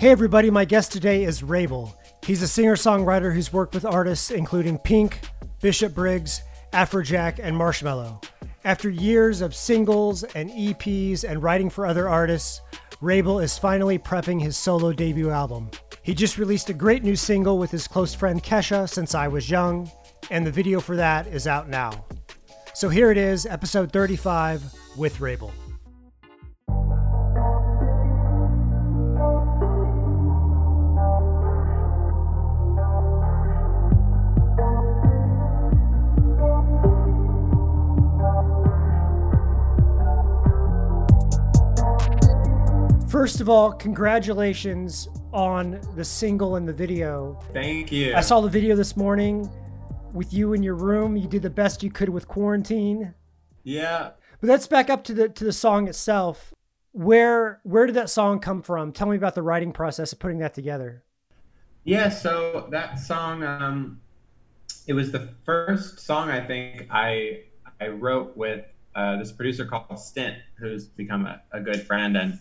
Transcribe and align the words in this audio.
Hey, 0.00 0.08
everybody, 0.08 0.48
my 0.48 0.64
guest 0.64 0.92
today 0.92 1.24
is 1.24 1.42
Wrabel. 1.42 1.94
He's 2.24 2.40
a 2.40 2.48
singer 2.48 2.74
songwriter 2.74 3.34
who's 3.34 3.52
worked 3.52 3.74
with 3.74 3.84
artists 3.84 4.30
including 4.30 4.78
Pink, 4.78 5.20
Bishop 5.60 5.94
Briggs, 5.94 6.40
Afrojack, 6.72 7.38
and 7.38 7.54
Marshmello. 7.54 8.24
After 8.64 8.88
years 8.88 9.42
of 9.42 9.54
singles 9.54 10.22
and 10.22 10.48
EPs 10.48 11.22
and 11.22 11.42
writing 11.42 11.68
for 11.68 11.84
other 11.84 12.08
artists, 12.08 12.62
Wrabel 13.02 13.40
is 13.40 13.58
finally 13.58 13.98
prepping 13.98 14.40
his 14.40 14.56
solo 14.56 14.94
debut 14.94 15.28
album. 15.28 15.70
He 16.02 16.14
just 16.14 16.38
released 16.38 16.70
a 16.70 16.72
great 16.72 17.04
new 17.04 17.14
single 17.14 17.58
with 17.58 17.70
his 17.70 17.86
close 17.86 18.14
friend 18.14 18.42
Kesha, 18.42 18.88
Since 18.88 19.14
I 19.14 19.28
Was 19.28 19.50
Young, 19.50 19.90
and 20.30 20.46
the 20.46 20.50
video 20.50 20.80
for 20.80 20.96
that 20.96 21.26
is 21.26 21.46
out 21.46 21.68
now. 21.68 22.06
So 22.72 22.88
here 22.88 23.10
it 23.10 23.18
is, 23.18 23.44
episode 23.44 23.92
35 23.92 24.62
with 24.96 25.20
Wrabel. 25.20 25.52
First 43.20 43.42
of 43.42 43.50
all, 43.50 43.70
congratulations 43.70 45.06
on 45.30 45.78
the 45.94 46.02
single 46.02 46.56
and 46.56 46.66
the 46.66 46.72
video. 46.72 47.38
Thank 47.52 47.92
you. 47.92 48.14
I 48.14 48.22
saw 48.22 48.40
the 48.40 48.48
video 48.48 48.74
this 48.74 48.96
morning 48.96 49.46
with 50.14 50.32
you 50.32 50.54
in 50.54 50.62
your 50.62 50.74
room. 50.74 51.18
You 51.18 51.28
did 51.28 51.42
the 51.42 51.50
best 51.50 51.82
you 51.82 51.90
could 51.90 52.08
with 52.08 52.26
quarantine. 52.26 53.12
Yeah. 53.62 54.12
But 54.40 54.48
let's 54.48 54.66
back 54.66 54.88
up 54.88 55.04
to 55.04 55.12
the 55.12 55.28
to 55.28 55.44
the 55.44 55.52
song 55.52 55.86
itself. 55.86 56.54
Where 56.92 57.60
where 57.62 57.84
did 57.84 57.94
that 57.96 58.08
song 58.08 58.40
come 58.40 58.62
from? 58.62 58.90
Tell 58.90 59.06
me 59.06 59.18
about 59.18 59.34
the 59.34 59.42
writing 59.42 59.72
process 59.74 60.14
of 60.14 60.18
putting 60.18 60.38
that 60.38 60.54
together. 60.54 61.02
Yeah, 61.84 62.08
so 62.08 62.68
that 62.70 62.98
song 62.98 63.42
um 63.42 64.00
it 64.86 64.94
was 64.94 65.12
the 65.12 65.28
first 65.44 66.00
song 66.00 66.30
I 66.30 66.40
think 66.40 66.86
I 66.90 67.42
I 67.82 67.88
wrote 67.88 68.34
with 68.34 68.64
uh, 68.94 69.18
this 69.18 69.30
producer 69.30 69.66
called 69.66 69.98
Stint, 69.98 70.38
who's 70.58 70.86
become 70.86 71.26
a, 71.26 71.42
a 71.52 71.60
good 71.60 71.86
friend 71.86 72.16
and 72.16 72.38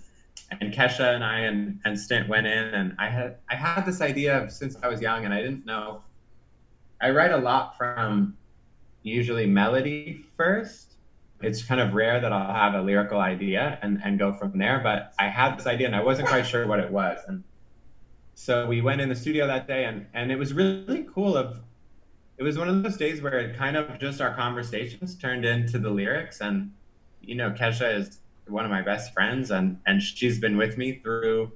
and 0.51 0.73
Kesha 0.73 1.15
and 1.15 1.23
I 1.23 1.39
and, 1.39 1.79
and 1.85 1.99
Stint 1.99 2.27
went 2.27 2.47
in 2.47 2.73
and 2.73 2.95
I 2.97 3.09
had 3.09 3.37
I 3.49 3.55
had 3.55 3.85
this 3.85 4.01
idea 4.01 4.41
of 4.41 4.51
since 4.51 4.75
I 4.81 4.87
was 4.87 5.01
young 5.01 5.25
and 5.25 5.33
I 5.33 5.41
didn't 5.41 5.65
know 5.65 6.01
I 7.01 7.11
write 7.11 7.31
a 7.31 7.37
lot 7.37 7.77
from 7.77 8.37
usually 9.03 9.45
melody 9.45 10.25
first. 10.35 10.95
It's 11.41 11.63
kind 11.63 11.79
of 11.79 11.93
rare 11.93 12.19
that 12.19 12.33
I'll 12.33 12.53
have 12.53 12.73
a 12.73 12.81
lyrical 12.81 13.19
idea 13.19 13.79
and, 13.81 14.01
and 14.03 14.19
go 14.19 14.33
from 14.33 14.57
there, 14.57 14.81
but 14.83 15.13
I 15.17 15.29
had 15.29 15.57
this 15.57 15.65
idea 15.65 15.87
and 15.87 15.95
I 15.95 16.03
wasn't 16.03 16.27
quite 16.27 16.45
sure 16.45 16.67
what 16.67 16.81
it 16.81 16.91
was. 16.91 17.19
And 17.27 17.45
so 18.35 18.67
we 18.67 18.81
went 18.81 18.99
in 18.99 19.07
the 19.07 19.15
studio 19.15 19.47
that 19.47 19.65
day 19.65 19.85
and, 19.85 20.07
and 20.13 20.31
it 20.31 20.37
was 20.37 20.53
really 20.53 21.07
cool 21.13 21.37
of 21.37 21.61
it 22.37 22.43
was 22.43 22.57
one 22.57 22.69
of 22.69 22.83
those 22.83 22.95
days 22.95 23.21
where 23.21 23.37
it 23.37 23.57
kind 23.57 23.75
of 23.75 23.99
just 23.99 24.21
our 24.21 24.33
conversations 24.33 25.13
turned 25.15 25.43
into 25.43 25.77
the 25.77 25.89
lyrics 25.89 26.39
and 26.39 26.71
you 27.21 27.35
know 27.35 27.51
Kesha 27.51 27.93
is 27.93 28.19
one 28.49 28.65
of 28.65 28.71
my 28.71 28.81
best 28.81 29.13
friends 29.13 29.51
and 29.51 29.79
and 29.85 30.01
she's 30.01 30.39
been 30.39 30.57
with 30.57 30.77
me 30.77 30.99
through 30.99 31.51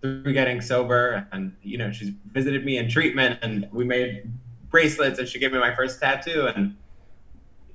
through 0.00 0.32
getting 0.32 0.60
sober 0.60 1.26
and 1.32 1.54
you 1.62 1.76
know 1.76 1.90
she's 1.90 2.10
visited 2.32 2.64
me 2.64 2.78
in 2.78 2.88
treatment 2.88 3.38
and 3.42 3.68
we 3.72 3.84
made 3.84 4.22
bracelets 4.70 5.18
and 5.18 5.28
she 5.28 5.38
gave 5.38 5.52
me 5.52 5.58
my 5.58 5.74
first 5.74 6.00
tattoo 6.00 6.46
and 6.54 6.76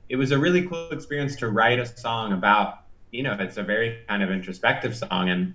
it 0.09 0.15
was 0.15 0.31
a 0.31 0.37
really 0.37 0.65
cool 0.67 0.89
experience 0.91 1.35
to 1.35 1.47
write 1.49 1.79
a 1.79 1.85
song 1.85 2.31
about 2.33 2.83
you 3.11 3.23
know 3.23 3.35
it's 3.39 3.57
a 3.57 3.63
very 3.63 3.99
kind 4.07 4.23
of 4.23 4.29
introspective 4.29 4.95
song 4.95 5.29
and 5.29 5.53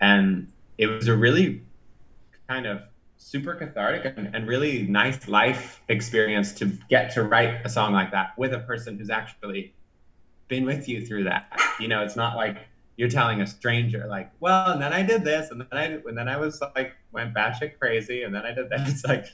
and 0.00 0.52
it 0.78 0.86
was 0.86 1.08
a 1.08 1.16
really 1.16 1.62
kind 2.48 2.66
of 2.66 2.82
super 3.18 3.54
cathartic 3.54 4.12
and, 4.16 4.34
and 4.34 4.46
really 4.46 4.82
nice 4.82 5.26
life 5.26 5.82
experience 5.88 6.52
to 6.52 6.66
get 6.90 7.12
to 7.12 7.22
write 7.22 7.64
a 7.64 7.68
song 7.68 7.92
like 7.92 8.10
that 8.10 8.36
with 8.38 8.52
a 8.52 8.58
person 8.60 8.98
who's 8.98 9.10
actually 9.10 9.72
been 10.48 10.64
with 10.64 10.88
you 10.88 11.04
through 11.04 11.24
that. 11.24 11.48
You 11.80 11.88
know, 11.88 12.02
it's 12.02 12.16
not 12.16 12.36
like 12.36 12.58
you're 12.96 13.08
telling 13.08 13.40
a 13.40 13.46
stranger, 13.46 14.06
like, 14.08 14.30
well, 14.40 14.72
and 14.72 14.80
then 14.80 14.92
I 14.92 15.02
did 15.02 15.24
this, 15.24 15.50
and 15.50 15.60
then 15.60 15.68
I, 15.72 15.84
and 15.84 16.16
then 16.16 16.28
I 16.28 16.36
was 16.38 16.60
like, 16.74 16.92
went 17.12 17.34
batshit 17.34 17.78
crazy, 17.78 18.22
and 18.22 18.34
then 18.34 18.44
I 18.44 18.52
did 18.52 18.70
that. 18.70 18.80
It's 18.88 19.04
like 19.04 19.26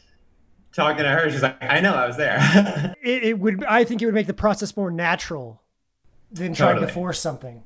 talking 0.73 1.05
to 1.05 1.11
her, 1.11 1.31
she's 1.31 1.43
like, 1.43 1.57
I 1.63 1.81
know, 1.81 1.95
I 1.95 2.07
was 2.07 2.17
there. 2.17 2.95
it, 3.03 3.25
it, 3.25 3.39
would, 3.39 3.65
I 3.65 3.85
think, 3.85 4.03
it 4.03 4.07
would 4.07 4.15
make 4.15 4.27
the 4.27 4.35
process 4.35 4.77
more 4.77 4.91
natural 4.91 5.63
than 6.31 6.55
trying 6.55 6.81
to 6.81 6.89
force 6.89 7.21
something. 7.21 7.63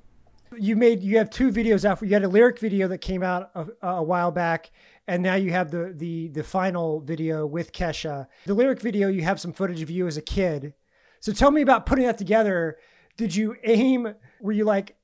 You 0.58 0.76
made, 0.76 1.02
you 1.02 1.18
have 1.18 1.30
two 1.30 1.50
videos 1.50 1.84
out. 1.84 2.02
You 2.02 2.12
had 2.12 2.24
a 2.24 2.28
lyric 2.28 2.58
video 2.58 2.88
that 2.88 2.98
came 2.98 3.22
out 3.22 3.50
a, 3.54 3.66
a 3.82 4.02
while 4.02 4.30
back, 4.30 4.70
and 5.06 5.22
now 5.22 5.34
you 5.34 5.50
have 5.50 5.70
the 5.70 5.92
the 5.94 6.28
the 6.28 6.42
final 6.42 7.00
video 7.00 7.46
with 7.46 7.72
Kesha. 7.72 8.26
The 8.46 8.54
lyric 8.54 8.80
video, 8.80 9.08
you 9.08 9.22
have 9.22 9.40
some 9.40 9.52
footage 9.52 9.82
of 9.82 9.90
you 9.90 10.06
as 10.06 10.16
a 10.16 10.22
kid. 10.22 10.72
So 11.20 11.32
tell 11.32 11.50
me 11.50 11.62
about 11.62 11.84
putting 11.84 12.06
that 12.06 12.16
together 12.16 12.78
did 13.16 13.34
you 13.34 13.56
aim? 13.64 14.14
Were 14.40 14.52
you 14.52 14.64
like, 14.64 14.96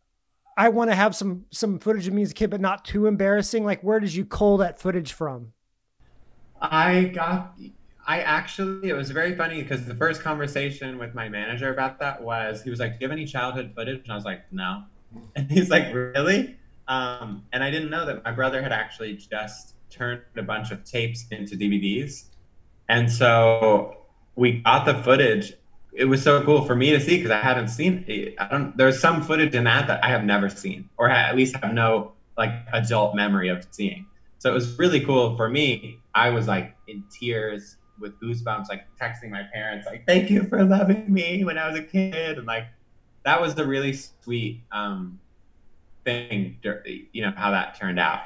I 0.56 0.68
want 0.68 0.90
to 0.90 0.94
have 0.94 1.16
some 1.16 1.46
some 1.50 1.78
footage 1.78 2.06
of 2.06 2.14
me 2.14 2.22
as 2.22 2.30
a 2.32 2.34
kid, 2.34 2.50
but 2.50 2.60
not 2.60 2.84
too 2.84 3.06
embarrassing? 3.06 3.64
Like, 3.64 3.82
where 3.82 4.00
did 4.00 4.14
you 4.14 4.24
cull 4.24 4.58
that 4.58 4.78
footage 4.78 5.12
from? 5.12 5.52
I 6.60 7.04
got. 7.04 7.54
I 8.04 8.20
actually, 8.20 8.88
it 8.88 8.94
was 8.94 9.10
very 9.12 9.36
funny 9.36 9.62
because 9.62 9.86
the 9.86 9.94
first 9.94 10.22
conversation 10.22 10.98
with 10.98 11.14
my 11.14 11.28
manager 11.28 11.72
about 11.72 12.00
that 12.00 12.20
was 12.22 12.62
he 12.62 12.70
was 12.70 12.80
like, 12.80 12.92
"Do 12.92 12.98
you 13.00 13.08
have 13.08 13.12
any 13.12 13.26
childhood 13.26 13.72
footage?" 13.74 14.02
And 14.02 14.12
I 14.12 14.14
was 14.14 14.24
like, 14.24 14.52
"No," 14.52 14.84
and 15.36 15.50
he's 15.50 15.70
like, 15.70 15.92
"Really?" 15.94 16.56
Um, 16.88 17.44
and 17.52 17.62
I 17.62 17.70
didn't 17.70 17.90
know 17.90 18.04
that 18.06 18.24
my 18.24 18.32
brother 18.32 18.62
had 18.62 18.72
actually 18.72 19.14
just 19.14 19.74
turned 19.88 20.22
a 20.36 20.42
bunch 20.42 20.70
of 20.70 20.84
tapes 20.84 21.26
into 21.30 21.56
DVDs, 21.56 22.24
and 22.88 23.10
so 23.10 23.96
we 24.34 24.60
got 24.60 24.84
the 24.84 24.94
footage 24.94 25.54
it 25.92 26.06
was 26.06 26.22
so 26.22 26.42
cool 26.42 26.64
for 26.64 26.75
me 26.75 26.91
to 26.91 27.00
see 27.00 27.16
because 27.16 27.30
I 27.30 27.41
hadn't 27.41 27.69
seen 27.69 28.04
it. 28.08 28.34
I 28.38 28.48
don't. 28.48 28.76
There's 28.76 28.98
some 28.98 29.22
footage 29.22 29.54
in 29.54 29.64
that 29.64 29.86
that 29.88 30.03
I 30.04 30.08
have 30.08 30.25
never 30.25 30.48
seen, 30.48 30.88
or 30.97 31.10
at 31.10 31.36
least 31.36 31.56
have 31.56 31.75
no 31.75 32.12
like 32.36 32.50
adult 32.72 33.14
memory 33.14 33.48
of 33.48 33.66
seeing. 33.70 34.06
So 34.38 34.50
it 34.50 34.54
was 34.54 34.78
really 34.78 35.00
cool 35.00 35.36
for 35.36 35.48
me. 35.48 35.98
I 36.14 36.30
was 36.30 36.48
like 36.48 36.75
in 36.88 37.04
tears 37.10 37.76
with 38.00 38.19
goosebumps, 38.20 38.69
like 38.69 38.86
texting 39.00 39.30
my 39.30 39.42
parents, 39.53 39.86
like 39.86 40.06
"Thank 40.06 40.30
you 40.30 40.44
for 40.44 40.64
loving 40.64 41.12
me 41.12 41.44
when 41.44 41.58
I 41.58 41.69
was 41.69 41.78
a 41.78 41.82
kid," 41.82 42.38
and 42.38 42.47
like 42.47 42.66
that 43.24 43.41
was 43.41 43.54
the 43.54 43.66
really 43.66 43.92
sweet 43.92 44.62
um, 44.72 45.20
thing. 46.04 46.56
You 47.12 47.22
know 47.22 47.32
how 47.36 47.50
that 47.50 47.78
turned 47.78 48.00
out, 48.00 48.20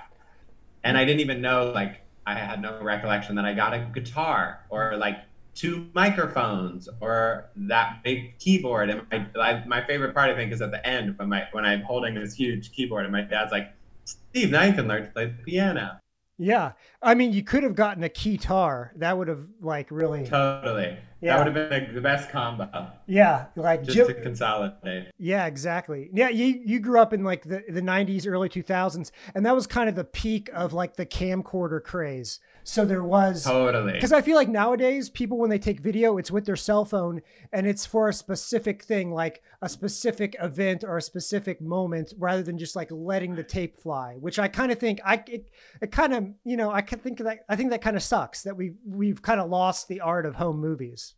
and 0.84 0.96
I 0.96 1.04
didn't 1.04 1.20
even 1.20 1.40
know 1.40 1.72
like 1.74 2.00
I 2.26 2.34
had 2.34 2.62
no 2.62 2.80
recollection 2.80 3.34
that 3.36 3.44
I 3.44 3.54
got 3.54 3.74
a 3.74 3.88
guitar 3.92 4.60
or 4.68 4.96
like 4.96 5.18
two 5.56 5.88
microphones 5.94 6.88
or 7.00 7.50
that 7.56 8.02
big 8.04 8.38
keyboard. 8.38 8.90
And 8.90 9.28
my, 9.34 9.64
my 9.66 9.84
favorite 9.84 10.14
part, 10.14 10.30
I 10.30 10.34
think, 10.34 10.52
is 10.52 10.62
at 10.62 10.70
the 10.70 10.86
end 10.86 11.18
when 11.18 11.28
my 11.28 11.48
when 11.52 11.64
I'm 11.64 11.82
holding 11.82 12.14
this 12.14 12.34
huge 12.34 12.70
keyboard 12.72 13.04
and 13.04 13.12
my 13.12 13.22
dad's 13.22 13.50
like, 13.50 13.72
"Steve, 14.04 14.50
now 14.50 14.62
you 14.62 14.74
can 14.74 14.86
learn 14.86 15.04
to 15.04 15.10
play 15.10 15.26
the 15.26 15.42
piano." 15.42 15.98
Yeah, 16.38 16.72
I 17.02 17.14
mean, 17.14 17.32
you 17.32 17.42
could 17.42 17.62
have 17.62 17.74
gotten 17.74 18.04
a 18.04 18.10
keytar. 18.10 18.90
That 18.96 19.16
would 19.16 19.28
have 19.28 19.46
like 19.60 19.90
really 19.90 20.24
totally. 20.24 20.96
Yeah, 21.26 21.36
that 21.36 21.46
would 21.46 21.56
have 21.56 21.70
been 21.70 21.94
the 21.94 22.00
best 22.00 22.30
combo. 22.30 22.92
Yeah, 23.06 23.46
like 23.56 23.82
just 23.82 23.96
Jim... 23.96 24.06
to 24.06 24.14
consolidate. 24.14 25.08
Yeah, 25.18 25.46
exactly. 25.46 26.08
Yeah, 26.12 26.28
you 26.28 26.62
you 26.64 26.78
grew 26.78 27.00
up 27.00 27.12
in 27.12 27.24
like 27.24 27.42
the 27.42 27.64
the 27.68 27.82
'90s, 27.82 28.26
early 28.28 28.48
2000s, 28.48 29.10
and 29.34 29.44
that 29.44 29.54
was 29.54 29.66
kind 29.66 29.88
of 29.88 29.94
the 29.96 30.04
peak 30.04 30.48
of 30.54 30.72
like 30.72 30.96
the 30.96 31.06
camcorder 31.06 31.82
craze. 31.82 32.38
So 32.62 32.84
there 32.84 33.02
was 33.04 33.44
totally 33.44 33.92
because 33.92 34.12
I 34.12 34.22
feel 34.22 34.36
like 34.36 34.48
nowadays 34.48 35.08
people 35.08 35.38
when 35.38 35.50
they 35.50 35.58
take 35.58 35.80
video, 35.80 36.18
it's 36.18 36.30
with 36.30 36.46
their 36.46 36.56
cell 36.56 36.84
phone 36.84 37.22
and 37.52 37.66
it's 37.66 37.86
for 37.86 38.08
a 38.08 38.12
specific 38.12 38.82
thing, 38.82 39.12
like 39.12 39.42
a 39.62 39.68
specific 39.68 40.36
event 40.40 40.82
or 40.82 40.96
a 40.96 41.02
specific 41.02 41.60
moment, 41.60 42.12
rather 42.18 42.42
than 42.42 42.58
just 42.58 42.74
like 42.74 42.88
letting 42.90 43.34
the 43.34 43.44
tape 43.44 43.80
fly. 43.80 44.16
Which 44.18 44.38
I 44.38 44.48
kind 44.48 44.70
of 44.70 44.78
think 44.78 45.00
I 45.04 45.22
it, 45.26 45.50
it 45.80 45.92
kind 45.92 46.12
of 46.12 46.28
you 46.44 46.56
know 46.56 46.70
I 46.70 46.82
can 46.82 46.98
think 46.98 47.18
that 47.18 47.44
I 47.48 47.56
think 47.56 47.70
that 47.70 47.82
kind 47.82 47.96
of 47.96 48.02
sucks 48.02 48.42
that 48.42 48.56
we 48.56 48.74
we've 48.86 49.22
kind 49.22 49.40
of 49.40 49.48
lost 49.48 49.88
the 49.88 50.00
art 50.00 50.26
of 50.26 50.36
home 50.36 50.60
movies. 50.60 51.14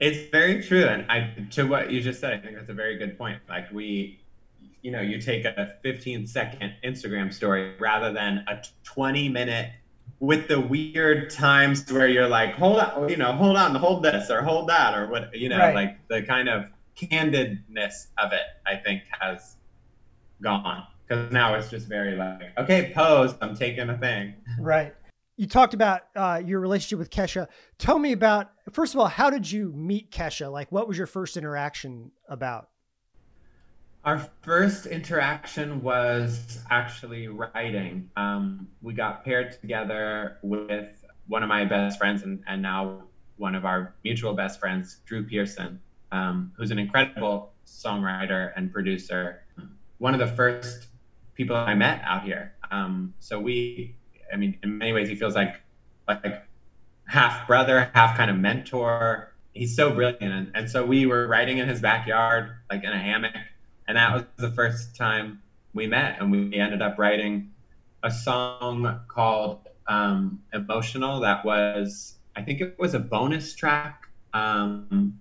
It's 0.00 0.30
very 0.30 0.62
true, 0.62 0.84
and 0.84 1.10
I 1.10 1.34
to 1.52 1.64
what 1.64 1.90
you 1.90 2.00
just 2.00 2.20
said, 2.20 2.32
I 2.32 2.38
think 2.38 2.56
that's 2.56 2.70
a 2.70 2.74
very 2.74 2.96
good 2.96 3.18
point. 3.18 3.40
Like 3.48 3.70
we 3.70 4.20
you 4.82 4.90
know, 4.90 5.00
you 5.00 5.20
take 5.20 5.44
a 5.44 5.74
15 5.82 6.26
second 6.26 6.74
Instagram 6.84 7.32
story 7.32 7.74
rather 7.78 8.12
than 8.12 8.44
a 8.48 8.62
20 8.84 9.28
minute 9.28 9.72
with 10.18 10.48
the 10.48 10.60
weird 10.60 11.30
times 11.30 11.90
where 11.90 12.08
you're 12.08 12.28
like, 12.28 12.54
hold 12.54 12.78
on, 12.78 13.08
you 13.08 13.16
know, 13.16 13.32
hold 13.32 13.56
on, 13.56 13.74
hold 13.74 14.02
this 14.02 14.30
or 14.30 14.42
hold 14.42 14.68
that 14.68 14.96
or 14.96 15.06
what, 15.08 15.34
you 15.36 15.48
know, 15.48 15.58
right. 15.58 15.74
like 15.74 16.08
the 16.08 16.22
kind 16.22 16.48
of 16.48 16.64
candidness 16.96 18.06
of 18.18 18.32
it, 18.32 18.42
I 18.66 18.76
think 18.76 19.02
has 19.18 19.56
gone 20.42 20.86
because 21.06 21.30
now 21.32 21.54
it's 21.54 21.68
just 21.68 21.88
very 21.88 22.16
like, 22.16 22.56
okay, 22.58 22.92
pose, 22.94 23.34
I'm 23.40 23.56
taking 23.56 23.88
a 23.88 23.98
thing. 23.98 24.34
Right. 24.58 24.94
You 25.40 25.46
talked 25.46 25.72
about 25.72 26.02
uh, 26.14 26.42
your 26.44 26.60
relationship 26.60 26.98
with 26.98 27.08
Kesha. 27.08 27.48
Tell 27.78 27.98
me 27.98 28.12
about, 28.12 28.50
first 28.72 28.92
of 28.92 29.00
all, 29.00 29.06
how 29.06 29.30
did 29.30 29.50
you 29.50 29.72
meet 29.74 30.10
Kesha? 30.10 30.52
Like, 30.52 30.70
what 30.70 30.86
was 30.86 30.98
your 30.98 31.06
first 31.06 31.38
interaction 31.38 32.10
about? 32.28 32.68
Our 34.04 34.18
first 34.42 34.84
interaction 34.84 35.80
was 35.80 36.58
actually 36.68 37.28
writing. 37.28 38.10
Um, 38.16 38.68
we 38.82 38.92
got 38.92 39.24
paired 39.24 39.58
together 39.62 40.36
with 40.42 41.06
one 41.26 41.42
of 41.42 41.48
my 41.48 41.64
best 41.64 41.96
friends 41.96 42.22
and, 42.22 42.42
and 42.46 42.60
now 42.60 43.04
one 43.38 43.54
of 43.54 43.64
our 43.64 43.94
mutual 44.04 44.34
best 44.34 44.60
friends, 44.60 44.98
Drew 45.06 45.24
Pearson, 45.24 45.80
um, 46.12 46.52
who's 46.54 46.70
an 46.70 46.78
incredible 46.78 47.54
songwriter 47.66 48.52
and 48.56 48.70
producer. 48.70 49.44
One 49.96 50.12
of 50.12 50.20
the 50.20 50.36
first 50.36 50.88
people 51.32 51.56
I 51.56 51.74
met 51.74 52.02
out 52.04 52.24
here. 52.24 52.52
Um, 52.70 53.14
so 53.20 53.40
we, 53.40 53.96
I 54.32 54.36
mean, 54.36 54.58
in 54.62 54.78
many 54.78 54.92
ways, 54.92 55.08
he 55.08 55.14
feels 55.14 55.34
like 55.34 55.56
like 56.08 56.42
half 57.06 57.46
brother, 57.46 57.90
half 57.94 58.16
kind 58.16 58.30
of 58.30 58.36
mentor. 58.36 59.32
He's 59.52 59.74
so 59.74 59.92
brilliant, 59.92 60.22
and, 60.22 60.52
and 60.54 60.70
so 60.70 60.84
we 60.84 61.06
were 61.06 61.26
writing 61.26 61.58
in 61.58 61.68
his 61.68 61.80
backyard, 61.80 62.52
like 62.70 62.84
in 62.84 62.92
a 62.92 62.98
hammock, 62.98 63.34
and 63.88 63.96
that 63.96 64.14
was 64.14 64.24
the 64.36 64.50
first 64.50 64.96
time 64.96 65.42
we 65.74 65.86
met, 65.86 66.20
and 66.20 66.30
we 66.30 66.54
ended 66.54 66.82
up 66.82 66.98
writing 66.98 67.50
a 68.02 68.10
song 68.10 69.00
called 69.08 69.68
um, 69.88 70.42
"Emotional." 70.52 71.20
That 71.20 71.44
was, 71.44 72.14
I 72.36 72.42
think, 72.42 72.60
it 72.60 72.78
was 72.78 72.94
a 72.94 73.00
bonus 73.00 73.54
track 73.54 74.04
um, 74.32 75.18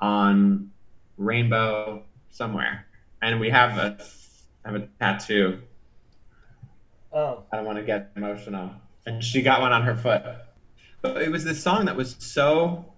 on 0.00 0.70
Rainbow 1.16 2.04
somewhere, 2.30 2.86
and 3.20 3.40
we 3.40 3.50
have 3.50 3.78
a 3.78 3.98
have 4.64 4.74
a 4.74 4.88
tattoo. 5.00 5.60
Oh, 7.14 7.44
I 7.52 7.56
don't 7.56 7.64
want 7.64 7.78
to 7.78 7.84
get 7.84 8.10
emotional, 8.16 8.72
and 9.06 9.22
she 9.22 9.40
got 9.40 9.60
one 9.60 9.72
on 9.72 9.82
her 9.82 9.94
foot. 9.94 10.22
But 11.00 11.22
it 11.22 11.30
was 11.30 11.44
this 11.44 11.62
song 11.62 11.84
that 11.84 11.96
was 11.96 12.16
so, 12.18 12.92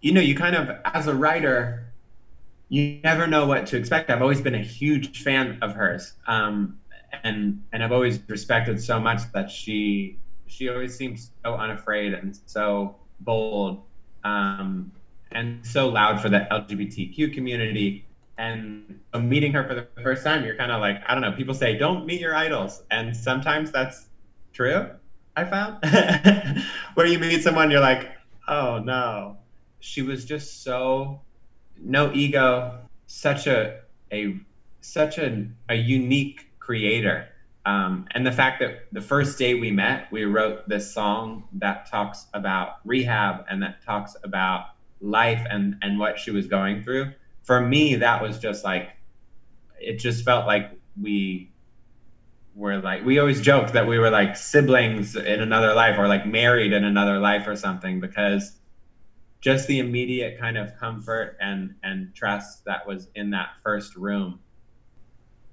you 0.00 0.12
know, 0.12 0.20
you 0.20 0.34
kind 0.34 0.56
of 0.56 0.76
as 0.84 1.06
a 1.06 1.14
writer 1.14 1.84
you 2.68 2.98
never 3.04 3.26
know 3.26 3.46
what 3.46 3.66
to 3.68 3.76
expect. 3.76 4.10
I've 4.10 4.22
always 4.22 4.40
been 4.40 4.54
a 4.54 4.62
huge 4.62 5.22
fan 5.22 5.58
of 5.62 5.74
hers, 5.74 6.14
um, 6.26 6.80
and 7.22 7.62
and 7.72 7.84
I've 7.84 7.92
always 7.92 8.18
respected 8.28 8.82
so 8.82 8.98
much 8.98 9.20
that 9.32 9.50
she 9.50 10.18
she 10.46 10.68
always 10.68 10.96
seems 10.96 11.30
so 11.44 11.54
unafraid 11.54 12.14
and 12.14 12.36
so 12.46 12.96
bold, 13.20 13.82
um, 14.24 14.92
and 15.30 15.64
so 15.64 15.88
loud 15.88 16.20
for 16.20 16.28
the 16.28 16.46
LGBTQ 16.50 17.32
community. 17.32 18.03
And 18.36 19.00
so 19.12 19.20
meeting 19.20 19.52
her 19.52 19.64
for 19.64 19.74
the 19.74 19.86
first 20.02 20.24
time, 20.24 20.44
you're 20.44 20.56
kind 20.56 20.72
of 20.72 20.80
like, 20.80 21.02
I 21.06 21.14
don't 21.14 21.22
know. 21.22 21.32
People 21.32 21.54
say 21.54 21.76
don't 21.76 22.04
meet 22.04 22.20
your 22.20 22.34
idols, 22.34 22.82
and 22.90 23.16
sometimes 23.16 23.70
that's 23.70 24.08
true. 24.52 24.90
I 25.36 25.44
found 25.44 25.84
where 26.94 27.06
you 27.06 27.18
meet 27.18 27.42
someone, 27.42 27.70
you're 27.70 27.80
like, 27.80 28.10
oh 28.48 28.78
no. 28.78 29.38
She 29.80 30.02
was 30.02 30.24
just 30.24 30.62
so 30.62 31.20
no 31.78 32.12
ego, 32.12 32.80
such 33.06 33.46
a 33.46 33.80
a 34.12 34.40
such 34.80 35.18
a, 35.18 35.46
a 35.68 35.74
unique 35.74 36.46
creator. 36.58 37.28
Um, 37.66 38.06
and 38.14 38.26
the 38.26 38.32
fact 38.32 38.60
that 38.60 38.86
the 38.92 39.00
first 39.00 39.38
day 39.38 39.54
we 39.54 39.70
met, 39.70 40.12
we 40.12 40.24
wrote 40.24 40.68
this 40.68 40.92
song 40.92 41.44
that 41.54 41.90
talks 41.90 42.26
about 42.34 42.76
rehab 42.84 43.44
and 43.48 43.62
that 43.62 43.82
talks 43.82 44.16
about 44.22 44.66
life 45.00 45.44
and 45.50 45.76
and 45.82 45.98
what 45.98 46.18
she 46.18 46.30
was 46.30 46.46
going 46.46 46.82
through. 46.82 47.12
For 47.44 47.60
me, 47.60 47.96
that 47.96 48.20
was 48.22 48.38
just 48.38 48.64
like 48.64 48.90
it 49.80 49.98
just 49.98 50.24
felt 50.24 50.46
like 50.46 50.72
we 51.00 51.50
were 52.54 52.78
like 52.78 53.04
we 53.04 53.18
always 53.18 53.40
joked 53.40 53.72
that 53.72 53.86
we 53.86 53.98
were 53.98 54.10
like 54.10 54.36
siblings 54.36 55.16
in 55.16 55.40
another 55.40 55.74
life 55.74 55.98
or 55.98 56.06
like 56.06 56.26
married 56.26 56.72
in 56.72 56.84
another 56.84 57.18
life 57.18 57.46
or 57.46 57.56
something 57.56 58.00
because 58.00 58.52
just 59.40 59.66
the 59.66 59.78
immediate 59.78 60.38
kind 60.38 60.56
of 60.56 60.76
comfort 60.78 61.36
and 61.40 61.74
and 61.82 62.14
trust 62.14 62.64
that 62.64 62.86
was 62.86 63.08
in 63.14 63.30
that 63.30 63.48
first 63.62 63.96
room 63.96 64.38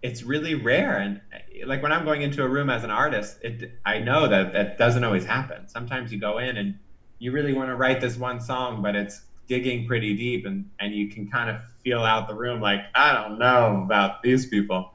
it's 0.04 0.24
really 0.24 0.56
rare. 0.56 0.98
And 0.98 1.22
like 1.66 1.84
when 1.84 1.92
i'm 1.92 2.06
going 2.06 2.22
into 2.22 2.44
a 2.44 2.48
room 2.48 2.70
as 2.70 2.84
an 2.84 2.92
artist 2.92 3.38
it 3.44 3.72
i 3.86 4.00
know 4.00 4.28
that 4.28 4.54
that 4.54 4.78
doesn't 4.78 5.04
always 5.04 5.26
happen. 5.26 5.68
Sometimes 5.68 6.12
you 6.12 6.20
go 6.20 6.38
in 6.38 6.58
and 6.58 6.80
you 7.20 7.32
really 7.32 7.54
want 7.54 7.70
to 7.70 7.76
write 7.76 8.02
this 8.02 8.18
one 8.18 8.40
song 8.40 8.82
but 8.82 8.96
it's 8.96 9.22
digging 9.48 9.86
pretty 9.88 10.16
deep 10.16 10.46
and 10.46 10.70
and 10.80 10.94
you 10.94 11.10
can 11.10 11.30
kind 11.30 11.50
of 11.50 11.58
feel 11.84 12.02
out 12.02 12.28
the 12.28 12.36
room 12.36 12.62
like 12.62 12.82
i 12.96 13.14
don't 13.14 13.38
know 13.38 13.82
about 13.84 14.22
these 14.22 14.46
people 14.46 14.92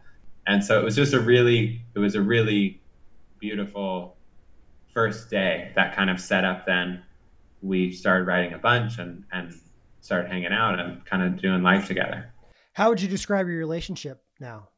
and 0.47 0.65
so 0.65 0.79
it 0.79 0.85
was 0.85 0.97
just 0.97 1.13
a 1.13 1.21
really 1.21 1.83
it 1.95 1.99
was 1.99 2.15
a 2.15 2.23
really 2.23 2.81
beautiful 3.39 4.17
first 4.95 5.29
day 5.29 5.73
that 5.75 5.95
kind 5.95 6.09
of 6.09 6.21
set 6.21 6.45
up 6.45 6.65
then 6.65 7.03
we 7.63 7.93
started 7.93 8.27
writing 8.27 8.53
a 8.53 8.59
bunch 8.59 8.99
and 8.99 9.25
and 9.33 9.55
started 10.01 10.31
hanging 10.31 10.53
out 10.53 10.79
and 10.79 11.05
kind 11.05 11.23
of 11.23 11.41
doing 11.41 11.63
life 11.63 11.87
together. 11.87 12.33
How 12.75 12.89
would 12.89 13.03
you 13.03 13.09
describe 13.09 13.49
your 13.49 13.59
relationship 13.59 14.23
now? 14.41 14.69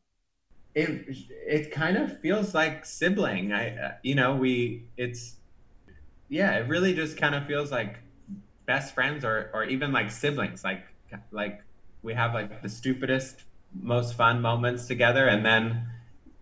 It 0.75 1.07
it 1.47 1.71
kind 1.71 1.97
of 1.97 2.21
feels 2.21 2.55
like 2.55 2.85
sibling. 2.87 3.53
I 3.53 3.77
uh, 3.77 3.93
you 4.03 4.15
know 4.15 4.35
we 4.35 4.87
it's 4.97 5.37
yeah 6.29 6.59
it 6.59 6.69
really 6.69 6.95
just 6.95 7.17
kind 7.17 7.35
of 7.35 7.47
feels 7.47 7.71
like 7.71 7.99
best 8.69 8.95
friends 8.95 9.25
or 9.25 9.51
or 9.53 9.65
even 9.65 9.91
like 9.91 10.11
siblings 10.11 10.63
like 10.63 10.85
like 11.33 11.63
we 12.03 12.15
have 12.15 12.35
like 12.35 12.63
the 12.63 12.69
stupidest 12.69 13.43
most 13.73 14.15
fun 14.15 14.41
moments 14.41 14.87
together 14.87 15.27
and 15.27 15.45
then 15.45 15.89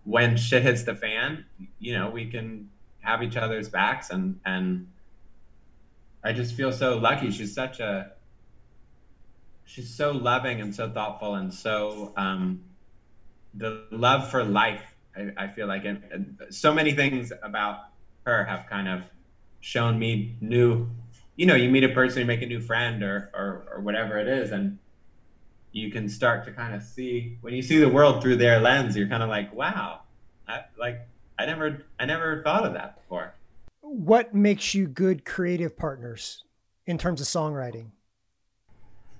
when 0.03 0.37
shit 0.37 0.61
hits 0.61 0.83
the 0.83 0.93
fan 0.93 1.43
you 1.79 1.93
know 1.97 2.09
we 2.09 2.29
can 2.29 2.69
have 2.99 3.23
each 3.23 3.37
other's 3.37 3.69
backs 3.69 4.11
and 4.11 4.39
and 4.45 4.87
I 6.27 6.33
just 6.33 6.55
feel 6.55 6.73
so 6.73 6.97
lucky. 6.97 7.31
She's 7.31 7.53
such 7.53 7.79
a 7.79 8.11
she's 9.63 9.93
so 9.93 10.11
loving 10.11 10.59
and 10.59 10.75
so 10.75 10.89
thoughtful 10.89 11.35
and 11.35 11.53
so 11.53 12.11
um, 12.17 12.63
the 13.53 13.85
love 13.91 14.29
for 14.29 14.43
life. 14.43 14.95
I, 15.15 15.31
I 15.37 15.47
feel 15.47 15.67
like 15.67 15.85
and, 15.85 16.03
and 16.11 16.37
so 16.49 16.73
many 16.73 16.91
things 16.91 17.31
about 17.43 17.85
her 18.25 18.43
have 18.43 18.65
kind 18.67 18.89
of 18.89 19.03
shown 19.61 19.97
me 19.97 20.35
new. 20.41 20.89
You 21.37 21.45
know, 21.45 21.55
you 21.55 21.69
meet 21.69 21.85
a 21.85 21.89
person, 21.89 22.19
you 22.19 22.25
make 22.25 22.41
a 22.41 22.45
new 22.45 22.59
friend 22.59 23.01
or 23.03 23.29
or, 23.33 23.67
or 23.71 23.81
whatever 23.81 24.17
it 24.17 24.27
is, 24.27 24.51
and 24.51 24.77
you 25.71 25.89
can 25.91 26.09
start 26.09 26.43
to 26.45 26.51
kind 26.51 26.75
of 26.75 26.83
see 26.83 27.37
when 27.39 27.53
you 27.53 27.61
see 27.61 27.77
the 27.77 27.89
world 27.89 28.21
through 28.21 28.35
their 28.35 28.59
lens. 28.59 28.97
You're 28.97 29.07
kind 29.07 29.23
of 29.23 29.29
like, 29.29 29.53
wow, 29.55 30.01
I, 30.47 30.65
like 30.77 31.07
I 31.39 31.45
never 31.45 31.85
I 31.97 32.05
never 32.05 32.43
thought 32.43 32.65
of 32.65 32.73
that 32.73 32.97
before 32.97 33.33
what 33.87 34.33
makes 34.33 34.73
you 34.73 34.87
good 34.87 35.23
creative 35.23 35.77
partners 35.77 36.43
in 36.85 36.97
terms 36.97 37.21
of 37.21 37.27
songwriting? 37.27 37.91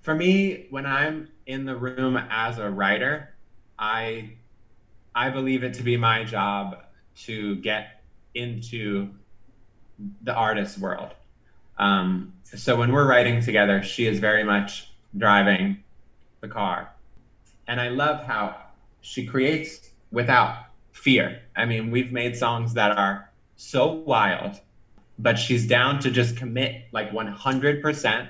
For 0.01 0.13
me, 0.13 0.67
when 0.69 0.85
I'm 0.85 1.29
in 1.45 1.65
the 1.65 1.75
room 1.75 2.17
as 2.17 2.57
a 2.57 2.69
writer, 2.69 3.33
I 3.79 4.33
I 5.15 5.29
believe 5.29 5.63
it 5.63 5.73
to 5.75 5.83
be 5.83 5.97
my 5.97 6.23
job 6.23 6.77
to 7.23 7.55
get 7.57 8.03
into 8.35 9.09
the 10.21 10.33
artist's 10.33 10.77
world. 10.77 11.11
Um, 11.77 12.33
so 12.43 12.75
when 12.75 12.91
we're 12.91 13.07
writing 13.07 13.41
together, 13.41 13.83
she 13.83 14.07
is 14.07 14.19
very 14.19 14.43
much 14.43 14.91
driving 15.15 15.83
the 16.41 16.47
car. 16.47 16.91
And 17.67 17.81
I 17.81 17.89
love 17.89 18.25
how 18.25 18.55
she 19.01 19.25
creates 19.25 19.91
without 20.11 20.65
fear. 20.91 21.41
I 21.55 21.65
mean, 21.65 21.91
we've 21.91 22.11
made 22.11 22.35
songs 22.35 22.73
that 22.73 22.97
are 22.97 23.29
so 23.55 23.91
wild, 23.91 24.59
but 25.19 25.37
she's 25.37 25.67
down 25.67 25.99
to 25.99 26.11
just 26.11 26.37
commit 26.37 26.83
like 26.91 27.11
100% 27.11 28.29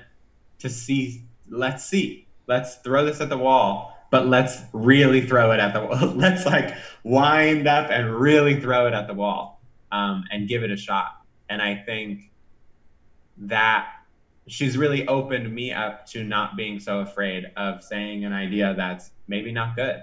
to 0.58 0.68
see, 0.68 1.22
let's 1.48 1.84
see, 1.84 2.26
let's 2.46 2.76
throw 2.76 3.04
this 3.04 3.20
at 3.20 3.28
the 3.28 3.38
wall, 3.38 3.96
but 4.10 4.26
let's 4.26 4.58
really 4.72 5.26
throw 5.26 5.52
it 5.52 5.60
at 5.60 5.72
the 5.72 5.84
wall. 5.84 6.12
let's 6.16 6.44
like 6.46 6.74
wind 7.04 7.68
up 7.68 7.90
and 7.90 8.14
really 8.14 8.60
throw 8.60 8.86
it 8.86 8.94
at 8.94 9.06
the 9.06 9.14
wall 9.14 9.60
um, 9.92 10.24
and 10.30 10.48
give 10.48 10.62
it 10.62 10.70
a 10.70 10.76
shot. 10.76 11.22
And 11.48 11.62
I 11.62 11.76
think 11.76 12.30
that 13.40 13.88
she's 14.46 14.76
really 14.76 15.06
opened 15.06 15.54
me 15.54 15.72
up 15.72 16.06
to 16.06 16.24
not 16.24 16.56
being 16.56 16.80
so 16.80 17.00
afraid 17.00 17.50
of 17.56 17.82
saying 17.82 18.24
an 18.24 18.32
idea 18.32 18.74
that's 18.74 19.10
maybe 19.26 19.52
not 19.52 19.76
good 19.76 20.02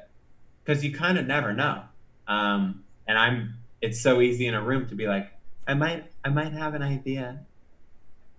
because 0.63 0.83
you 0.83 0.93
kind 0.93 1.17
of 1.17 1.25
never 1.25 1.53
know. 1.53 1.83
Um, 2.27 2.83
and 3.07 3.17
I'm 3.17 3.55
it's 3.81 4.01
so 4.01 4.21
easy 4.21 4.47
in 4.47 4.53
a 4.53 4.61
room 4.61 4.87
to 4.87 4.95
be 4.95 5.07
like, 5.07 5.31
I 5.67 5.73
might 5.73 6.05
I 6.23 6.29
might 6.29 6.53
have 6.53 6.73
an 6.73 6.81
idea. 6.81 7.41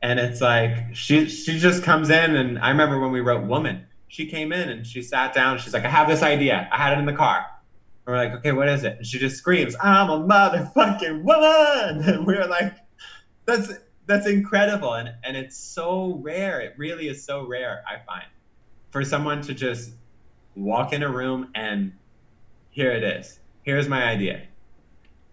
And 0.02 0.20
it's 0.20 0.40
like 0.40 0.94
she 0.94 1.28
she 1.28 1.58
just 1.58 1.82
comes 1.82 2.10
in 2.10 2.36
and 2.36 2.58
I 2.58 2.70
remember 2.70 2.98
when 3.00 3.12
we 3.12 3.20
wrote 3.20 3.44
Woman, 3.44 3.86
she 4.08 4.26
came 4.26 4.52
in 4.52 4.68
and 4.68 4.86
she 4.86 5.02
sat 5.02 5.34
down, 5.34 5.58
she's 5.58 5.72
like, 5.74 5.84
I 5.84 5.90
have 5.90 6.08
this 6.08 6.22
idea. 6.22 6.68
I 6.72 6.76
had 6.76 6.92
it 6.92 6.98
in 6.98 7.06
the 7.06 7.12
car. 7.12 7.44
And 8.06 8.14
we're 8.14 8.24
like, 8.24 8.32
okay, 8.34 8.52
what 8.52 8.68
is 8.68 8.84
it? 8.84 8.98
And 8.98 9.06
she 9.06 9.18
just 9.18 9.36
screams, 9.36 9.74
I'm 9.82 10.10
a 10.10 10.20
motherfucking 10.20 11.22
woman. 11.22 12.04
And 12.08 12.26
we're 12.26 12.46
like, 12.46 12.74
that's 13.46 13.72
that's 14.06 14.26
incredible. 14.26 14.94
And 14.94 15.10
and 15.24 15.36
it's 15.36 15.56
so 15.56 16.20
rare. 16.22 16.60
It 16.60 16.74
really 16.76 17.08
is 17.08 17.24
so 17.24 17.46
rare, 17.46 17.84
I 17.86 18.04
find, 18.04 18.26
for 18.90 19.04
someone 19.04 19.42
to 19.42 19.54
just 19.54 19.90
walk 20.54 20.92
in 20.92 21.02
a 21.02 21.10
room 21.10 21.50
and 21.54 21.92
here 22.70 22.92
it 22.92 23.04
is. 23.04 23.40
Here's 23.62 23.88
my 23.88 24.04
idea 24.04 24.42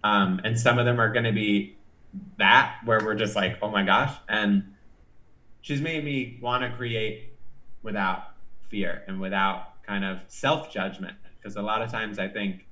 um, 0.04 0.42
and 0.44 0.60
some 0.60 0.80
of 0.80 0.86
them 0.86 1.00
are 1.00 1.12
going 1.12 1.26
to 1.26 1.32
be 1.32 1.78
that 2.38 2.78
where 2.86 3.00
we're 3.04 3.16
just 3.16 3.36
like, 3.36 3.58
oh 3.62 3.70
my 3.70 3.84
gosh. 3.84 4.14
And 4.28 4.74
she's 5.62 5.82
made 5.82 6.04
me 6.04 6.38
want 6.42 6.64
to 6.64 6.76
create 6.76 7.34
without 7.82 8.36
fear 8.70 9.04
and 9.08 9.20
without 9.20 9.82
kind 9.84 10.04
of 10.04 10.20
self 10.28 10.72
judgment. 10.72 11.16
Because 11.38 11.56
a 11.56 11.62
lot 11.62 11.82
of 11.82 11.92
times 11.92 12.20
I 12.20 12.28
think, 12.28 12.68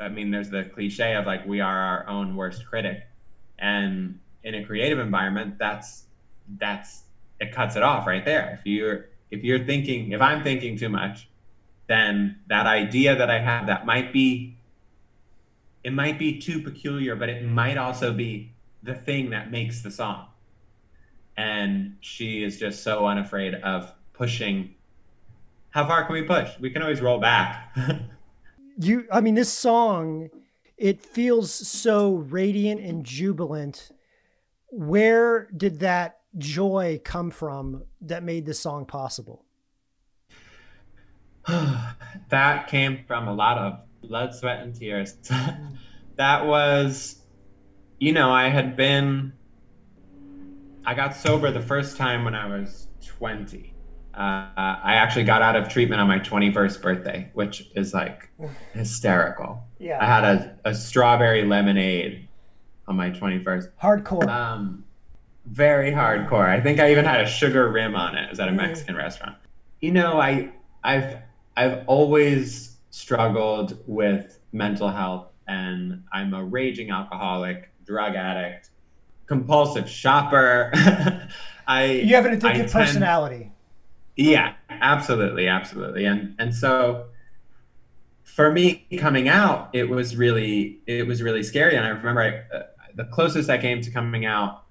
I 0.00 0.08
mean, 0.08 0.30
there's 0.30 0.50
the 0.50 0.64
cliche 0.64 1.14
of 1.14 1.26
like, 1.26 1.46
we 1.46 1.60
are 1.60 1.78
our 1.78 2.08
own 2.08 2.36
worst 2.36 2.66
critic. 2.66 3.02
And 3.58 4.20
in 4.44 4.54
a 4.54 4.64
creative 4.64 4.98
environment, 4.98 5.58
that's, 5.58 6.04
that's, 6.58 7.02
it 7.40 7.52
cuts 7.52 7.76
it 7.76 7.82
off 7.82 8.06
right 8.06 8.24
there. 8.24 8.58
If 8.60 8.66
you're, 8.66 9.06
if 9.30 9.42
you're 9.42 9.64
thinking, 9.64 10.12
if 10.12 10.20
I'm 10.20 10.44
thinking 10.44 10.78
too 10.78 10.88
much, 10.88 11.28
then 11.86 12.38
that 12.46 12.66
idea 12.66 13.16
that 13.16 13.30
I 13.30 13.40
have 13.40 13.66
that 13.66 13.84
might 13.84 14.12
be, 14.12 14.56
it 15.82 15.92
might 15.92 16.18
be 16.18 16.38
too 16.38 16.60
peculiar, 16.60 17.16
but 17.16 17.28
it 17.28 17.44
might 17.44 17.76
also 17.76 18.12
be 18.12 18.52
the 18.82 18.94
thing 18.94 19.30
that 19.30 19.50
makes 19.50 19.82
the 19.82 19.90
song. 19.90 20.26
And 21.36 21.96
she 22.00 22.44
is 22.44 22.58
just 22.58 22.82
so 22.82 23.06
unafraid 23.06 23.54
of 23.54 23.92
pushing. 24.12 24.74
How 25.70 25.86
far 25.86 26.04
can 26.04 26.12
we 26.12 26.22
push? 26.22 26.50
We 26.60 26.70
can 26.70 26.82
always 26.82 27.00
roll 27.00 27.18
back. 27.18 27.76
you, 28.78 29.06
I 29.10 29.20
mean, 29.20 29.34
this 29.34 29.52
song, 29.52 30.30
it 30.76 31.00
feels 31.00 31.52
so 31.52 32.14
radiant 32.14 32.80
and 32.80 33.04
jubilant. 33.04 33.90
Where 34.76 35.48
did 35.56 35.78
that 35.80 36.18
joy 36.36 37.00
come 37.04 37.30
from 37.30 37.84
that 38.00 38.24
made 38.24 38.44
this 38.44 38.58
song 38.58 38.86
possible? 38.86 39.44
that 41.48 42.66
came 42.66 43.04
from 43.06 43.28
a 43.28 43.32
lot 43.32 43.56
of 43.56 43.78
blood, 44.02 44.34
sweat, 44.34 44.64
and 44.64 44.74
tears. 44.74 45.16
that 46.16 46.46
was, 46.46 47.22
you 48.00 48.10
know, 48.10 48.32
I 48.32 48.48
had 48.48 48.76
been, 48.76 49.32
I 50.84 50.94
got 50.94 51.14
sober 51.14 51.52
the 51.52 51.62
first 51.62 51.96
time 51.96 52.24
when 52.24 52.34
I 52.34 52.46
was 52.46 52.88
20. 53.06 53.72
Uh, 54.12 54.18
I 54.18 54.94
actually 54.94 55.24
got 55.24 55.40
out 55.40 55.54
of 55.54 55.68
treatment 55.68 56.00
on 56.00 56.08
my 56.08 56.18
21st 56.18 56.82
birthday, 56.82 57.30
which 57.34 57.70
is 57.76 57.94
like 57.94 58.28
hysterical. 58.72 59.62
Yeah. 59.78 60.02
I 60.02 60.06
had 60.06 60.24
a, 60.24 60.58
a 60.64 60.74
strawberry 60.74 61.44
lemonade 61.44 62.23
on 62.86 62.96
my 62.96 63.10
21st. 63.10 63.70
Hardcore. 63.82 64.28
Um, 64.28 64.84
very 65.46 65.90
hardcore. 65.90 66.48
I 66.48 66.60
think 66.60 66.80
I 66.80 66.90
even 66.90 67.04
had 67.04 67.20
a 67.20 67.26
sugar 67.26 67.70
rim 67.70 67.94
on 67.94 68.16
it. 68.16 68.24
It 68.24 68.30
was 68.30 68.40
at 68.40 68.48
a 68.48 68.52
mm. 68.52 68.56
Mexican 68.56 68.96
restaurant. 68.96 69.36
You 69.80 69.92
know, 69.92 70.20
I 70.20 70.50
I've 70.82 71.18
I've 71.56 71.84
always 71.86 72.76
struggled 72.90 73.78
with 73.86 74.38
mental 74.52 74.88
health 74.88 75.28
and 75.46 76.04
I'm 76.12 76.32
a 76.32 76.42
raging 76.42 76.90
alcoholic, 76.90 77.70
drug 77.84 78.14
addict, 78.14 78.70
compulsive 79.26 79.88
shopper. 79.88 80.72
I 81.66 81.84
You 81.84 82.14
have 82.14 82.26
an 82.26 82.38
addictive 82.38 82.70
tend, 82.70 82.72
personality. 82.72 83.52
Yeah, 84.16 84.54
absolutely, 84.70 85.48
absolutely. 85.48 86.04
And 86.06 86.34
and 86.38 86.54
so 86.54 87.06
for 88.22 88.50
me 88.50 88.86
coming 88.98 89.28
out, 89.28 89.70
it 89.72 89.88
was 89.90 90.16
really 90.16 90.80
it 90.86 91.06
was 91.06 91.22
really 91.22 91.42
scary 91.42 91.76
and 91.76 91.84
I 91.84 91.90
remember 91.90 92.22
I, 92.22 92.56
uh, 92.56 92.62
the 92.94 93.04
closest 93.04 93.50
I 93.50 93.58
came 93.58 93.80
to 93.80 93.90
coming 93.90 94.24
out 94.24 94.64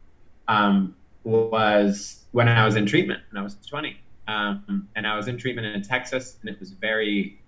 um, 0.48 0.96
was 1.24 2.26
when 2.32 2.48
I 2.48 2.66
was 2.66 2.76
in 2.76 2.86
treatment 2.86 3.22
when 3.32 3.40
I 3.40 3.44
was 3.44 3.56
20 3.68 3.98
um, 4.28 4.88
and 4.96 5.06
I 5.06 5.16
was 5.16 5.28
in 5.28 5.38
treatment 5.38 5.68
in 5.68 5.82
Texas, 5.82 6.38
and 6.42 6.50
it 6.50 6.60
was 6.60 6.72
very, 6.72 7.42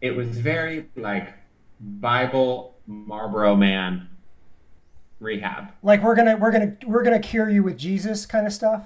it 0.00 0.16
was 0.16 0.28
very 0.28 0.88
like 0.96 1.34
Bible 1.80 2.76
Marlboro 2.86 3.54
Man 3.54 4.08
rehab. 5.18 5.72
Like 5.82 6.02
we're 6.02 6.14
gonna 6.14 6.36
we're 6.36 6.50
gonna 6.50 6.76
we're 6.86 7.02
gonna 7.02 7.20
cure 7.20 7.50
you 7.50 7.62
with 7.62 7.76
Jesus 7.76 8.24
kind 8.24 8.46
of 8.46 8.52
stuff. 8.52 8.84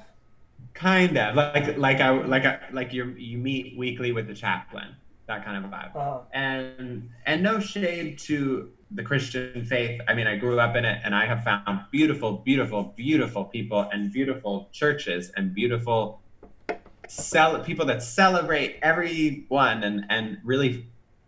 Kind 0.75 1.17
of 1.17 1.37
like 1.37 1.77
like 1.79 2.01
I 2.01 2.11
like 2.11 2.45
I 2.45 2.59
like 2.73 2.93
you 2.93 3.15
you 3.17 3.39
meet 3.39 3.79
weekly 3.79 4.11
with 4.11 4.27
the 4.27 4.35
chaplain 4.35 4.97
that 5.27 5.45
kind 5.45 5.65
of 5.65 5.71
vibe. 5.71 5.95
Uh-huh. 5.95 6.21
And 6.33 7.09
and 7.25 7.43
no 7.43 7.61
shade 7.61 8.19
to 8.21 8.71
the 8.95 9.03
Christian 9.03 9.65
faith. 9.65 10.01
I 10.09 10.15
mean, 10.15 10.27
I 10.27 10.37
grew 10.37 10.61
up 10.61 10.77
in 10.77 10.85
it, 10.85 11.01
and 11.05 11.15
I 11.15 11.27
have 11.27 11.43
found 11.45 11.81
beautiful, 11.91 12.39
beautiful, 12.39 12.95
beautiful 12.97 13.45
people 13.45 13.89
and 13.93 14.13
beautiful 14.13 14.69
churches 14.73 15.31
and 15.37 15.53
beautiful 15.53 16.23
cel- 17.09 17.61
people 17.61 17.87
that 17.87 18.03
celebrate 18.03 18.79
everyone 18.83 19.83
and 19.83 20.07
and 20.09 20.39
really 20.45 20.87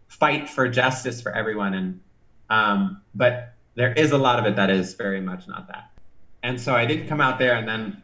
fight 0.09 0.49
for 0.49 0.69
justice 0.69 1.21
for 1.21 1.33
everyone 1.33 1.75
and 1.75 2.01
um, 2.49 3.03
but 3.15 3.55
there 3.75 3.93
is 3.93 4.13
a 4.13 4.19
lot 4.19 4.39
of 4.39 4.47
it 4.47 4.57
that 4.57 4.71
is 4.71 4.95
very 4.95 5.21
much 5.21 5.47
not 5.49 5.67
that 5.69 5.91
and 6.43 6.61
so 6.61 6.75
i 6.75 6.87
didn't 6.87 7.09
come 7.09 7.21
out 7.21 7.39
there 7.39 7.55
and 7.55 7.69
then 7.69 8.03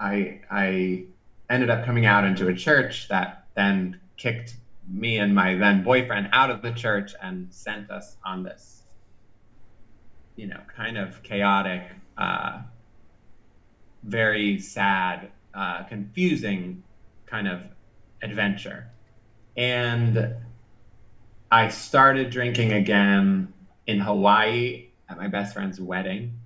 i 0.00 0.40
i 0.50 1.04
ended 1.50 1.70
up 1.70 1.84
coming 1.84 2.06
out 2.06 2.24
into 2.24 2.48
a 2.48 2.54
church 2.54 3.08
that 3.08 3.44
then 3.54 4.00
kicked 4.16 4.56
me 4.88 5.18
and 5.18 5.34
my 5.34 5.54
then 5.54 5.84
boyfriend 5.84 6.28
out 6.32 6.50
of 6.50 6.62
the 6.62 6.72
church 6.72 7.14
and 7.22 7.52
sent 7.52 7.90
us 7.90 8.16
on 8.24 8.42
this 8.42 8.81
you 10.42 10.48
know 10.48 10.60
kind 10.76 10.98
of 10.98 11.22
chaotic 11.22 11.84
uh, 12.18 12.62
very 14.02 14.58
sad 14.58 15.30
uh, 15.54 15.84
confusing 15.84 16.82
kind 17.26 17.46
of 17.46 17.62
adventure. 18.22 18.88
And 19.56 20.34
I 21.48 21.68
started 21.68 22.30
drinking 22.30 22.72
again 22.72 23.52
in 23.86 24.00
Hawaii 24.00 24.88
at 25.08 25.16
my 25.16 25.28
best 25.28 25.54
friend's 25.54 25.80
wedding. 25.80 26.40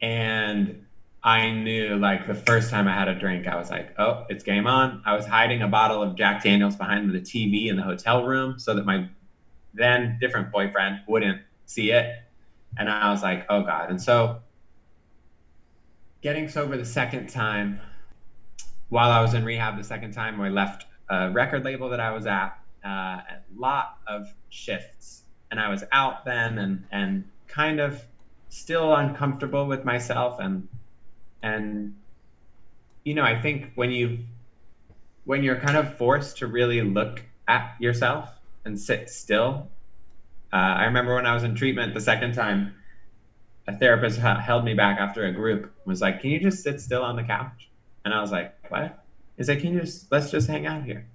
And 0.00 0.86
I 1.24 1.50
knew 1.50 1.96
like 1.96 2.28
the 2.28 2.34
first 2.34 2.70
time 2.70 2.86
I 2.86 2.92
had 2.92 3.08
a 3.08 3.18
drink, 3.18 3.48
I 3.48 3.56
was 3.56 3.68
like, 3.68 3.98
oh, 3.98 4.26
it's 4.28 4.44
game 4.44 4.68
on. 4.68 5.02
I 5.04 5.16
was 5.16 5.26
hiding 5.26 5.62
a 5.62 5.68
bottle 5.68 6.04
of 6.04 6.14
Jack 6.14 6.44
Daniels 6.44 6.76
behind 6.76 7.10
the 7.12 7.20
TV 7.20 7.68
in 7.68 7.76
the 7.76 7.82
hotel 7.82 8.24
room 8.24 8.60
so 8.60 8.74
that 8.74 8.86
my 8.86 9.08
then 9.74 10.18
different 10.20 10.52
boyfriend 10.52 11.00
wouldn't 11.08 11.42
see 11.66 11.90
it. 11.90 12.14
And 12.78 12.88
I 12.88 13.10
was 13.10 13.22
like, 13.22 13.46
oh 13.48 13.62
God. 13.62 13.90
And 13.90 14.00
so 14.00 14.40
getting 16.22 16.48
sober 16.48 16.76
the 16.76 16.84
second 16.84 17.28
time, 17.28 17.80
while 18.88 19.10
I 19.10 19.20
was 19.20 19.34
in 19.34 19.44
rehab 19.44 19.76
the 19.76 19.84
second 19.84 20.12
time, 20.12 20.40
I 20.40 20.48
left 20.48 20.86
a 21.08 21.30
record 21.30 21.64
label 21.64 21.88
that 21.90 22.00
I 22.00 22.12
was 22.12 22.26
at, 22.26 22.58
uh, 22.84 22.88
a 22.88 23.40
lot 23.54 23.98
of 24.06 24.34
shifts, 24.48 25.22
and 25.50 25.60
I 25.60 25.68
was 25.68 25.84
out 25.92 26.24
then 26.24 26.58
and 26.58 26.84
and 26.90 27.24
kind 27.46 27.80
of 27.80 28.04
still 28.48 28.94
uncomfortable 28.94 29.66
with 29.66 29.84
myself 29.84 30.38
and 30.38 30.68
and 31.42 31.94
you 33.04 33.14
know 33.14 33.22
I 33.22 33.40
think 33.40 33.70
when 33.74 33.90
you 33.90 34.20
when 35.24 35.42
you're 35.42 35.56
kind 35.56 35.76
of 35.76 35.96
forced 35.96 36.38
to 36.38 36.46
really 36.46 36.80
look 36.82 37.22
at 37.46 37.74
yourself 37.78 38.40
and 38.64 38.78
sit 38.78 39.10
still. 39.10 39.68
Uh, 40.52 40.56
I 40.56 40.84
remember 40.84 41.14
when 41.14 41.26
I 41.26 41.34
was 41.34 41.44
in 41.44 41.54
treatment 41.54 41.94
the 41.94 42.00
second 42.00 42.34
time, 42.34 42.74
a 43.66 43.76
therapist 43.76 44.18
held 44.18 44.64
me 44.64 44.74
back 44.74 44.98
after 44.98 45.24
a 45.24 45.32
group 45.32 45.72
was 45.84 46.00
like, 46.00 46.20
"Can 46.20 46.30
you 46.30 46.40
just 46.40 46.62
sit 46.62 46.80
still 46.80 47.02
on 47.02 47.16
the 47.16 47.22
couch?" 47.22 47.70
And 48.04 48.12
I 48.12 48.20
was 48.20 48.32
like, 48.32 48.54
what? 48.68 49.04
He's 49.36 49.48
like, 49.48 49.60
can 49.60 49.74
you 49.74 49.80
just, 49.80 50.10
let's 50.10 50.30
just 50.30 50.48
hang 50.48 50.66
out 50.66 50.84
here. 50.84 51.06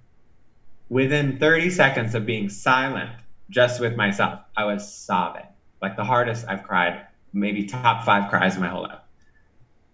Within 0.88 1.38
30 1.38 1.70
seconds 1.70 2.14
of 2.14 2.24
being 2.24 2.48
silent, 2.48 3.10
just 3.50 3.80
with 3.80 3.96
myself, 3.96 4.40
I 4.56 4.64
was 4.64 4.92
sobbing. 4.92 5.46
Like 5.80 5.96
the 5.96 6.04
hardest 6.04 6.46
I've 6.48 6.62
cried, 6.62 7.06
maybe 7.32 7.64
top 7.64 8.04
five 8.04 8.30
cries 8.30 8.56
in 8.56 8.62
my 8.62 8.68
whole 8.68 8.82
life. 8.82 9.00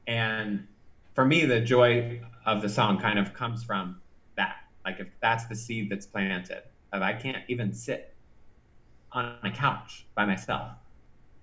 And 0.06 0.66
for 1.14 1.24
me, 1.24 1.44
the 1.44 1.60
joy 1.60 2.20
of 2.46 2.62
the 2.62 2.68
song 2.68 2.98
kind 3.00 3.18
of 3.18 3.34
comes 3.34 3.64
from 3.64 4.00
that. 4.36 4.56
Like 4.84 5.00
if 5.00 5.08
that's 5.20 5.46
the 5.46 5.56
seed 5.56 5.90
that's 5.90 6.06
planted, 6.06 6.62
if 6.92 7.02
I 7.02 7.12
can't 7.12 7.42
even 7.48 7.72
sit 7.72 8.13
on 9.14 9.37
a 9.42 9.50
couch 9.50 10.06
by 10.14 10.25
myself. 10.25 10.73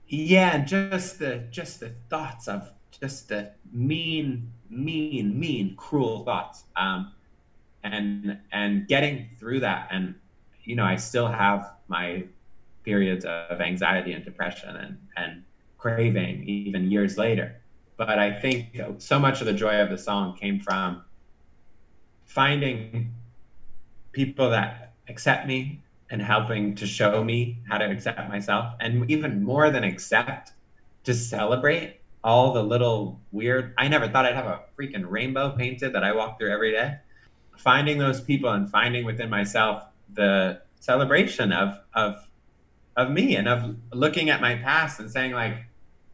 Yeah, 0.07 0.55
and 0.55 0.67
just 0.67 1.19
the 1.19 1.45
just 1.49 1.79
the 1.79 1.93
thoughts 2.09 2.47
of 2.47 2.71
just 2.99 3.29
the 3.29 3.51
mean, 3.71 4.51
mean, 4.69 5.39
mean, 5.39 5.75
cruel 5.75 6.25
thoughts. 6.25 6.65
Um, 6.75 7.13
and 7.83 8.37
and 8.51 8.87
getting 8.87 9.29
through 9.39 9.61
that, 9.61 9.87
and 9.89 10.15
you 10.63 10.75
know, 10.75 10.83
I 10.83 10.97
still 10.97 11.27
have 11.27 11.73
my 11.87 12.25
periods 12.83 13.25
of 13.25 13.61
anxiety 13.61 14.11
and 14.11 14.23
depression 14.23 14.75
and 14.75 14.97
and 15.15 15.43
craving 15.77 16.43
even 16.47 16.91
years 16.91 17.17
later. 17.17 17.55
But 17.97 18.19
I 18.19 18.39
think 18.39 18.79
so 18.97 19.19
much 19.19 19.41
of 19.41 19.47
the 19.47 19.53
joy 19.53 19.79
of 19.81 19.89
the 19.89 19.97
song 19.97 20.37
came 20.37 20.59
from 20.59 21.03
finding 22.25 23.13
people 24.11 24.49
that 24.49 24.93
accept 25.07 25.47
me 25.47 25.81
and 26.11 26.21
helping 26.21 26.75
to 26.75 26.85
show 26.85 27.23
me 27.23 27.59
how 27.69 27.77
to 27.77 27.89
accept 27.89 28.29
myself 28.29 28.73
and 28.79 29.09
even 29.09 29.43
more 29.43 29.71
than 29.71 29.83
accept 29.83 30.51
to 31.03 31.13
celebrate 31.13 32.01
all 32.23 32.53
the 32.53 32.61
little 32.61 33.19
weird 33.31 33.73
i 33.77 33.87
never 33.87 34.07
thought 34.07 34.25
i'd 34.25 34.35
have 34.35 34.45
a 34.45 34.59
freaking 34.77 35.09
rainbow 35.09 35.55
painted 35.57 35.93
that 35.93 36.03
i 36.03 36.13
walk 36.13 36.37
through 36.37 36.51
every 36.51 36.71
day 36.71 36.97
finding 37.57 37.97
those 37.97 38.21
people 38.21 38.51
and 38.51 38.69
finding 38.69 39.05
within 39.05 39.29
myself 39.29 39.83
the 40.13 40.61
celebration 40.79 41.51
of 41.51 41.79
of 41.95 42.27
of 42.97 43.09
me 43.09 43.35
and 43.35 43.47
of 43.47 43.77
looking 43.93 44.29
at 44.29 44.41
my 44.41 44.55
past 44.55 44.99
and 44.99 45.09
saying 45.09 45.31
like 45.31 45.65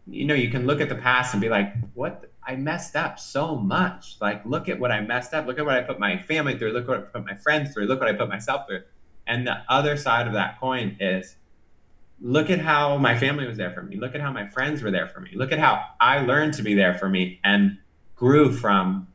you 0.06 0.24
know 0.24 0.36
you 0.36 0.50
can 0.50 0.66
look 0.66 0.80
at 0.80 0.88
the 0.88 0.96
past 0.96 1.34
and 1.34 1.42
be 1.42 1.50
like 1.50 1.74
what 1.94 2.32
I 2.48 2.56
messed 2.56 2.96
up 2.96 3.20
so 3.20 3.58
much. 3.58 4.16
Like, 4.22 4.46
look 4.46 4.70
at 4.70 4.80
what 4.80 4.90
I 4.90 5.02
messed 5.02 5.34
up. 5.34 5.46
Look 5.48 5.60
at 5.60 5.66
what 5.66 5.76
I 5.76 5.82
put 5.82 6.00
my 6.00 6.18
family 6.18 6.58
through. 6.58 6.72
Look 6.72 6.88
what 6.88 6.98
I 6.98 7.02
put 7.02 7.26
my 7.26 7.36
friends 7.36 7.74
through. 7.74 7.88
Look 7.88 8.00
what 8.00 8.08
I 8.08 8.14
put 8.14 8.30
myself 8.30 8.68
through. 8.68 8.84
And 9.28 9.46
the 9.46 9.64
other 9.70 9.98
side 9.98 10.28
of 10.28 10.34
that 10.34 10.60
coin 10.60 10.98
is 11.00 11.36
look 12.20 12.50
at 12.50 12.60
how 12.60 12.98
my 12.98 13.18
family 13.18 13.48
was 13.48 13.58
there 13.58 13.72
for 13.72 13.84
me. 13.84 13.96
Look 13.96 14.16
at 14.16 14.22
how 14.22 14.32
my 14.32 14.48
friends 14.48 14.82
were 14.82 14.92
there 14.92 15.08
for 15.08 15.20
me. 15.20 15.32
Look 15.36 15.52
at 15.52 15.60
how 15.60 15.86
I 16.00 16.20
learned 16.20 16.54
to 16.56 16.64
be 16.64 16.74
there 16.74 16.96
for 16.96 17.10
me 17.10 17.40
and 17.44 17.78
grew 18.16 18.52
from 18.52 19.08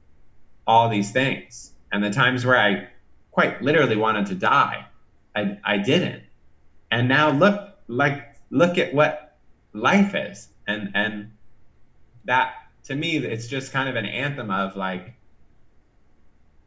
all 0.66 0.88
these 0.88 1.10
things. 1.10 1.72
And 1.90 2.04
the 2.04 2.10
times 2.10 2.46
where 2.46 2.58
I 2.58 2.88
quite 3.32 3.62
literally 3.62 3.96
wanted 3.96 4.26
to 4.26 4.34
die, 4.34 4.86
I, 5.34 5.58
I 5.64 5.78
didn't. 5.78 6.22
And 6.90 7.08
now 7.08 7.30
look, 7.30 7.76
like, 7.88 8.36
look 8.50 8.78
at 8.78 8.94
what 8.94 9.36
life 9.72 10.14
is. 10.14 10.48
And, 10.66 10.90
and 10.94 11.32
that 12.24 12.54
to 12.84 12.94
me, 12.94 13.16
it's 13.16 13.48
just 13.48 13.72
kind 13.72 13.88
of 13.88 13.96
an 13.96 14.06
anthem 14.06 14.50
of 14.50 14.76
like, 14.76 15.14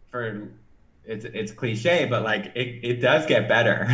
for 0.09 0.49
it's 1.07 1.25
it's 1.25 1.51
cliche, 1.51 2.05
but 2.05 2.23
like 2.23 2.51
it, 2.55 2.79
it 2.83 3.01
does 3.01 3.25
get 3.25 3.47
better 3.47 3.87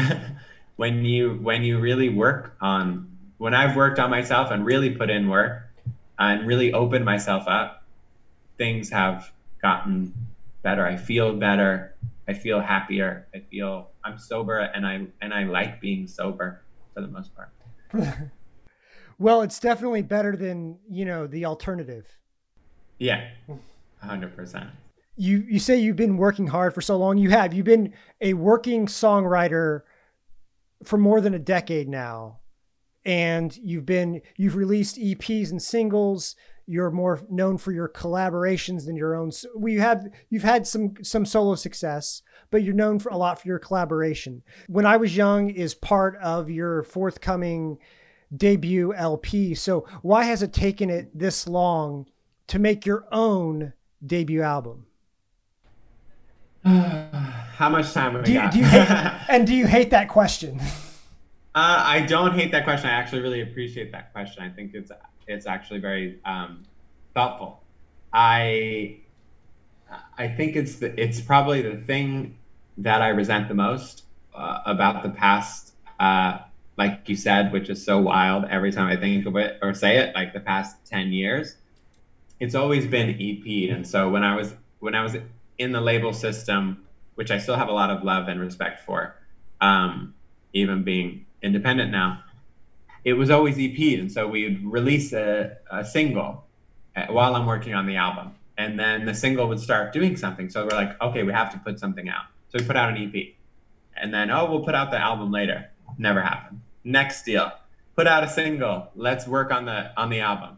when 0.75 1.05
you 1.05 1.35
when 1.41 1.63
you 1.63 1.79
really 1.79 2.09
work 2.09 2.55
on 2.61 3.07
when 3.37 3.53
I've 3.53 3.75
worked 3.75 3.99
on 3.99 4.09
myself 4.09 4.51
and 4.51 4.65
really 4.65 4.91
put 4.91 5.09
in 5.09 5.27
work 5.27 5.63
and 6.19 6.45
really 6.45 6.73
opened 6.73 7.05
myself 7.05 7.47
up, 7.47 7.83
things 8.57 8.89
have 8.91 9.31
gotten 9.61 10.13
better. 10.61 10.85
I 10.85 10.95
feel 10.95 11.33
better. 11.33 11.95
I 12.27 12.33
feel 12.33 12.61
happier. 12.61 13.27
I 13.33 13.39
feel 13.39 13.89
I'm 14.03 14.17
sober 14.17 14.59
and 14.59 14.85
I 14.85 15.07
and 15.21 15.33
I 15.33 15.43
like 15.45 15.81
being 15.81 16.07
sober 16.07 16.61
for 16.93 17.01
the 17.01 17.07
most 17.07 17.31
part. 17.35 17.49
well, 19.19 19.41
it's 19.41 19.59
definitely 19.59 20.01
better 20.01 20.35
than, 20.35 20.79
you 20.89 21.05
know, 21.05 21.27
the 21.27 21.45
alternative. 21.45 22.07
Yeah. 22.99 23.29
100% 24.03 24.69
you 25.21 25.45
you 25.47 25.59
say 25.59 25.77
you've 25.77 25.95
been 25.95 26.17
working 26.17 26.47
hard 26.47 26.73
for 26.73 26.81
so 26.81 26.97
long. 26.97 27.19
You 27.19 27.29
have. 27.29 27.53
You've 27.53 27.63
been 27.63 27.93
a 28.21 28.33
working 28.33 28.87
songwriter 28.87 29.81
for 30.83 30.97
more 30.97 31.21
than 31.21 31.35
a 31.35 31.39
decade 31.39 31.87
now. 31.87 32.39
And 33.05 33.55
you've 33.57 33.85
been 33.85 34.21
you've 34.35 34.55
released 34.55 34.97
EPs 34.97 35.51
and 35.51 35.61
singles. 35.61 36.35
You're 36.65 36.89
more 36.89 37.21
known 37.29 37.59
for 37.59 37.71
your 37.71 37.87
collaborations 37.87 38.85
than 38.85 38.95
your 38.95 39.15
own. 39.15 39.31
We 39.55 39.75
have 39.75 40.07
you've 40.31 40.41
had 40.41 40.65
some 40.65 40.95
some 41.03 41.27
solo 41.27 41.53
success, 41.53 42.23
but 42.49 42.63
you're 42.63 42.73
known 42.73 42.97
for 42.97 43.09
a 43.09 43.17
lot 43.17 43.39
for 43.39 43.47
your 43.47 43.59
collaboration. 43.59 44.41
When 44.67 44.87
I 44.87 44.97
was 44.97 45.15
young 45.15 45.51
is 45.51 45.75
part 45.75 46.17
of 46.17 46.49
your 46.49 46.81
forthcoming 46.81 47.77
debut 48.35 48.91
LP. 48.95 49.53
So 49.53 49.85
why 50.01 50.23
has 50.23 50.41
it 50.41 50.51
taken 50.51 50.89
it 50.89 51.15
this 51.17 51.47
long 51.47 52.07
to 52.47 52.57
make 52.57 52.87
your 52.87 53.05
own 53.11 53.73
debut 54.03 54.41
album? 54.41 54.87
How 56.65 57.69
much 57.69 57.91
time 57.91 58.13
we 58.13 58.21
do 58.21 58.33
you, 58.33 58.39
got? 58.39 58.51
Do 58.51 58.59
you 58.59 58.65
hate, 58.65 58.87
and 59.29 59.47
do 59.47 59.55
you 59.55 59.65
hate 59.65 59.89
that 59.89 60.09
question? 60.09 60.59
Uh, 61.53 61.83
I 61.85 62.01
don't 62.01 62.33
hate 62.33 62.51
that 62.51 62.63
question. 62.63 62.89
I 62.89 62.93
actually 62.93 63.21
really 63.23 63.41
appreciate 63.41 63.91
that 63.91 64.13
question. 64.13 64.43
I 64.43 64.49
think 64.49 64.73
it's 64.75 64.91
it's 65.27 65.47
actually 65.47 65.79
very 65.79 66.19
um, 66.23 66.63
thoughtful. 67.15 67.61
I 68.13 68.97
I 70.17 70.27
think 70.27 70.55
it's 70.55 70.75
the, 70.75 70.99
it's 71.01 71.19
probably 71.19 71.61
the 71.63 71.77
thing 71.77 72.37
that 72.77 73.01
I 73.01 73.09
resent 73.09 73.47
the 73.47 73.55
most 73.55 74.03
uh, 74.35 74.59
about 74.65 75.01
the 75.01 75.09
past. 75.09 75.73
Uh, 75.99 76.39
like 76.77 77.09
you 77.09 77.15
said, 77.15 77.51
which 77.51 77.69
is 77.69 77.83
so 77.83 77.99
wild 77.99 78.45
every 78.45 78.71
time 78.71 78.87
I 78.87 78.95
think 78.95 79.25
of 79.25 79.35
it 79.35 79.59
or 79.61 79.73
say 79.73 79.97
it, 79.97 80.15
like 80.15 80.33
the 80.33 80.39
past 80.39 80.85
ten 80.85 81.11
years, 81.11 81.57
it's 82.39 82.55
always 82.55 82.87
been 82.87 83.09
EP. 83.09 83.75
And 83.75 83.85
so 83.85 84.09
when 84.09 84.23
I 84.23 84.35
was 84.35 84.53
when 84.79 84.95
I 84.95 85.03
was 85.03 85.17
in 85.61 85.71
the 85.71 85.81
label 85.81 86.11
system, 86.11 86.85
which 87.15 87.31
I 87.31 87.37
still 87.37 87.55
have 87.55 87.69
a 87.69 87.71
lot 87.71 87.89
of 87.89 88.03
love 88.03 88.27
and 88.27 88.39
respect 88.39 88.81
for, 88.81 89.15
um, 89.61 90.15
even 90.53 90.83
being 90.83 91.25
independent 91.41 91.91
now, 91.91 92.23
it 93.03 93.13
was 93.13 93.29
always 93.29 93.57
EP. 93.57 93.99
And 93.99 94.11
so 94.11 94.27
we'd 94.27 94.63
release 94.65 95.13
a, 95.13 95.57
a 95.71 95.85
single 95.85 96.45
uh, 96.95 97.05
while 97.07 97.35
I'm 97.35 97.45
working 97.45 97.73
on 97.73 97.85
the 97.85 97.95
album. 97.95 98.35
And 98.57 98.79
then 98.79 99.05
the 99.05 99.13
single 99.13 99.47
would 99.47 99.59
start 99.59 99.93
doing 99.93 100.17
something. 100.17 100.49
So 100.49 100.63
we're 100.63 100.75
like, 100.75 101.01
okay, 101.01 101.23
we 101.23 101.31
have 101.31 101.51
to 101.51 101.57
put 101.59 101.79
something 101.79 102.09
out. 102.09 102.25
So 102.49 102.59
we 102.59 102.65
put 102.65 102.75
out 102.75 102.89
an 102.89 102.97
EP. 102.97 103.33
And 103.95 104.13
then, 104.13 104.29
oh, 104.29 104.49
we'll 104.49 104.63
put 104.63 104.75
out 104.75 104.91
the 104.91 104.99
album 104.99 105.31
later. 105.31 105.69
Never 105.97 106.21
happened. 106.21 106.61
Next 106.83 107.23
deal. 107.23 107.51
Put 107.95 108.07
out 108.07 108.23
a 108.23 108.29
single. 108.29 108.89
Let's 108.95 109.27
work 109.27 109.51
on 109.51 109.65
the 109.65 109.91
on 109.99 110.09
the 110.09 110.21
album 110.21 110.57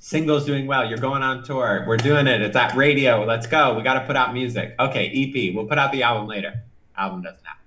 singles 0.00 0.44
doing 0.44 0.66
well. 0.66 0.88
You're 0.88 0.98
going 0.98 1.22
on 1.22 1.42
tour. 1.42 1.84
We're 1.86 1.96
doing 1.96 2.26
it. 2.26 2.40
It's 2.40 2.56
at 2.56 2.74
radio. 2.74 3.24
Let's 3.24 3.46
go. 3.46 3.74
We 3.74 3.82
got 3.82 3.94
to 3.94 4.06
put 4.06 4.16
out 4.16 4.32
music. 4.32 4.74
Okay, 4.78 5.08
EP. 5.08 5.54
We'll 5.54 5.66
put 5.66 5.78
out 5.78 5.92
the 5.92 6.02
album 6.02 6.26
later. 6.26 6.62
Album 6.96 7.22
doesn't 7.22 7.44
happen. 7.44 7.62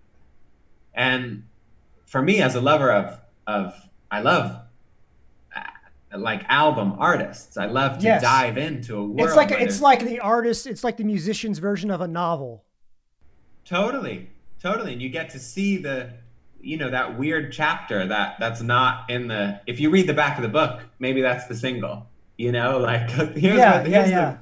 And 0.93 1.43
for 2.05 2.21
me, 2.21 2.41
as 2.41 2.55
a 2.55 2.61
lover 2.61 2.91
of 2.91 3.19
of, 3.47 3.73
I 4.09 4.21
love 4.21 4.59
uh, 5.55 6.17
like 6.17 6.43
album 6.49 6.95
artists. 6.99 7.57
I 7.57 7.65
love 7.65 7.99
to 7.99 8.03
yes. 8.03 8.21
dive 8.21 8.57
into 8.57 8.97
a 8.97 9.03
world. 9.03 9.21
It's 9.21 9.35
like 9.35 9.51
it's 9.51 9.81
like 9.81 10.05
the 10.05 10.19
artist. 10.19 10.67
It's 10.67 10.83
like 10.83 10.97
the 10.97 11.03
musician's 11.03 11.59
version 11.59 11.89
of 11.91 12.01
a 12.01 12.07
novel. 12.07 12.65
Totally, 13.63 14.29
totally, 14.61 14.93
and 14.93 15.01
you 15.01 15.09
get 15.09 15.29
to 15.31 15.39
see 15.39 15.77
the 15.77 16.11
you 16.63 16.77
know 16.77 16.89
that 16.89 17.17
weird 17.17 17.51
chapter 17.51 18.05
that 18.05 18.35
that's 18.39 18.61
not 18.61 19.09
in 19.09 19.27
the 19.27 19.59
if 19.65 19.79
you 19.79 19.89
read 19.89 20.07
the 20.07 20.13
back 20.13 20.37
of 20.37 20.43
the 20.43 20.49
book 20.49 20.81
maybe 20.99 21.19
that's 21.19 21.47
the 21.47 21.55
single 21.55 22.05
you 22.37 22.51
know, 22.51 22.79
like 22.79 23.09
here's, 23.09 23.57
yeah, 23.57 23.77
what, 23.77 23.87
here's 23.87 24.09
yeah, 24.09 24.19
yeah. 24.19 24.37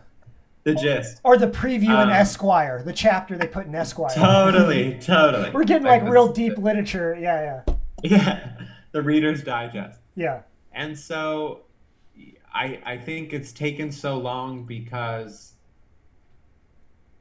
The, 0.64 0.74
the, 0.74 0.80
gist. 0.80 1.22
Or 1.24 1.38
the 1.38 1.48
preview 1.48 1.90
um, 1.90 2.10
in 2.10 2.16
Esquire, 2.16 2.84
the 2.84 2.94
chapter 2.94 3.38
they 3.38 3.48
put 3.48 3.66
in 3.66 3.76
Esquire. 3.76 4.14
Totally, 4.14 5.00
totally. 5.02 5.52
We're 5.52 5.64
getting 5.64 5.88
like, 5.88 6.04
like 6.04 6.12
real 6.12 6.32
deep 6.32 6.56
the, 6.56 6.62
literature. 6.62 7.18
Yeah, 7.20 7.62
yeah. 7.68 7.74
Yeah, 8.02 8.52
the 8.94 9.02
Reader's 9.02 9.44
Digest. 9.44 10.00
Yeah. 10.16 10.44
And 10.72 10.98
so, 10.98 11.64
I 12.54 12.80
I 12.86 12.98
think 12.98 13.34
it's 13.34 13.52
taken 13.52 13.92
so 13.92 14.18
long 14.18 14.64
because 14.64 15.54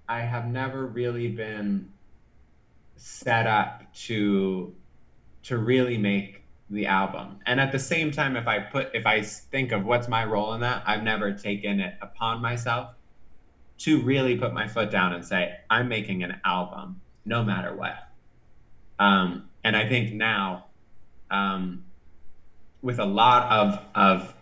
I 0.09 0.20
have 0.20 0.46
never 0.46 0.87
really 0.87 1.28
been 1.28 1.90
set 2.96 3.46
up 3.46 3.92
to 3.94 4.74
to 5.44 5.59
really 5.59 5.98
make 5.98 6.38
the 6.70 6.87
album. 6.87 7.38
And 7.46 7.61
at 7.61 7.72
the 7.72 7.78
same 7.78 8.11
time, 8.11 8.37
if 8.37 8.46
I 8.46 8.59
put, 8.59 8.90
if 8.94 9.07
I 9.07 9.22
think 9.22 9.72
of 9.72 9.85
what's 9.85 10.09
my 10.09 10.24
role 10.24 10.52
in 10.54 10.61
that, 10.61 10.83
I've 10.87 11.02
never 11.02 11.33
taken 11.33 11.81
it 11.81 11.94
upon 12.02 12.42
myself 12.42 12.90
to 13.78 14.02
really 14.02 14.37
put 14.37 14.52
my 14.52 14.68
foot 14.68 14.90
down 14.90 15.12
and 15.12 15.24
say, 15.24 15.57
I'm 15.70 15.88
making 15.88 16.22
an 16.22 16.40
album 16.44 17.00
no 17.24 17.44
matter 17.44 17.74
what. 17.74 17.94
Um, 18.98 19.48
and 19.64 19.76
I 19.76 19.88
think 19.88 20.12
now, 20.12 20.66
um, 21.31 21.85
with 22.83 22.98
a 22.98 23.04
lot 23.04 23.50
of, 23.50 23.81
of 23.94 24.35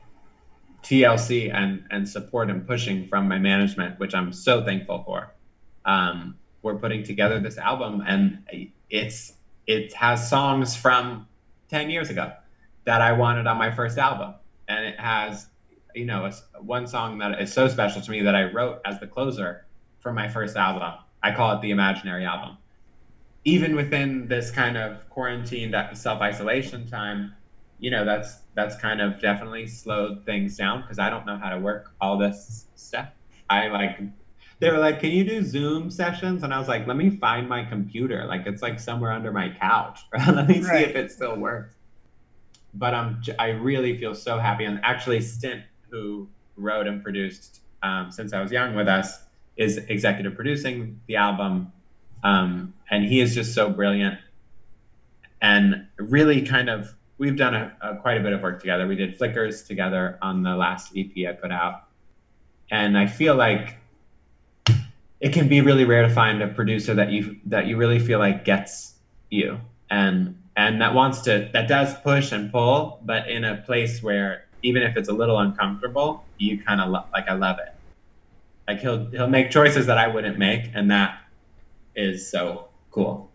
TLC 0.82 1.52
and, 1.52 1.84
and 1.90 2.08
support 2.08 2.50
and 2.50 2.66
pushing 2.66 3.06
from 3.08 3.28
my 3.28 3.38
management, 3.38 3.98
which 3.98 4.14
I'm 4.14 4.32
so 4.32 4.64
thankful 4.64 5.02
for, 5.04 5.32
um, 5.84 6.36
we're 6.62 6.76
putting 6.76 7.02
together 7.02 7.38
this 7.38 7.58
album 7.58 8.02
and 8.06 8.42
it's, 8.90 9.34
it 9.66 9.92
has 9.94 10.28
songs 10.28 10.76
from 10.76 11.26
10 11.68 11.90
years 11.90 12.10
ago 12.10 12.32
that 12.84 13.00
I 13.00 13.12
wanted 13.12 13.46
on 13.46 13.56
my 13.58 13.70
first 13.70 13.98
album. 13.98 14.34
And 14.68 14.84
it 14.86 14.98
has, 14.98 15.48
you 15.94 16.04
know, 16.04 16.26
a, 16.26 16.62
one 16.62 16.86
song 16.86 17.18
that 17.18 17.40
is 17.40 17.52
so 17.52 17.68
special 17.68 18.00
to 18.00 18.10
me 18.10 18.22
that 18.22 18.34
I 18.34 18.44
wrote 18.44 18.80
as 18.84 19.00
the 19.00 19.06
closer 19.06 19.66
for 20.00 20.12
my 20.12 20.28
first 20.28 20.56
album. 20.56 20.94
I 21.22 21.32
call 21.32 21.56
it 21.56 21.62
the 21.62 21.70
Imaginary 21.70 22.24
Album. 22.24 22.58
Even 23.44 23.76
within 23.76 24.28
this 24.28 24.50
kind 24.50 24.76
of 24.76 25.08
quarantined 25.10 25.74
self 25.94 26.20
isolation 26.20 26.86
time, 26.88 27.34
you 27.78 27.90
know, 27.90 28.04
that's 28.04 28.38
that's 28.54 28.76
kind 28.76 29.00
of 29.00 29.20
definitely 29.20 29.66
slowed 29.66 30.24
things 30.24 30.56
down 30.56 30.82
because 30.82 30.98
I 30.98 31.10
don't 31.10 31.26
know 31.26 31.36
how 31.36 31.50
to 31.50 31.58
work 31.58 31.92
all 32.00 32.18
this 32.18 32.66
stuff. 32.74 33.08
I 33.48 33.68
like 33.68 34.00
they 34.58 34.70
were 34.70 34.78
like, 34.78 35.00
"Can 35.00 35.10
you 35.10 35.24
do 35.24 35.42
Zoom 35.42 35.90
sessions?" 35.90 36.42
And 36.42 36.52
I 36.52 36.58
was 36.58 36.68
like, 36.68 36.86
"Let 36.86 36.96
me 36.96 37.10
find 37.10 37.48
my 37.48 37.64
computer. 37.64 38.24
Like 38.26 38.46
it's 38.46 38.62
like 38.62 38.80
somewhere 38.80 39.12
under 39.12 39.32
my 39.32 39.50
couch. 39.50 40.00
Let 40.12 40.48
me 40.48 40.60
right. 40.60 40.64
see 40.64 40.90
if 40.90 40.96
it 40.96 41.12
still 41.12 41.36
works." 41.36 41.74
But 42.74 42.94
I'm 42.94 43.22
I 43.38 43.48
really 43.50 43.98
feel 43.98 44.14
so 44.14 44.38
happy. 44.38 44.64
And 44.64 44.80
actually, 44.82 45.20
Stint, 45.20 45.62
who 45.90 46.28
wrote 46.56 46.86
and 46.86 47.02
produced 47.02 47.60
um, 47.82 48.10
since 48.10 48.32
I 48.32 48.40
was 48.40 48.50
young 48.50 48.74
with 48.74 48.88
us, 48.88 49.22
is 49.56 49.76
executive 49.76 50.34
producing 50.34 51.00
the 51.06 51.16
album, 51.16 51.72
um, 52.24 52.74
and 52.90 53.04
he 53.04 53.20
is 53.20 53.34
just 53.34 53.54
so 53.54 53.70
brilliant. 53.70 54.18
And 55.40 55.86
really, 55.98 56.42
kind 56.42 56.70
of, 56.70 56.94
we've 57.18 57.36
done 57.36 57.54
a, 57.54 57.76
a, 57.82 57.96
quite 57.96 58.16
a 58.18 58.22
bit 58.22 58.32
of 58.32 58.40
work 58.40 58.60
together. 58.60 58.86
We 58.86 58.96
did 58.96 59.18
Flickers 59.18 59.62
together 59.62 60.18
on 60.22 60.42
the 60.42 60.56
last 60.56 60.92
EP 60.96 61.28
I 61.28 61.32
put 61.32 61.52
out, 61.52 61.84
and 62.70 62.96
I 62.96 63.06
feel 63.06 63.34
like 63.34 63.76
it 65.20 65.32
can 65.32 65.48
be 65.48 65.60
really 65.60 65.84
rare 65.84 66.02
to 66.02 66.10
find 66.10 66.42
a 66.42 66.48
producer 66.48 66.94
that 66.94 67.10
you 67.10 67.36
that 67.46 67.66
you 67.66 67.76
really 67.76 67.98
feel 67.98 68.18
like 68.18 68.44
gets 68.44 68.94
you 69.30 69.60
and 69.90 70.40
and 70.56 70.80
that 70.80 70.94
wants 70.94 71.20
to 71.22 71.48
that 71.52 71.68
does 71.68 71.94
push 72.00 72.32
and 72.32 72.52
pull 72.52 73.00
but 73.04 73.28
in 73.28 73.44
a 73.44 73.56
place 73.58 74.02
where 74.02 74.46
even 74.66 74.82
if 74.82 74.96
it's 74.96 75.08
a 75.08 75.12
little 75.12 75.38
uncomfortable, 75.38 76.24
you 76.38 76.62
kind 76.62 76.80
of 76.80 76.90
lo- 76.90 77.04
like 77.12 77.28
I 77.28 77.34
love 77.34 77.58
it. 77.58 77.72
Like 78.66 78.80
he'll 78.80 79.06
he'll 79.10 79.28
make 79.28 79.50
choices 79.50 79.86
that 79.86 79.96
I 79.96 80.08
wouldn't 80.08 80.38
make, 80.38 80.70
and 80.74 80.90
that 80.90 81.20
is 81.94 82.28
so 82.28 82.68
cool. 82.90 83.30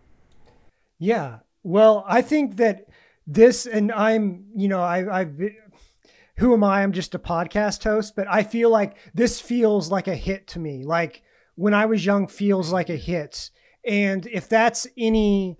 Yeah. 0.98 1.38
Well, 1.62 2.04
I 2.06 2.22
think 2.22 2.56
that 2.56 2.88
this, 3.26 3.66
and 3.66 3.90
I'm, 3.92 4.46
you 4.54 4.68
know, 4.68 4.82
I, 4.82 5.20
I've, 5.20 5.40
who 6.36 6.52
am 6.52 6.64
I? 6.64 6.82
I'm 6.82 6.92
just 6.92 7.14
a 7.14 7.18
podcast 7.18 7.82
host, 7.84 8.14
but 8.14 8.26
I 8.28 8.42
feel 8.42 8.68
like 8.68 8.96
this 9.14 9.40
feels 9.40 9.90
like 9.90 10.08
a 10.08 10.14
hit 10.14 10.48
to 10.48 10.58
me. 10.58 10.84
Like 10.84 11.22
when 11.54 11.74
I 11.74 11.86
was 11.86 12.04
young, 12.04 12.26
feels 12.26 12.72
like 12.72 12.88
a 12.90 12.96
hit. 12.96 13.50
And 13.84 14.26
if 14.26 14.48
that's 14.48 14.86
any 14.96 15.56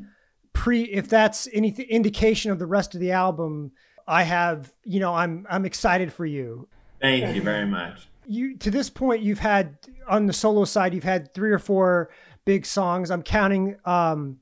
pre, 0.53 0.85
if 0.85 1.09
that's 1.09 1.49
any 1.53 1.71
indication 1.71 2.51
of 2.51 2.59
the 2.59 2.67
rest 2.67 2.95
of 2.95 3.01
the 3.01 3.13
album, 3.13 3.73
I 4.07 4.23
have, 4.25 4.73
you 4.85 5.01
know, 5.01 5.15
I'm, 5.15 5.47
I'm 5.51 5.65
excited 5.65 6.13
for 6.13 6.27
you. 6.27 6.69
Thank 7.01 7.35
you 7.35 7.43
very 7.43 7.67
much. 7.67 8.09
You 8.27 8.57
to 8.59 8.71
this 8.71 8.89
point, 8.89 9.23
you've 9.23 9.41
had 9.41 9.77
on 10.09 10.27
the 10.27 10.33
solo 10.33 10.65
side, 10.65 10.95
you've 10.95 11.03
had 11.03 11.35
three 11.35 11.51
or 11.51 11.59
four 11.59 12.11
big 12.45 12.65
songs. 12.65 13.11
I'm 13.11 13.23
counting 13.23 13.77
um, 13.85 14.39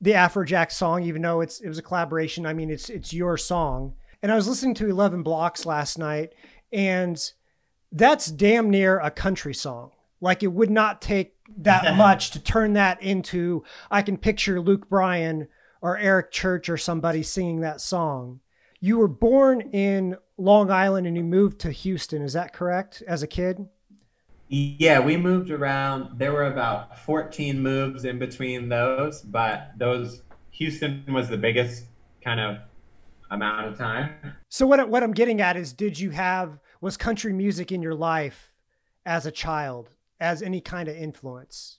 the 0.00 0.12
Afrojack 0.12 0.70
song, 0.70 1.02
even 1.02 1.22
though 1.22 1.40
it's 1.40 1.60
it 1.60 1.68
was 1.68 1.78
a 1.78 1.82
collaboration. 1.82 2.46
I 2.46 2.52
mean, 2.52 2.70
it's 2.70 2.88
it's 2.88 3.12
your 3.12 3.36
song. 3.36 3.94
And 4.22 4.30
I 4.30 4.36
was 4.36 4.46
listening 4.46 4.74
to 4.74 4.88
Eleven 4.88 5.24
Blocks 5.24 5.66
last 5.66 5.98
night, 5.98 6.34
and 6.72 7.20
that's 7.90 8.26
damn 8.26 8.70
near 8.70 9.00
a 9.00 9.10
country 9.10 9.54
song. 9.54 9.90
Like 10.20 10.42
it 10.42 10.48
would 10.48 10.70
not 10.70 11.02
take 11.02 11.34
that 11.58 11.96
much 11.96 12.30
to 12.32 12.40
turn 12.40 12.72
that 12.74 13.02
into. 13.02 13.64
I 13.90 14.02
can 14.02 14.16
picture 14.16 14.60
Luke 14.60 14.88
Bryan 14.88 15.48
or 15.80 15.98
Eric 15.98 16.30
Church 16.30 16.68
or 16.68 16.76
somebody 16.76 17.22
singing 17.22 17.60
that 17.60 17.80
song. 17.80 18.40
You 18.80 18.98
were 18.98 19.08
born 19.08 19.60
in 19.60 20.16
Long 20.36 20.70
Island 20.70 21.06
and 21.06 21.16
you 21.16 21.24
moved 21.24 21.60
to 21.60 21.70
Houston. 21.70 22.22
Is 22.22 22.34
that 22.34 22.52
correct? 22.52 23.02
As 23.06 23.22
a 23.22 23.26
kid? 23.26 23.68
Yeah, 24.48 25.00
we 25.00 25.16
moved 25.16 25.50
around. 25.50 26.18
There 26.18 26.32
were 26.32 26.44
about 26.44 26.98
14 27.00 27.60
moves 27.60 28.04
in 28.04 28.18
between 28.18 28.68
those, 28.68 29.22
but 29.22 29.72
those 29.76 30.22
Houston 30.52 31.04
was 31.08 31.28
the 31.28 31.36
biggest 31.36 31.86
kind 32.22 32.38
of 32.38 32.58
amount 33.30 33.66
of 33.66 33.76
time. 33.76 34.14
So 34.48 34.66
what 34.66 34.88
what 34.88 35.02
I'm 35.02 35.12
getting 35.12 35.40
at 35.40 35.56
is 35.56 35.72
did 35.72 35.98
you 35.98 36.10
have 36.10 36.60
was 36.80 36.96
country 36.96 37.32
music 37.32 37.72
in 37.72 37.82
your 37.82 37.94
life 37.94 38.52
as 39.04 39.26
a 39.26 39.32
child 39.32 39.90
as 40.20 40.42
any 40.42 40.60
kind 40.60 40.88
of 40.88 40.96
influence? 40.96 41.78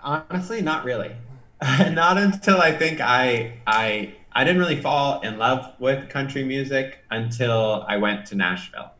Honestly, 0.00 0.62
not 0.62 0.84
really. 0.84 1.14
not 1.90 2.18
until 2.18 2.60
I 2.60 2.72
think 2.72 3.00
I 3.00 3.58
I 3.66 4.14
I 4.32 4.44
didn't 4.44 4.60
really 4.60 4.80
fall 4.80 5.20
in 5.20 5.38
love 5.38 5.74
with 5.78 6.08
country 6.08 6.44
music 6.44 6.98
until 7.10 7.84
I 7.86 7.98
went 7.98 8.26
to 8.26 8.34
Nashville 8.34 8.92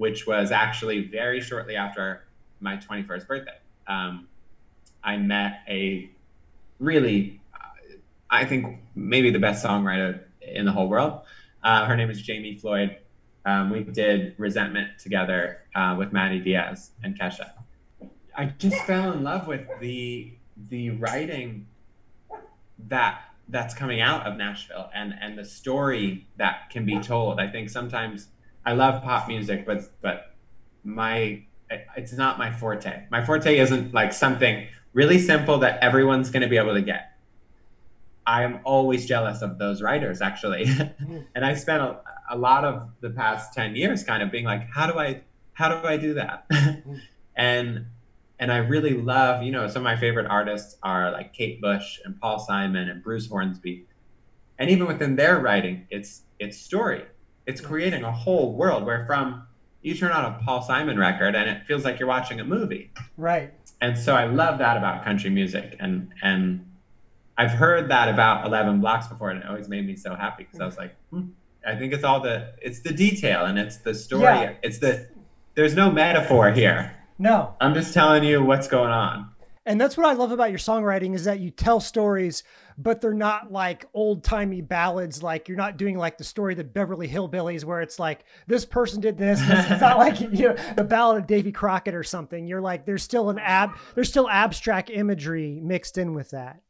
which 0.00 0.26
was 0.26 0.50
actually 0.50 1.06
very 1.08 1.42
shortly 1.42 1.76
after 1.76 2.24
my 2.58 2.78
21st 2.78 3.28
birthday. 3.28 3.58
Um, 3.86 4.28
I 5.04 5.18
met 5.18 5.60
a 5.68 6.08
really, 6.78 7.38
uh, 7.52 7.96
I 8.30 8.46
think 8.46 8.78
maybe 8.94 9.30
the 9.30 9.38
best 9.38 9.62
songwriter 9.62 10.20
in 10.40 10.64
the 10.64 10.72
whole 10.72 10.88
world. 10.88 11.20
Uh, 11.62 11.84
her 11.84 11.98
name 11.98 12.08
is 12.08 12.22
Jamie 12.22 12.56
Floyd. 12.56 12.96
Um, 13.44 13.68
we 13.68 13.82
did 13.82 14.36
Resentment 14.38 14.98
together 14.98 15.58
uh, 15.74 15.96
with 15.98 16.14
Madi 16.14 16.40
Diaz 16.40 16.92
and 17.04 17.18
Kesha. 17.20 17.50
I 18.40 18.46
just 18.56 18.82
fell 18.86 19.12
in 19.12 19.22
love 19.22 19.46
with 19.46 19.68
the 19.80 20.32
the 20.70 20.92
writing 20.92 21.66
that 22.88 23.20
that's 23.50 23.74
coming 23.74 24.00
out 24.00 24.26
of 24.26 24.38
Nashville 24.38 24.88
and 24.94 25.12
and 25.20 25.36
the 25.36 25.44
story 25.44 26.26
that 26.38 26.70
can 26.70 26.86
be 26.86 26.98
told. 27.00 27.38
I 27.38 27.48
think 27.48 27.68
sometimes 27.68 28.28
I 28.64 28.72
love 28.72 29.02
pop 29.02 29.28
music, 29.28 29.66
but 29.66 29.82
but 30.00 30.34
my 30.82 31.42
it's 31.98 32.14
not 32.14 32.38
my 32.38 32.50
forte. 32.50 33.02
My 33.10 33.22
forte 33.22 33.58
isn't 33.58 33.92
like 33.92 34.14
something 34.14 34.68
really 34.94 35.18
simple 35.18 35.58
that 35.58 35.78
everyone's 35.82 36.30
going 36.30 36.42
to 36.42 36.48
be 36.48 36.56
able 36.56 36.72
to 36.72 36.80
get. 36.80 37.18
I 38.26 38.44
am 38.44 38.60
always 38.64 39.04
jealous 39.04 39.42
of 39.42 39.58
those 39.58 39.82
writers, 39.82 40.22
actually, 40.22 40.64
mm-hmm. 40.64 41.18
and 41.34 41.44
I 41.44 41.56
spent 41.56 41.82
a, 41.82 42.00
a 42.30 42.38
lot 42.38 42.64
of 42.64 42.88
the 43.02 43.10
past 43.10 43.52
ten 43.52 43.76
years 43.76 44.02
kind 44.02 44.22
of 44.22 44.30
being 44.30 44.46
like, 44.46 44.66
how 44.70 44.90
do 44.90 44.98
I 44.98 45.24
how 45.52 45.68
do 45.68 45.86
I 45.86 45.98
do 45.98 46.14
that? 46.14 46.46
Mm-hmm. 46.50 46.94
and 47.36 47.86
and 48.40 48.50
I 48.50 48.56
really 48.56 48.94
love, 48.94 49.44
you 49.44 49.52
know, 49.52 49.68
some 49.68 49.82
of 49.82 49.84
my 49.84 49.96
favorite 49.96 50.26
artists 50.26 50.76
are 50.82 51.12
like 51.12 51.32
Kate 51.32 51.60
Bush 51.60 52.00
and 52.04 52.20
Paul 52.20 52.40
Simon 52.40 52.88
and 52.88 53.04
Bruce 53.04 53.28
Hornsby, 53.28 53.86
and 54.58 54.68
even 54.68 54.88
within 54.88 55.14
their 55.14 55.38
writing, 55.38 55.86
it's 55.90 56.22
it's 56.40 56.58
story 56.58 57.04
it's 57.50 57.60
creating 57.60 58.04
a 58.04 58.12
whole 58.12 58.54
world 58.54 58.84
where 58.84 59.04
from 59.06 59.42
you 59.82 59.94
turn 59.94 60.12
on 60.12 60.24
a 60.24 60.38
Paul 60.44 60.62
Simon 60.62 60.98
record 60.98 61.34
and 61.34 61.48
it 61.48 61.66
feels 61.66 61.84
like 61.84 61.98
you're 61.98 62.08
watching 62.08 62.38
a 62.38 62.44
movie. 62.44 62.92
Right. 63.16 63.52
And 63.80 63.98
so 63.98 64.14
I 64.14 64.26
love 64.26 64.58
that 64.58 64.76
about 64.76 65.04
country 65.04 65.30
music 65.30 65.76
and 65.80 66.12
and 66.22 66.66
I've 67.38 67.52
heard 67.52 67.90
that 67.90 68.08
about 68.08 68.46
11 68.46 68.80
blocks 68.80 69.08
before 69.08 69.30
and 69.30 69.42
it 69.42 69.48
always 69.48 69.68
made 69.68 69.86
me 69.86 69.96
so 69.96 70.14
happy 70.14 70.44
because 70.44 70.60
I 70.60 70.66
was 70.66 70.76
like, 70.76 70.94
hmm, 71.10 71.28
I 71.66 71.74
think 71.74 71.92
it's 71.92 72.04
all 72.04 72.20
the 72.20 72.52
it's 72.62 72.80
the 72.80 72.92
detail 72.92 73.46
and 73.46 73.58
it's 73.58 73.78
the 73.78 73.94
story. 73.94 74.22
Yeah. 74.22 74.52
It's 74.62 74.78
the 74.78 75.08
there's 75.54 75.74
no 75.74 75.90
metaphor 75.90 76.52
here. 76.52 76.96
No. 77.20 77.54
I'm 77.60 77.74
just 77.74 77.94
telling 77.94 78.24
you 78.24 78.42
what's 78.42 78.66
going 78.66 78.90
on. 78.90 79.30
And 79.66 79.80
that's 79.80 79.96
what 79.96 80.06
I 80.06 80.14
love 80.14 80.32
about 80.32 80.50
your 80.50 80.58
songwriting 80.58 81.14
is 81.14 81.24
that 81.24 81.38
you 81.38 81.50
tell 81.50 81.78
stories 81.78 82.42
but 82.82 83.00
they're 83.02 83.12
not 83.12 83.52
like 83.52 83.84
old 83.92 84.24
timey 84.24 84.62
ballads. 84.62 85.22
Like 85.22 85.48
you're 85.48 85.58
not 85.58 85.76
doing 85.76 85.98
like 85.98 86.16
the 86.16 86.24
story 86.24 86.54
the 86.54 86.64
Beverly 86.64 87.06
Hillbillies 87.06 87.64
where 87.64 87.82
it's 87.82 87.98
like 87.98 88.24
this 88.46 88.64
person 88.64 89.00
did 89.00 89.18
this. 89.18 89.38
this. 89.40 89.70
It's 89.70 89.80
not 89.80 89.98
like 89.98 90.20
you 90.20 90.48
know 90.48 90.56
the 90.76 90.84
ballad 90.84 91.18
of 91.18 91.26
Davy 91.26 91.52
Crockett 91.52 91.94
or 91.94 92.02
something. 92.02 92.46
You're 92.46 92.60
like 92.60 92.86
there's 92.86 93.02
still 93.02 93.30
an 93.30 93.38
ab 93.38 93.76
there's 93.94 94.08
still 94.08 94.28
abstract 94.28 94.90
imagery 94.90 95.60
mixed 95.62 95.98
in 95.98 96.14
with 96.14 96.30
that. 96.30 96.62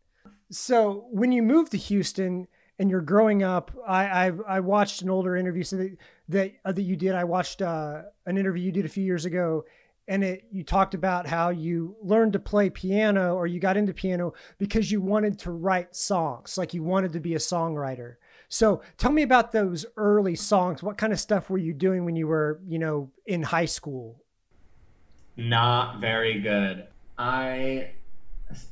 So 0.51 1.07
when 1.11 1.31
you 1.31 1.43
moved 1.43 1.71
to 1.73 1.79
Houston 1.79 2.49
and 2.79 2.91
you're 2.91 3.03
growing 3.03 3.43
up, 3.43 3.71
I 3.87 4.27
I, 4.27 4.33
I 4.49 4.61
watched 4.61 5.03
an 5.03 5.11
older 5.11 5.37
interview 5.37 5.63
so 5.63 5.77
that 5.77 5.97
that, 6.29 6.53
uh, 6.65 6.73
that 6.73 6.83
you 6.83 6.97
did. 6.97 7.15
I 7.15 7.25
watched 7.25 7.63
uh, 7.63 8.03
an 8.27 8.37
interview 8.37 8.65
you 8.65 8.73
did 8.73 8.85
a 8.85 8.89
few 8.89 9.05
years 9.05 9.25
ago 9.25 9.65
and 10.11 10.25
it 10.25 10.45
you 10.51 10.65
talked 10.65 10.93
about 10.93 11.29
how 11.29 11.51
you 11.51 11.95
learned 12.03 12.33
to 12.33 12.41
play 12.41 12.69
piano 12.69 13.37
or 13.37 13.47
you 13.47 13.61
got 13.61 13.77
into 13.77 13.95
piano 13.95 14.35
because 14.59 14.91
you 14.91 15.01
wanted 15.01 15.39
to 15.39 15.53
write 15.53 15.95
songs 15.95 16.59
like 16.59 16.75
you 16.75 16.83
wanted 16.83 17.13
to 17.13 17.21
be 17.21 17.35
a 17.35 17.39
songwriter. 17.39 18.17
So 18.49 18.83
tell 18.99 19.13
me 19.13 19.23
about 19.23 19.53
those 19.53 19.87
early 19.97 20.35
songs. 20.35 20.83
What 20.83 20.99
kind 20.99 21.13
of 21.13 21.21
stuff 21.21 21.49
were 21.49 21.59
you 21.59 21.73
doing 21.73 22.05
when 22.05 22.17
you 22.17 22.27
were 22.27 22.61
you 22.67 22.81
know 22.81 23.13
in 23.25 23.45
high 23.45 23.67
school? 23.67 24.21
Not 25.37 26.01
very 26.01 26.41
good. 26.41 26.89
I 27.17 27.93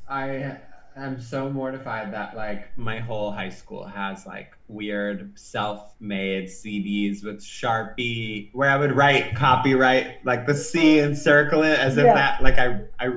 i 0.09 0.57
I'm 0.99 1.21
so 1.21 1.49
mortified 1.49 2.13
that 2.13 2.35
like 2.35 2.77
my 2.77 2.99
whole 2.99 3.31
high 3.31 3.49
school 3.49 3.85
has 3.85 4.25
like 4.25 4.57
weird 4.67 5.37
self-made 5.39 6.45
CDs 6.45 7.23
with 7.23 7.41
Sharpie 7.41 8.49
where 8.53 8.69
I 8.69 8.75
would 8.75 8.95
write 8.95 9.35
copyright 9.35 10.25
like 10.25 10.45
the 10.45 10.55
C 10.55 10.99
and 10.99 11.17
circle 11.17 11.63
it 11.63 11.79
as 11.79 11.95
yeah. 11.95 12.09
if 12.09 12.15
that 12.15 12.43
like 12.43 12.57
I 12.57 12.81
I 12.99 13.13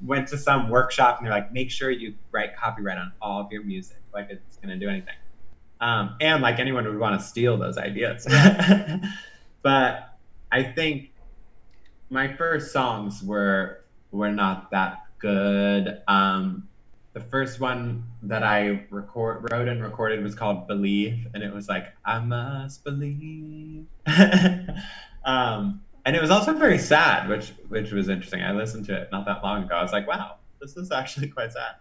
went 0.00 0.28
to 0.28 0.38
some 0.38 0.68
workshop 0.68 1.18
and 1.18 1.26
they're 1.26 1.34
like 1.34 1.52
make 1.52 1.70
sure 1.70 1.90
you 1.90 2.14
write 2.30 2.56
copyright 2.56 2.98
on 2.98 3.12
all 3.20 3.40
of 3.40 3.50
your 3.50 3.64
music 3.64 3.98
like 4.14 4.28
it's 4.30 4.56
gonna 4.58 4.76
do 4.76 4.88
anything. 4.88 5.14
Um, 5.80 6.16
and 6.20 6.42
like 6.42 6.58
anyone 6.58 6.86
would 6.86 6.98
want 6.98 7.20
to 7.20 7.26
steal 7.26 7.56
those 7.58 7.76
ideas. 7.76 8.26
but 9.62 10.16
I 10.50 10.62
think 10.62 11.12
my 12.08 12.32
first 12.34 12.72
songs 12.72 13.22
were 13.22 13.84
were 14.10 14.32
not 14.32 14.70
that 14.70 15.02
good. 15.18 16.00
Um, 16.08 16.68
the 17.16 17.22
first 17.22 17.60
one 17.60 18.04
that 18.24 18.42
I 18.42 18.84
record 18.90 19.50
wrote 19.50 19.68
and 19.68 19.82
recorded 19.82 20.22
was 20.22 20.34
called 20.34 20.66
Believe, 20.66 21.26
and 21.32 21.42
it 21.42 21.50
was 21.50 21.66
like 21.66 21.94
I 22.04 22.18
must 22.18 22.84
believe. 22.84 23.86
um, 25.24 25.80
and 26.04 26.14
it 26.14 26.20
was 26.20 26.30
also 26.30 26.52
very 26.52 26.76
sad, 26.76 27.26
which 27.26 27.54
which 27.70 27.90
was 27.90 28.10
interesting. 28.10 28.42
I 28.42 28.52
listened 28.52 28.84
to 28.88 29.00
it 29.00 29.08
not 29.10 29.24
that 29.24 29.42
long 29.42 29.62
ago. 29.62 29.76
I 29.76 29.82
was 29.82 29.92
like, 29.92 30.06
wow, 30.06 30.36
this 30.60 30.76
is 30.76 30.92
actually 30.92 31.28
quite 31.28 31.54
sad. 31.54 31.76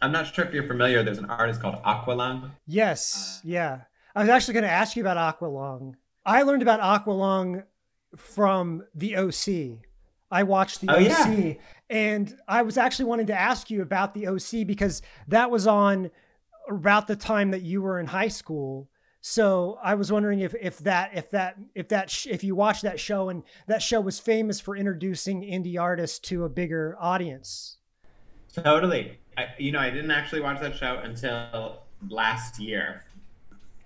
I'm 0.00 0.10
not 0.10 0.34
sure 0.34 0.46
if 0.46 0.54
you're 0.54 0.66
familiar. 0.66 1.02
There's 1.02 1.18
an 1.18 1.26
artist 1.26 1.60
called 1.60 1.82
Aqualung. 1.82 2.52
Yes, 2.66 3.42
yeah. 3.44 3.82
I 4.14 4.20
was 4.20 4.30
actually 4.30 4.54
going 4.54 4.64
to 4.64 4.70
ask 4.70 4.96
you 4.96 5.02
about 5.06 5.38
Aqualung. 5.38 5.96
I 6.24 6.44
learned 6.44 6.62
about 6.62 6.80
Aqualung 6.80 7.64
from 8.16 8.84
the 8.94 9.18
OC. 9.18 9.84
I 10.32 10.44
watched 10.44 10.80
the 10.80 10.88
oh, 10.90 10.96
OC, 10.96 11.38
yeah. 11.38 11.54
and 11.90 12.34
I 12.48 12.62
was 12.62 12.78
actually 12.78 13.04
wanting 13.04 13.26
to 13.26 13.38
ask 13.38 13.70
you 13.70 13.82
about 13.82 14.14
the 14.14 14.26
OC 14.28 14.66
because 14.66 15.02
that 15.28 15.50
was 15.50 15.66
on 15.66 16.10
about 16.68 17.06
the 17.06 17.16
time 17.16 17.50
that 17.50 17.60
you 17.60 17.82
were 17.82 18.00
in 18.00 18.06
high 18.06 18.28
school. 18.28 18.88
So 19.20 19.78
I 19.84 19.94
was 19.94 20.10
wondering 20.10 20.40
if 20.40 20.54
if 20.54 20.78
that 20.78 21.10
if 21.14 21.30
that 21.30 21.56
if 21.74 21.88
that 21.88 22.10
sh- 22.10 22.26
if 22.28 22.42
you 22.42 22.56
watched 22.56 22.82
that 22.82 22.98
show 22.98 23.28
and 23.28 23.42
that 23.68 23.82
show 23.82 24.00
was 24.00 24.18
famous 24.18 24.58
for 24.58 24.74
introducing 24.74 25.42
indie 25.42 25.80
artists 25.80 26.18
to 26.30 26.44
a 26.44 26.48
bigger 26.48 26.96
audience. 26.98 27.76
Totally. 28.52 29.18
I, 29.36 29.48
you 29.58 29.70
know, 29.70 29.78
I 29.78 29.90
didn't 29.90 30.10
actually 30.10 30.40
watch 30.40 30.60
that 30.60 30.76
show 30.76 30.98
until 31.04 31.82
last 32.08 32.58
year, 32.58 33.04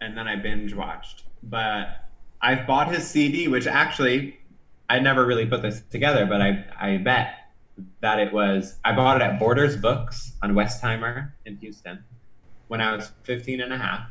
and 0.00 0.16
then 0.16 0.26
I 0.26 0.36
binge 0.36 0.74
watched. 0.74 1.24
But 1.42 2.08
I've 2.40 2.66
bought 2.66 2.88
his 2.92 3.06
CD, 3.06 3.48
which 3.48 3.66
actually 3.66 4.38
I 4.88 4.98
never 5.00 5.24
really 5.26 5.46
put 5.46 5.62
this 5.62 5.82
together, 5.90 6.26
but 6.26 6.40
I 6.40 6.64
I 6.78 6.96
bet 6.98 7.34
that 8.00 8.18
it 8.18 8.32
was 8.32 8.78
I 8.84 8.94
bought 8.94 9.20
it 9.20 9.24
at 9.24 9.38
Borders 9.38 9.76
Books 9.76 10.32
on 10.42 10.52
Westheimer 10.52 11.32
in 11.44 11.56
Houston 11.56 12.04
when 12.68 12.80
I 12.80 12.94
was 12.94 13.12
15 13.24 13.60
and 13.60 13.72
a 13.72 13.78
half. 13.78 14.10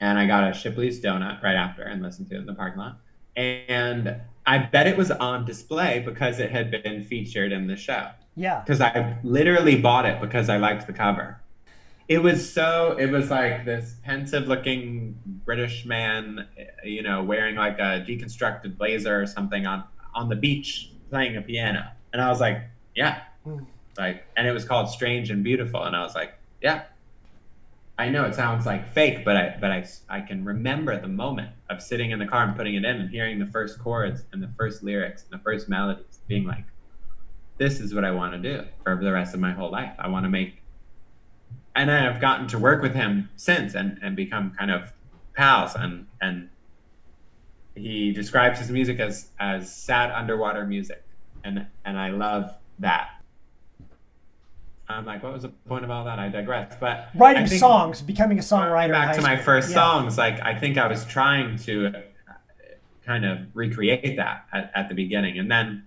And 0.00 0.18
I 0.18 0.26
got 0.26 0.48
a 0.48 0.54
Shipley's 0.54 1.00
donut 1.00 1.42
right 1.42 1.56
after 1.56 1.82
and 1.82 2.02
listened 2.02 2.28
to 2.28 2.36
it 2.36 2.38
in 2.38 2.46
the 2.46 2.54
parking 2.54 2.78
lot. 2.78 3.00
And 3.36 4.16
I 4.46 4.58
bet 4.58 4.86
it 4.86 4.96
was 4.96 5.10
on 5.10 5.44
display 5.44 6.02
because 6.04 6.38
it 6.38 6.50
had 6.50 6.70
been 6.70 7.02
featured 7.04 7.52
in 7.52 7.66
the 7.66 7.76
show. 7.76 8.10
Yeah. 8.36 8.60
Because 8.60 8.80
I 8.80 9.18
literally 9.24 9.80
bought 9.80 10.06
it 10.06 10.20
because 10.20 10.48
I 10.48 10.58
liked 10.58 10.86
the 10.86 10.92
cover. 10.92 11.40
It 12.06 12.22
was 12.22 12.50
so, 12.50 12.96
it 12.98 13.10
was 13.10 13.30
like 13.30 13.64
this 13.66 13.96
pensive 14.02 14.46
looking 14.46 15.18
British 15.26 15.84
man, 15.84 16.46
you 16.82 17.02
know, 17.02 17.22
wearing 17.22 17.56
like 17.56 17.78
a 17.78 18.04
deconstructed 18.08 18.78
blazer 18.78 19.20
or 19.20 19.26
something 19.26 19.66
on, 19.66 19.84
on 20.18 20.28
the 20.28 20.36
beach 20.36 20.90
playing 21.10 21.36
a 21.36 21.40
piano. 21.40 21.92
And 22.12 22.20
I 22.20 22.28
was 22.28 22.40
like, 22.40 22.62
yeah. 22.94 23.22
Mm. 23.46 23.66
Like, 23.96 24.24
and 24.36 24.46
it 24.48 24.52
was 24.52 24.64
called 24.64 24.88
Strange 24.88 25.30
and 25.30 25.44
Beautiful. 25.44 25.84
And 25.84 25.94
I 25.94 26.02
was 26.02 26.14
like, 26.14 26.34
yeah. 26.60 26.82
I 27.96 28.08
know 28.08 28.24
it 28.24 28.34
sounds 28.34 28.66
like 28.66 28.92
fake, 28.92 29.24
but 29.24 29.36
I, 29.36 29.56
but 29.60 29.70
I, 29.70 29.86
I 30.08 30.20
can 30.20 30.44
remember 30.44 31.00
the 31.00 31.08
moment 31.08 31.50
of 31.70 31.80
sitting 31.80 32.10
in 32.10 32.18
the 32.18 32.26
car 32.26 32.44
and 32.44 32.56
putting 32.56 32.74
it 32.74 32.84
in 32.84 32.96
and 32.96 33.10
hearing 33.10 33.38
the 33.38 33.46
first 33.46 33.78
chords 33.78 34.24
and 34.32 34.42
the 34.42 34.50
first 34.56 34.82
lyrics 34.82 35.22
and 35.22 35.38
the 35.38 35.42
first 35.42 35.68
melodies 35.68 36.18
being 36.26 36.44
like, 36.44 36.64
this 37.58 37.80
is 37.80 37.94
what 37.94 38.04
I 38.04 38.10
want 38.10 38.34
to 38.34 38.38
do 38.38 38.66
for 38.82 38.96
the 38.96 39.12
rest 39.12 39.34
of 39.34 39.40
my 39.40 39.52
whole 39.52 39.70
life. 39.70 39.92
I 39.98 40.08
want 40.08 40.24
to 40.24 40.30
make, 40.30 40.62
and 41.74 41.90
I've 41.90 42.20
gotten 42.20 42.46
to 42.48 42.58
work 42.58 42.82
with 42.82 42.94
him 42.94 43.30
since 43.36 43.74
and, 43.74 43.98
and 44.02 44.14
become 44.14 44.52
kind 44.56 44.70
of 44.70 44.92
pals 45.36 45.74
and, 45.74 46.06
and 46.20 46.50
he 47.78 48.12
describes 48.12 48.58
his 48.58 48.70
music 48.70 49.00
as, 49.00 49.28
as 49.38 49.74
sad 49.74 50.10
underwater 50.10 50.66
music. 50.66 51.02
And, 51.44 51.66
and 51.84 51.98
I 51.98 52.10
love 52.10 52.52
that. 52.80 53.10
I'm 54.88 55.04
like, 55.04 55.22
what 55.22 55.34
was 55.34 55.42
the 55.42 55.50
point 55.50 55.84
of 55.84 55.90
all 55.90 56.04
that? 56.04 56.18
I 56.18 56.28
digress. 56.28 56.74
But 56.80 57.10
writing 57.14 57.46
songs, 57.46 58.00
becoming 58.00 58.38
a 58.38 58.42
songwriter. 58.42 58.92
Back 58.92 59.16
to 59.16 59.22
my 59.22 59.36
first 59.36 59.68
yeah. 59.68 59.74
songs, 59.74 60.16
like 60.16 60.40
I 60.40 60.58
think 60.58 60.78
I 60.78 60.86
was 60.86 61.04
trying 61.04 61.58
to 61.58 61.88
uh, 61.88 61.92
kind 63.04 63.26
of 63.26 63.54
recreate 63.54 64.16
that 64.16 64.46
at, 64.50 64.72
at 64.74 64.88
the 64.88 64.94
beginning, 64.94 65.38
and 65.38 65.50
then 65.50 65.84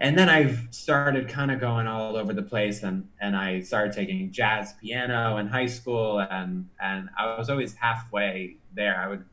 and 0.00 0.18
then 0.18 0.28
I 0.28 0.56
started 0.70 1.28
kind 1.28 1.50
of 1.50 1.60
going 1.60 1.86
all 1.86 2.16
over 2.16 2.32
the 2.32 2.42
place, 2.42 2.82
and 2.82 3.08
and 3.20 3.36
I 3.36 3.60
started 3.60 3.92
taking 3.92 4.32
jazz 4.32 4.72
piano 4.80 5.36
in 5.36 5.46
high 5.46 5.66
school, 5.66 6.18
and 6.18 6.68
and 6.80 7.08
I 7.16 7.38
was 7.38 7.48
always 7.48 7.74
halfway 7.74 8.56
there. 8.74 9.00
I 9.00 9.06
would 9.06 9.24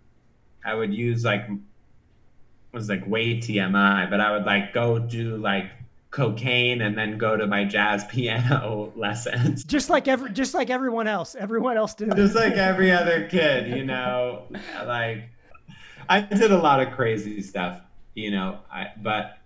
I 0.65 0.73
would 0.73 0.93
use 0.93 1.23
like 1.23 1.47
was 2.73 2.89
like 2.89 3.05
way 3.07 3.37
TMI, 3.39 4.09
but 4.09 4.19
I 4.19 4.31
would 4.31 4.45
like 4.45 4.73
go 4.73 4.99
do 4.99 5.37
like 5.37 5.69
cocaine 6.11 6.81
and 6.81 6.97
then 6.97 7.17
go 7.17 7.35
to 7.35 7.45
my 7.47 7.63
jazz 7.63 8.05
piano 8.09 8.91
lessons. 8.95 9.63
Just 9.63 9.89
like 9.89 10.07
every 10.07 10.31
just 10.31 10.53
like 10.53 10.69
everyone 10.69 11.07
else. 11.07 11.35
Everyone 11.35 11.77
else 11.77 11.93
did. 11.93 12.15
Just 12.15 12.35
like 12.35 12.53
every 12.53 12.91
other 12.91 13.27
kid, 13.27 13.75
you 13.75 13.83
know. 13.83 14.43
like 14.85 15.29
I 16.09 16.21
did 16.21 16.51
a 16.51 16.57
lot 16.57 16.79
of 16.79 16.93
crazy 16.93 17.41
stuff, 17.41 17.81
you 18.13 18.31
know, 18.31 18.59
I 18.71 18.91
but 18.97 19.39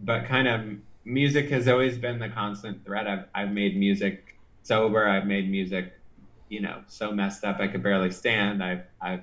but 0.00 0.24
kind 0.26 0.48
of 0.48 0.62
music 1.04 1.50
has 1.50 1.68
always 1.68 1.98
been 1.98 2.18
the 2.18 2.28
constant 2.28 2.84
thread. 2.84 3.06
I've 3.06 3.24
I've 3.34 3.52
made 3.52 3.76
music 3.76 4.36
sober, 4.62 5.06
I've 5.08 5.26
made 5.26 5.50
music, 5.50 5.92
you 6.48 6.60
know, 6.60 6.82
so 6.86 7.12
messed 7.12 7.44
up 7.44 7.60
I 7.60 7.68
could 7.68 7.82
barely 7.82 8.10
stand. 8.10 8.62
I've 8.62 8.84
I've 9.00 9.22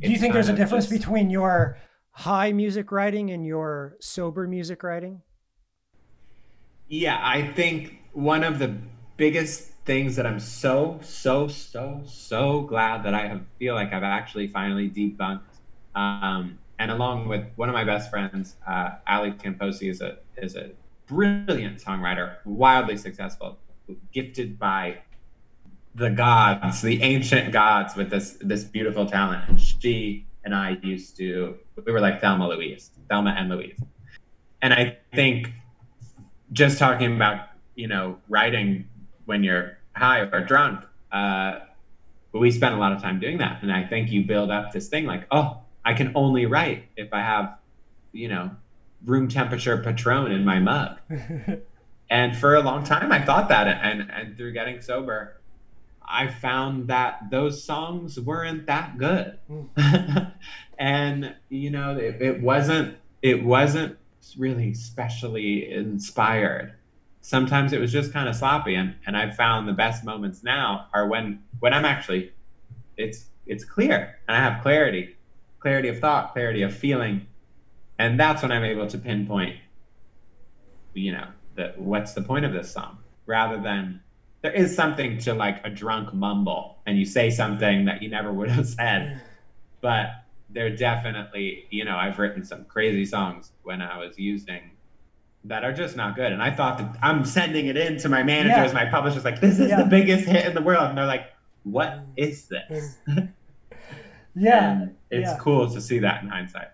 Do 0.00 0.10
you 0.10 0.18
think 0.18 0.32
there's 0.32 0.48
a 0.48 0.54
difference 0.54 0.88
just, 0.88 1.00
between 1.00 1.30
your 1.30 1.76
high 2.12 2.52
music 2.52 2.92
writing 2.92 3.30
and 3.30 3.44
your 3.44 3.96
sober 4.00 4.46
music 4.46 4.82
writing? 4.82 5.22
Yeah, 6.88 7.20
I 7.22 7.48
think 7.48 7.98
one 8.12 8.44
of 8.44 8.58
the 8.58 8.74
biggest 9.16 9.72
things 9.84 10.16
that 10.16 10.26
I'm 10.26 10.38
so, 10.38 11.00
so, 11.02 11.48
so, 11.48 12.02
so 12.06 12.62
glad 12.62 13.02
that 13.04 13.14
I 13.14 13.26
have, 13.26 13.42
feel 13.58 13.74
like 13.74 13.92
I've 13.92 14.02
actually 14.04 14.46
finally 14.46 14.88
debunked. 14.88 15.40
Um, 15.94 16.58
and 16.78 16.90
along 16.90 17.26
with 17.26 17.44
one 17.56 17.68
of 17.68 17.74
my 17.74 17.84
best 17.84 18.10
friends, 18.10 18.54
uh, 18.66 18.90
Ali 19.08 19.32
Tamposi 19.32 19.90
is 19.90 20.00
a 20.00 20.18
is 20.36 20.54
a 20.54 20.70
brilliant 21.06 21.82
songwriter, 21.82 22.36
wildly 22.44 22.96
successful, 22.96 23.58
gifted 24.12 24.58
by 24.58 24.98
the 25.98 26.10
gods, 26.10 26.82
the 26.82 27.02
ancient 27.02 27.52
gods, 27.52 27.96
with 27.96 28.10
this 28.10 28.36
this 28.40 28.64
beautiful 28.64 29.06
talent. 29.06 29.48
And 29.48 29.60
she 29.60 30.26
and 30.44 30.54
I 30.54 30.78
used 30.82 31.16
to 31.18 31.58
we 31.84 31.92
were 31.92 32.00
like 32.00 32.20
Thelma 32.20 32.48
Louise, 32.48 32.90
Thelma 33.08 33.34
and 33.36 33.48
Louise. 33.48 33.78
And 34.62 34.74
I 34.74 34.98
think 35.14 35.52
just 36.52 36.78
talking 36.78 37.14
about 37.14 37.48
you 37.74 37.86
know 37.86 38.18
writing 38.28 38.88
when 39.26 39.44
you're 39.44 39.78
high 39.94 40.20
or 40.20 40.44
drunk 40.44 40.84
uh, 41.12 41.60
we 42.32 42.50
spend 42.50 42.74
a 42.74 42.78
lot 42.78 42.92
of 42.92 43.00
time 43.00 43.18
doing 43.18 43.38
that 43.38 43.62
and 43.62 43.72
i 43.72 43.84
think 43.84 44.10
you 44.10 44.24
build 44.24 44.50
up 44.50 44.72
this 44.72 44.88
thing 44.88 45.06
like 45.06 45.26
oh 45.30 45.58
i 45.84 45.92
can 45.92 46.12
only 46.14 46.46
write 46.46 46.84
if 46.96 47.12
i 47.12 47.20
have 47.20 47.56
you 48.12 48.28
know 48.28 48.50
room 49.04 49.28
temperature 49.28 49.78
patron 49.78 50.30
in 50.30 50.44
my 50.44 50.58
mug 50.58 50.98
and 52.10 52.36
for 52.36 52.54
a 52.54 52.60
long 52.60 52.84
time 52.84 53.10
i 53.12 53.24
thought 53.24 53.48
that 53.48 53.66
and 53.66 54.10
and 54.10 54.36
through 54.36 54.52
getting 54.52 54.80
sober 54.80 55.37
i 56.08 56.26
found 56.26 56.88
that 56.88 57.30
those 57.30 57.62
songs 57.62 58.18
weren't 58.18 58.66
that 58.66 58.98
good 58.98 59.38
mm. 59.50 60.32
and 60.78 61.34
you 61.48 61.70
know 61.70 61.96
it, 61.96 62.20
it 62.20 62.40
wasn't 62.40 62.96
it 63.22 63.44
wasn't 63.44 63.98
really 64.36 64.74
specially 64.74 65.70
inspired. 65.70 66.74
Sometimes 67.20 67.72
it 67.72 67.80
was 67.80 67.92
just 67.92 68.12
kind 68.12 68.28
of 68.28 68.36
sloppy, 68.36 68.74
and 68.74 68.94
and 69.06 69.16
I've 69.16 69.36
found 69.36 69.68
the 69.68 69.72
best 69.72 70.04
moments 70.04 70.42
now 70.42 70.86
are 70.92 71.06
when 71.06 71.42
when 71.60 71.72
I'm 71.72 71.84
actually 71.84 72.32
it's 72.96 73.26
it's 73.46 73.64
clear 73.64 74.18
and 74.26 74.36
I 74.36 74.40
have 74.40 74.62
clarity, 74.62 75.16
clarity 75.60 75.88
of 75.88 75.98
thought, 75.98 76.32
clarity 76.32 76.62
of 76.62 76.74
feeling, 76.74 77.26
and 77.98 78.18
that's 78.18 78.42
when 78.42 78.52
I'm 78.52 78.64
able 78.64 78.86
to 78.86 78.98
pinpoint, 78.98 79.56
you 80.94 81.12
know, 81.12 81.28
that 81.56 81.78
what's 81.78 82.12
the 82.12 82.22
point 82.22 82.44
of 82.44 82.52
this 82.52 82.70
song, 82.70 82.98
rather 83.26 83.60
than 83.60 84.00
there 84.48 84.62
is 84.62 84.74
something 84.74 85.18
to 85.18 85.34
like 85.34 85.60
a 85.64 85.70
drunk 85.70 86.14
mumble 86.14 86.78
and 86.86 86.98
you 86.98 87.04
say 87.04 87.30
something 87.30 87.84
that 87.84 88.02
you 88.02 88.08
never 88.08 88.32
would 88.38 88.48
have 88.50 88.66
said, 88.66 89.02
mm. 89.02 89.20
but 89.80 90.24
they're 90.50 90.74
definitely, 90.74 91.66
you 91.70 91.84
know, 91.84 91.96
I've 91.96 92.18
written 92.18 92.44
some 92.44 92.64
crazy 92.64 93.04
songs 93.04 93.52
when 93.62 93.82
I 93.82 93.98
was 93.98 94.18
using 94.18 94.70
that 95.44 95.64
are 95.64 95.72
just 95.72 95.96
not 95.96 96.16
good. 96.16 96.32
And 96.32 96.42
I 96.42 96.50
thought 96.50 96.78
that 96.78 96.96
I'm 97.02 97.24
sending 97.26 97.66
it 97.66 97.76
in 97.76 97.98
to 97.98 98.08
my 98.08 98.22
managers, 98.22 98.72
yeah. 98.72 98.84
my 98.84 98.90
publishers, 98.90 99.24
like, 99.24 99.40
this 99.40 99.58
is 99.58 99.68
yeah. 99.68 99.82
the 99.82 99.88
biggest 99.88 100.24
hit 100.24 100.46
in 100.46 100.54
the 100.54 100.62
world. 100.62 100.88
And 100.88 100.96
they're 100.96 101.06
like, 101.06 101.26
what 101.64 101.88
mm. 101.90 102.06
is 102.16 102.48
this? 102.48 102.96
Mm. 103.06 103.28
yeah. 104.34 104.86
it's 105.10 105.28
yeah. 105.28 105.36
cool 105.38 105.70
to 105.70 105.80
see 105.80 105.98
that 105.98 106.22
in 106.22 106.30
hindsight. 106.30 106.68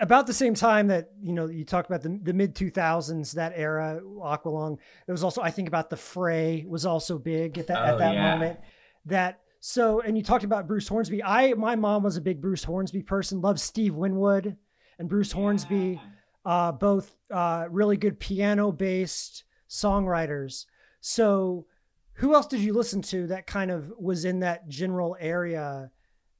About 0.00 0.26
the 0.26 0.34
same 0.34 0.54
time 0.54 0.88
that, 0.88 1.10
you 1.22 1.32
know, 1.32 1.46
you 1.46 1.64
talked 1.64 1.88
about 1.88 2.02
the, 2.02 2.20
the 2.22 2.32
mid 2.32 2.54
2000s, 2.54 3.32
that 3.32 3.52
era, 3.54 4.00
Aqualung, 4.04 4.78
there 5.06 5.12
was 5.12 5.24
also, 5.24 5.40
I 5.40 5.50
think 5.50 5.68
about 5.68 5.90
the 5.90 5.96
fray 5.96 6.64
was 6.68 6.84
also 6.84 7.18
big 7.18 7.58
at 7.58 7.66
that, 7.68 7.78
oh, 7.78 7.84
at 7.84 7.98
that 7.98 8.16
moment. 8.16 8.60
That 9.06 9.40
so, 9.60 10.00
and 10.00 10.16
you 10.16 10.22
talked 10.22 10.44
about 10.44 10.68
Bruce 10.68 10.86
Hornsby. 10.86 11.24
I, 11.24 11.54
my 11.54 11.76
mom 11.76 12.02
was 12.02 12.16
a 12.16 12.20
big 12.20 12.40
Bruce 12.40 12.64
Hornsby 12.64 13.02
person. 13.02 13.40
Loved 13.40 13.58
Steve 13.58 13.94
Winwood 13.94 14.56
and 14.98 15.08
Bruce 15.08 15.30
yeah. 15.30 15.36
Hornsby, 15.36 16.00
uh, 16.44 16.72
both 16.72 17.16
uh, 17.30 17.66
really 17.70 17.96
good 17.96 18.20
piano-based 18.20 19.44
songwriters. 19.68 20.66
So, 21.00 21.66
who 22.14 22.34
else 22.34 22.46
did 22.46 22.60
you 22.60 22.72
listen 22.72 23.02
to 23.02 23.26
that 23.26 23.46
kind 23.46 23.70
of 23.70 23.92
was 23.98 24.24
in 24.24 24.40
that 24.40 24.68
general 24.68 25.16
area 25.20 25.90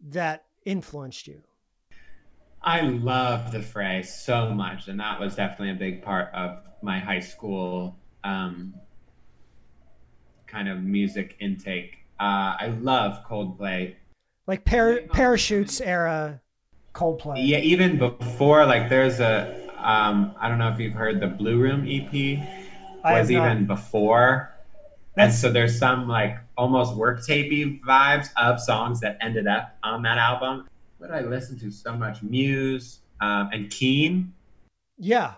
that 0.09 0.45
influenced 0.65 1.27
you? 1.27 1.43
I 2.67 2.81
love 2.81 3.53
the 3.53 3.63
Fray 3.63 4.03
so 4.03 4.51
much, 4.51 4.89
and 4.89 5.01
that 5.01 5.19
was 5.21 5.37
definitely 5.37 5.71
a 5.71 5.79
big 5.79 6.03
part 6.03 6.35
of 6.35 6.59
my 6.83 6.99
high 6.99 7.21
school 7.21 7.97
um, 8.25 8.75
kind 10.47 10.69
of 10.69 10.83
music 10.83 11.37
intake 11.41 12.07
uh, 12.19 12.57
I 12.59 12.75
love 12.81 13.25
Coldplay. 13.29 13.95
Like 14.47 14.65
par- 14.65 15.01
parachutes 15.13 15.81
era 15.81 16.41
Coldplay. 16.95 17.47
Yeah, 17.47 17.59
even 17.59 17.99
before 17.99 18.65
like 18.65 18.89
there's 18.89 19.21
a 19.21 19.55
um, 19.79 20.35
I 20.41 20.49
don't 20.49 20.59
know 20.59 20.71
if 20.71 20.81
you've 20.81 20.95
heard 20.95 21.21
the 21.21 21.27
Blue 21.27 21.59
Room 21.59 21.87
EP 21.89 22.39
was 23.05 23.31
even 23.31 23.67
before. 23.67 24.53
That's... 25.15 25.35
And 25.35 25.41
so 25.41 25.53
there's 25.53 25.79
some 25.79 26.09
like 26.09 26.39
almost 26.57 26.97
work 26.97 27.21
tapey 27.21 27.81
vibes 27.83 28.31
of 28.37 28.61
songs 28.61 29.01
that 29.01 29.19
ended 29.21 29.47
up 29.47 29.77
on 29.83 30.03
that 30.03 30.19
album. 30.19 30.69
What 30.99 31.11
I 31.11 31.21
listen 31.21 31.59
to 31.61 31.71
so 31.71 31.95
much? 31.95 32.23
Muse 32.23 33.01
um, 33.21 33.51
and 33.53 33.71
Keane. 33.71 34.33
Yeah. 34.99 35.35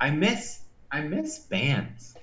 I 0.00 0.10
miss 0.10 0.60
I 0.90 1.00
miss 1.02 1.38
bands. 1.38 2.14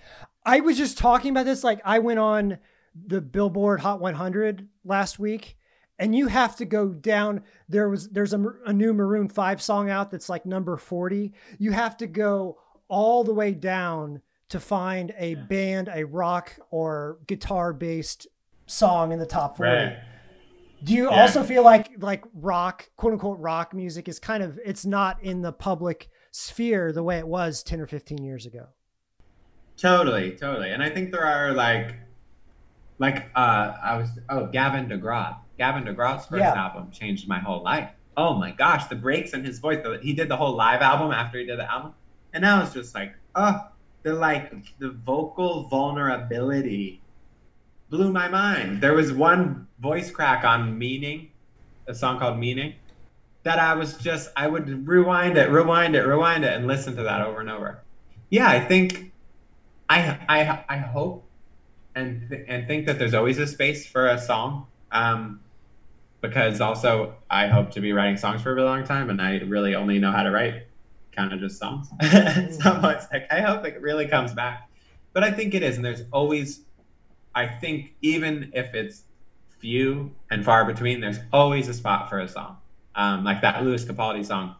I 0.45 0.59
was 0.59 0.77
just 0.77 0.97
talking 0.97 1.31
about 1.31 1.45
this. 1.45 1.63
Like 1.63 1.81
I 1.85 1.99
went 1.99 2.19
on 2.19 2.57
the 2.95 3.21
Billboard 3.21 3.81
Hot 3.81 3.99
100 3.99 4.67
last 4.83 5.19
week, 5.19 5.57
and 5.99 6.15
you 6.15 6.27
have 6.27 6.55
to 6.57 6.65
go 6.65 6.89
down 6.89 7.43
there 7.69 7.89
was 7.89 8.09
there's 8.09 8.33
a, 8.33 8.43
a 8.65 8.73
new 8.73 8.93
maroon 8.93 9.29
5 9.29 9.61
song 9.61 9.89
out 9.89 10.11
that's 10.11 10.29
like 10.29 10.45
number 10.45 10.77
40 10.77 11.33
you 11.57 11.71
have 11.71 11.97
to 11.97 12.07
go 12.07 12.57
all 12.87 13.23
the 13.23 13.33
way 13.33 13.53
down 13.53 14.21
to 14.49 14.59
find 14.59 15.13
a 15.17 15.29
yeah. 15.29 15.41
band 15.41 15.89
a 15.93 16.03
rock 16.05 16.57
or 16.69 17.19
guitar 17.27 17.73
based 17.73 18.27
song 18.67 19.11
in 19.11 19.19
the 19.19 19.25
top 19.25 19.57
40 19.57 19.71
right. 19.71 19.97
Do 20.85 20.93
you 20.93 21.09
yeah. 21.11 21.21
also 21.21 21.43
feel 21.43 21.63
like 21.63 21.91
like 21.97 22.23
rock 22.33 22.89
quote 22.95 23.13
unquote 23.13 23.39
rock 23.39 23.73
music 23.73 24.07
is 24.07 24.19
kind 24.19 24.41
of 24.41 24.57
it's 24.63 24.85
not 24.85 25.21
in 25.21 25.41
the 25.41 25.51
public 25.51 26.09
sphere 26.31 26.93
the 26.93 27.03
way 27.03 27.17
it 27.17 27.27
was 27.27 27.61
10 27.63 27.81
or 27.81 27.87
15 27.87 28.23
years 28.23 28.45
ago 28.45 28.67
totally 29.75 30.31
totally 30.31 30.71
and 30.71 30.81
i 30.81 30.89
think 30.89 31.11
there 31.11 31.25
are 31.25 31.51
like 31.51 31.95
like 32.99 33.29
uh 33.35 33.73
i 33.83 33.97
was 33.97 34.09
oh 34.29 34.47
gavin 34.47 34.87
degraw 34.87 35.35
Gavin 35.57 35.83
DeGraw's 35.83 36.25
first 36.25 36.41
yeah. 36.41 36.53
album 36.53 36.91
changed 36.91 37.27
my 37.27 37.39
whole 37.39 37.63
life. 37.63 37.89
Oh 38.17 38.33
my 38.33 38.51
gosh, 38.51 38.85
the 38.85 38.95
breaks 38.95 39.33
in 39.33 39.43
his 39.43 39.59
voice. 39.59 39.85
He 40.01 40.13
did 40.13 40.29
the 40.29 40.37
whole 40.37 40.55
live 40.55 40.81
album 40.81 41.11
after 41.11 41.37
he 41.37 41.45
did 41.45 41.59
the 41.59 41.69
album, 41.69 41.93
and 42.33 42.45
I 42.45 42.59
was 42.59 42.73
just 42.73 42.95
like, 42.95 43.13
oh, 43.35 43.67
the 44.03 44.13
like 44.13 44.51
the 44.79 44.91
vocal 44.91 45.67
vulnerability 45.67 47.01
blew 47.89 48.11
my 48.11 48.27
mind. 48.27 48.81
There 48.81 48.93
was 48.93 49.11
one 49.13 49.67
voice 49.79 50.11
crack 50.11 50.43
on 50.43 50.77
"Meaning," 50.77 51.29
a 51.87 51.93
song 51.93 52.19
called 52.19 52.37
"Meaning," 52.37 52.75
that 53.43 53.59
I 53.59 53.73
was 53.73 53.95
just 53.97 54.29
I 54.35 54.47
would 54.47 54.87
rewind 54.87 55.37
it, 55.37 55.49
rewind 55.49 55.95
it, 55.95 56.01
rewind 56.01 56.43
it, 56.43 56.53
and 56.53 56.67
listen 56.67 56.95
to 56.95 57.03
that 57.03 57.21
over 57.21 57.39
and 57.39 57.49
over. 57.49 57.81
Yeah, 58.29 58.47
I 58.47 58.59
think 58.59 59.11
I 59.89 60.19
I 60.27 60.63
I 60.67 60.77
hope 60.77 61.25
and 61.95 62.29
th- 62.29 62.45
and 62.47 62.67
think 62.67 62.85
that 62.87 62.99
there's 62.99 63.13
always 63.13 63.37
a 63.39 63.47
space 63.47 63.87
for 63.87 64.07
a 64.07 64.19
song. 64.19 64.67
Um, 64.91 65.41
because 66.21 66.61
also 66.61 67.15
I 67.29 67.47
hope 67.47 67.71
to 67.71 67.81
be 67.81 67.93
writing 67.93 68.17
songs 68.17 68.41
for 68.41 68.51
a 68.51 68.55
really 68.55 68.67
long 68.67 68.83
time, 68.83 69.09
and 69.09 69.21
I 69.21 69.39
really 69.39 69.75
only 69.75 69.99
know 69.99 70.11
how 70.11 70.23
to 70.23 70.31
write 70.31 70.67
kind 71.11 71.31
of 71.31 71.39
just 71.39 71.59
songs. 71.59 71.87
so 72.01 72.79
it's 72.89 73.07
like 73.11 73.31
I 73.31 73.41
hope 73.41 73.65
it 73.65 73.79
really 73.81 74.07
comes 74.07 74.33
back, 74.33 74.69
but 75.13 75.23
I 75.23 75.31
think 75.31 75.53
it 75.53 75.63
is, 75.63 75.75
and 75.75 75.85
there's 75.85 76.03
always, 76.11 76.61
I 77.35 77.47
think 77.47 77.93
even 78.01 78.51
if 78.53 78.73
it's 78.73 79.03
few 79.59 80.11
and 80.31 80.43
far 80.43 80.65
between, 80.65 81.01
there's 81.01 81.19
always 81.33 81.67
a 81.67 81.73
spot 81.73 82.09
for 82.09 82.19
a 82.19 82.27
song, 82.27 82.57
um, 82.95 83.23
like 83.23 83.41
that 83.41 83.63
Lewis 83.63 83.85
Capaldi 83.85 84.25
song. 84.25 84.55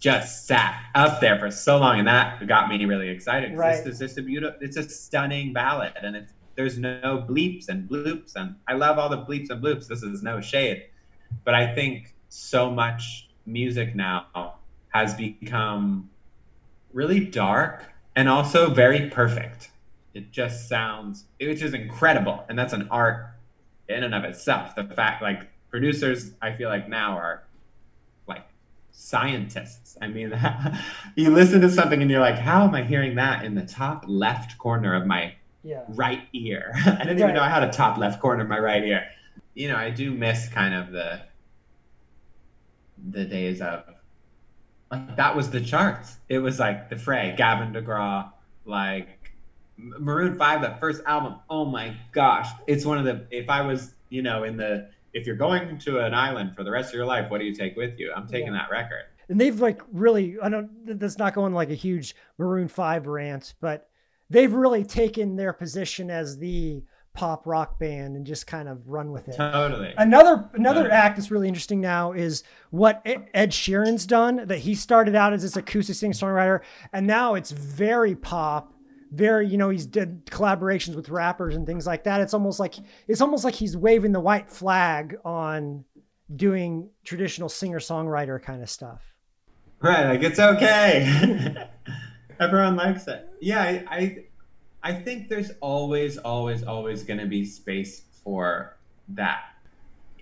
Just 0.00 0.46
sat 0.46 0.82
up 0.94 1.20
there 1.20 1.38
for 1.38 1.50
so 1.50 1.78
long, 1.78 1.98
and 1.98 2.08
that 2.08 2.46
got 2.46 2.68
me 2.68 2.84
really 2.84 3.08
excited. 3.08 3.56
Right. 3.56 3.84
It's 3.86 3.98
just 3.98 4.18
a 4.18 4.22
beautiful, 4.22 4.58
it's 4.60 4.76
a 4.76 4.88
stunning 4.88 5.52
ballad, 5.52 5.92
and 6.02 6.16
it's 6.16 6.32
there's 6.58 6.76
no 6.76 7.24
bleeps 7.28 7.68
and 7.68 7.88
bloops 7.88 8.34
and 8.34 8.56
i 8.66 8.74
love 8.74 8.98
all 8.98 9.08
the 9.08 9.16
bleeps 9.16 9.48
and 9.48 9.62
bloops 9.62 9.86
this 9.86 10.02
is 10.02 10.24
no 10.24 10.40
shade 10.40 10.86
but 11.44 11.54
i 11.54 11.72
think 11.72 12.16
so 12.28 12.68
much 12.68 13.30
music 13.46 13.94
now 13.94 14.26
has 14.88 15.14
become 15.14 16.10
really 16.92 17.20
dark 17.20 17.84
and 18.16 18.28
also 18.28 18.68
very 18.68 19.08
perfect 19.08 19.70
it 20.14 20.30
just 20.30 20.68
sounds 20.68 21.24
which 21.40 21.62
is 21.62 21.74
incredible 21.74 22.44
and 22.48 22.58
that's 22.58 22.72
an 22.72 22.88
art 22.90 23.26
in 23.88 24.02
and 24.02 24.14
of 24.14 24.24
itself 24.24 24.74
the 24.74 24.84
fact 24.84 25.22
like 25.22 25.48
producers 25.70 26.32
i 26.42 26.52
feel 26.52 26.68
like 26.68 26.88
now 26.88 27.16
are 27.16 27.44
like 28.26 28.46
scientists 28.90 29.96
i 30.00 30.06
mean 30.06 30.32
you 31.16 31.30
listen 31.30 31.60
to 31.60 31.70
something 31.70 32.02
and 32.02 32.10
you're 32.10 32.20
like 32.20 32.38
how 32.38 32.64
am 32.64 32.74
i 32.74 32.82
hearing 32.82 33.14
that 33.14 33.44
in 33.44 33.54
the 33.54 33.64
top 33.64 34.04
left 34.06 34.58
corner 34.58 34.94
of 34.94 35.06
my 35.06 35.32
yeah. 35.62 35.84
right 35.88 36.22
ear. 36.32 36.72
I 36.76 36.80
didn't 36.80 37.08
right. 37.08 37.18
even 37.18 37.34
know 37.34 37.42
I 37.42 37.48
had 37.48 37.62
a 37.62 37.70
top 37.70 37.98
left 37.98 38.20
corner 38.20 38.42
of 38.42 38.48
my 38.48 38.58
right 38.58 38.82
ear. 38.82 39.06
You 39.54 39.68
know, 39.68 39.76
I 39.76 39.90
do 39.90 40.12
miss 40.12 40.48
kind 40.48 40.74
of 40.74 40.92
the 40.92 41.20
the 43.10 43.24
days 43.24 43.60
of 43.60 43.84
like 44.90 45.16
that 45.16 45.36
was 45.36 45.50
the 45.50 45.60
charts. 45.60 46.16
It 46.28 46.38
was 46.38 46.58
like 46.58 46.88
the 46.88 46.96
Fray, 46.96 47.34
Gavin 47.36 47.72
DeGraw, 47.72 48.30
like 48.64 49.17
Maroon 49.78 50.36
Five, 50.36 50.60
that 50.62 50.80
first 50.80 51.02
album. 51.06 51.36
Oh 51.48 51.64
my 51.64 51.96
gosh, 52.12 52.48
it's 52.66 52.84
one 52.84 52.98
of 52.98 53.04
the. 53.04 53.26
If 53.30 53.48
I 53.48 53.62
was, 53.62 53.94
you 54.10 54.22
know, 54.22 54.44
in 54.44 54.56
the 54.56 54.90
if 55.12 55.26
you're 55.26 55.36
going 55.36 55.78
to 55.78 56.00
an 56.00 56.14
island 56.14 56.54
for 56.54 56.64
the 56.64 56.70
rest 56.70 56.90
of 56.90 56.94
your 56.94 57.06
life, 57.06 57.30
what 57.30 57.38
do 57.38 57.46
you 57.46 57.54
take 57.54 57.76
with 57.76 57.98
you? 57.98 58.12
I'm 58.14 58.26
taking 58.26 58.52
yeah. 58.52 58.60
that 58.60 58.70
record. 58.70 59.04
And 59.28 59.40
they've 59.40 59.58
like 59.58 59.82
really, 59.92 60.36
I 60.42 60.48
don't. 60.48 60.98
That's 60.98 61.18
not 61.18 61.34
going 61.34 61.52
like 61.52 61.70
a 61.70 61.74
huge 61.74 62.16
Maroon 62.38 62.68
Five 62.68 63.06
rant, 63.06 63.54
but 63.60 63.88
they've 64.30 64.52
really 64.52 64.84
taken 64.84 65.36
their 65.36 65.52
position 65.52 66.10
as 66.10 66.38
the 66.38 66.82
pop 67.12 67.46
rock 67.46 67.80
band 67.80 68.16
and 68.16 68.24
just 68.24 68.46
kind 68.46 68.68
of 68.68 68.88
run 68.88 69.10
with 69.10 69.28
it. 69.28 69.36
Totally. 69.36 69.92
Another 69.98 70.48
another 70.54 70.82
totally. 70.82 70.96
act 70.96 71.16
that's 71.16 71.30
really 71.30 71.48
interesting 71.48 71.80
now 71.80 72.12
is 72.12 72.42
what 72.70 73.02
Ed 73.04 73.50
Sheeran's 73.50 74.06
done. 74.06 74.46
That 74.46 74.58
he 74.58 74.74
started 74.74 75.14
out 75.14 75.32
as 75.32 75.42
this 75.42 75.56
acoustic 75.56 75.96
singer 75.96 76.14
songwriter, 76.14 76.60
and 76.92 77.06
now 77.06 77.34
it's 77.34 77.50
very 77.50 78.14
pop. 78.14 78.72
Very, 79.10 79.48
you 79.48 79.56
know, 79.56 79.70
he's 79.70 79.86
did 79.86 80.26
collaborations 80.26 80.94
with 80.94 81.08
rappers 81.08 81.56
and 81.56 81.66
things 81.66 81.86
like 81.86 82.04
that. 82.04 82.20
It's 82.20 82.34
almost 82.34 82.60
like 82.60 82.74
it's 83.06 83.20
almost 83.20 83.44
like 83.44 83.54
he's 83.54 83.76
waving 83.76 84.12
the 84.12 84.20
white 84.20 84.50
flag 84.50 85.16
on 85.24 85.84
doing 86.34 86.90
traditional 87.04 87.48
singer 87.48 87.78
songwriter 87.78 88.42
kind 88.42 88.62
of 88.62 88.68
stuff. 88.68 89.02
Right, 89.80 90.08
like 90.08 90.22
it's 90.22 90.38
okay. 90.38 91.68
Everyone 92.40 92.76
likes 92.76 93.06
it. 93.06 93.28
Yeah, 93.40 93.62
I, 93.62 93.84
I, 93.88 94.24
I 94.82 94.92
think 94.92 95.28
there's 95.28 95.52
always, 95.60 96.18
always, 96.18 96.62
always 96.62 97.02
going 97.02 97.20
to 97.20 97.26
be 97.26 97.44
space 97.44 98.02
for 98.22 98.76
that. 99.10 99.44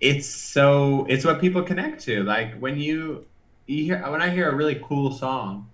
It's 0.01 0.27
so 0.27 1.07
it's 1.09 1.25
what 1.25 1.41
people 1.41 1.63
connect 1.63 2.03
to. 2.05 2.23
Like 2.23 2.59
when 2.59 2.79
you, 2.79 3.27
you 3.67 3.85
hear 3.85 4.11
when 4.11 4.21
I 4.21 4.29
hear 4.29 4.51
a 4.51 4.55
really 4.55 4.81
cool 4.83 5.11
song, 5.11 5.71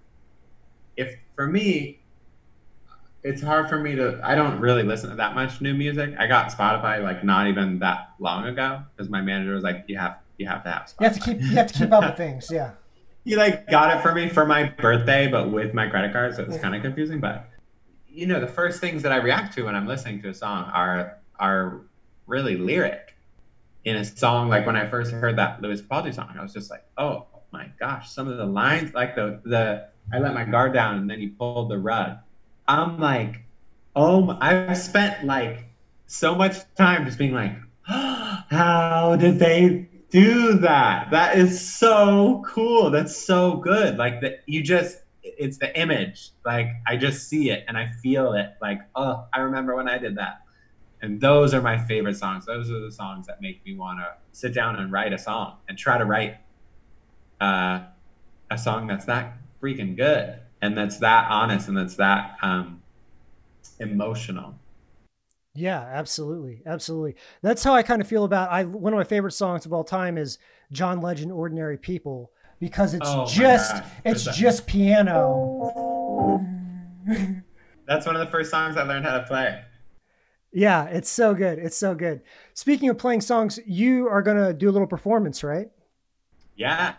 if 0.96 1.16
for 1.35 1.48
me, 1.48 2.02
it's 3.25 3.43
hard 3.43 3.69
for 3.69 3.79
me 3.79 3.95
to. 3.95 4.21
I 4.23 4.35
don't 4.35 4.59
really 4.61 4.83
listen 4.83 5.11
to 5.11 5.17
that 5.17 5.35
much 5.35 5.61
new 5.61 5.75
music. 5.75 6.15
I 6.19 6.27
got 6.27 6.51
Spotify 6.51 7.03
like 7.03 7.25
not 7.25 7.47
even 7.47 7.79
that 7.81 8.11
long 8.19 8.47
ago 8.47 8.83
because 8.97 9.11
my 9.11 9.21
manager 9.21 9.55
was 9.55 9.65
like, 9.65 9.85
"You 9.87 9.99
have 9.99 10.19
you 10.39 10.47
have 10.47 10.65
to 10.65 10.71
have 10.71 10.83
Spotify. 10.83 11.01
You 11.01 11.07
have 11.07 11.15
to 11.15 11.21
keep 11.21 11.41
you 11.41 11.57
have 11.57 11.73
to 11.73 11.79
keep 11.79 11.93
up 11.93 12.05
with 12.05 12.17
things." 12.17 12.51
Yeah 12.51 12.73
he 13.25 13.37
like 13.37 13.69
got 13.69 13.97
it 13.97 14.03
for 14.03 14.15
me 14.15 14.29
for 14.29 14.45
my 14.45 14.65
birthday, 14.65 15.29
but 15.29 15.51
with 15.51 15.75
my 15.75 15.89
credit 15.89 16.13
card, 16.13 16.35
so 16.35 16.43
it's 16.43 16.59
kind 16.59 16.75
of 16.75 16.83
confusing. 16.83 17.21
But 17.21 17.49
you 18.09 18.27
know, 18.27 18.41
the 18.41 18.49
first 18.49 18.81
things 18.81 19.03
that 19.03 19.13
I 19.13 19.17
react 19.17 19.55
to 19.55 19.65
when 19.65 19.75
I'm 19.75 19.87
listening 19.87 20.21
to 20.23 20.29
a 20.31 20.35
song 20.35 20.65
are 20.73 21.19
are 21.39 21.83
really 22.27 22.57
lyric. 22.57 23.15
In 23.85 23.97
a 23.97 24.05
song, 24.05 24.49
like 24.49 24.65
when 24.65 24.77
I 24.77 24.89
first 24.89 25.11
heard 25.11 25.37
that 25.39 25.61
Lewis 25.61 25.83
Capaldi 25.83 26.15
song, 26.15 26.37
I 26.39 26.43
was 26.43 26.53
just 26.53 26.71
like, 26.71 26.85
oh 26.99 27.27
my 27.53 27.69
gosh, 27.81 28.11
some 28.11 28.29
of 28.29 28.37
the 28.37 28.47
lines, 28.47 28.95
like 28.95 29.15
the 29.17 29.41
the 29.45 29.89
I 30.13 30.19
let 30.19 30.35
my 30.35 30.45
guard 30.45 30.73
down 30.73 30.99
and 30.99 31.11
then 31.11 31.19
he 31.19 31.29
pulled 31.29 31.71
the 31.71 31.79
rug. 31.79 32.19
I'm 32.68 32.98
like, 32.98 33.42
oh, 33.94 34.37
I've 34.40 34.77
spent 34.79 35.25
like 35.25 35.66
so 36.07 36.35
much 36.35 36.57
time 36.75 37.05
just 37.05 37.18
being 37.18 37.33
like, 37.33 37.53
oh, 37.88 38.42
how 38.51 39.16
did 39.16 39.38
they 39.38 39.88
do 40.12 40.59
that. 40.59 41.11
That 41.11 41.38
is 41.38 41.59
so 41.59 42.44
cool. 42.46 42.90
That's 42.90 43.16
so 43.16 43.57
good. 43.57 43.96
Like 43.96 44.20
that 44.20 44.42
you 44.46 44.62
just 44.62 44.98
it's 45.22 45.57
the 45.57 45.77
image. 45.81 46.31
Like 46.44 46.68
I 46.87 46.96
just 46.96 47.29
see 47.29 47.51
it 47.51 47.64
and 47.66 47.79
I 47.79 47.90
feel 48.03 48.35
it. 48.35 48.53
Like, 48.61 48.81
oh, 48.94 49.25
I 49.33 49.40
remember 49.40 49.75
when 49.75 49.88
I 49.88 49.98
did 49.98 50.16
that. 50.18 50.42
And 51.01 51.20
those 51.20 51.55
are 51.55 51.62
my 51.62 51.79
favorite 51.79 52.16
songs. 52.16 52.44
Those 52.44 52.70
are 52.70 52.79
the 52.79 52.92
songs 52.92 53.27
that 53.27 53.40
make 53.40 53.64
me 53.64 53.75
want 53.75 54.01
to 54.01 54.12
sit 54.33 54.55
down 54.55 54.77
and 54.77 54.92
write 54.92 55.12
a 55.12 55.18
song 55.18 55.57
and 55.68 55.77
try 55.77 55.96
to 55.96 56.05
write 56.05 56.37
uh, 57.40 57.81
a 58.51 58.59
song 58.59 58.87
that's 58.87 59.07
that 59.07 59.38
freaking 59.61 59.96
good 59.96 60.42
and 60.62 60.79
that's 60.79 60.98
that 60.98 61.27
honest 61.29 61.68
and 61.68 61.77
that's 61.77 61.96
that 61.96 62.38
um, 62.40 62.81
emotional. 63.81 64.55
Yeah, 65.55 65.81
absolutely, 65.81 66.62
absolutely. 66.64 67.16
That's 67.42 67.62
how 67.62 67.75
I 67.75 67.83
kind 67.83 68.01
of 68.01 68.09
feel 68.09 68.25
about. 68.25 68.51
I 68.51 68.64
one 68.64 68.94
of 68.94 68.96
my 68.96 69.05
favorite 69.05 69.33
songs 69.33 69.66
of 69.66 69.72
all 69.75 69.85
time 69.85 70.16
is 70.16 70.38
John 70.70 71.03
Legend, 71.03 71.31
"Ordinary 71.31 71.77
People," 71.77 72.33
because 72.59 72.94
it's 72.94 73.07
oh 73.07 73.27
just 73.27 73.83
it's 74.05 74.25
just 74.35 74.66
piano. 74.66 76.40
That's 77.87 78.07
one 78.07 78.16
of 78.16 78.25
the 78.25 78.31
first 78.31 78.51
songs 78.51 78.79
I 78.79 78.85
learned 78.85 79.05
how 79.05 79.18
to 79.18 79.25
play. 79.25 79.62
Yeah, 80.52 80.85
it's 80.85 81.10
so 81.10 81.35
good. 81.35 81.58
It's 81.58 81.77
so 81.77 81.94
good. 81.94 82.23
Speaking 82.54 82.88
of 82.88 82.96
playing 82.96 83.23
songs, 83.23 83.58
you 83.67 84.06
are 84.08 84.23
going 84.23 84.37
to 84.37 84.52
do 84.52 84.71
a 84.71 84.73
little 84.73 84.87
performance, 84.87 85.42
right? 85.42 85.69
Yeah. 86.56 86.94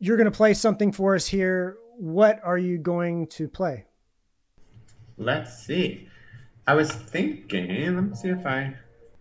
You're 0.00 0.16
going 0.16 0.30
to 0.30 0.36
play 0.36 0.54
something 0.54 0.90
for 0.90 1.14
us 1.14 1.26
here 1.28 1.78
what 1.98 2.40
are 2.44 2.58
you 2.58 2.78
going 2.78 3.26
to 3.28 3.48
play? 3.48 3.86
Let's 5.16 5.64
see. 5.64 6.08
I 6.66 6.74
was 6.74 6.90
thinking, 6.90 7.94
let 7.94 8.04
me 8.04 8.14
see 8.14 8.28
if 8.28 8.44
I. 8.46 8.74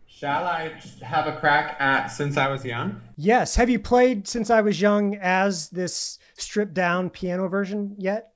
Shall 0.07 0.45
I 0.45 0.73
have 1.01 1.27
a 1.27 1.37
crack 1.39 1.75
at 1.79 2.07
Since 2.07 2.37
I 2.37 2.47
Was 2.47 2.63
Young? 2.63 3.01
Yes. 3.17 3.55
Have 3.55 3.69
you 3.69 3.79
played 3.79 4.27
Since 4.27 4.49
I 4.49 4.61
Was 4.61 4.79
Young 4.79 5.15
as 5.15 5.69
this 5.69 6.19
stripped 6.35 6.73
down 6.73 7.09
piano 7.09 7.47
version 7.47 7.95
yet? 7.97 8.31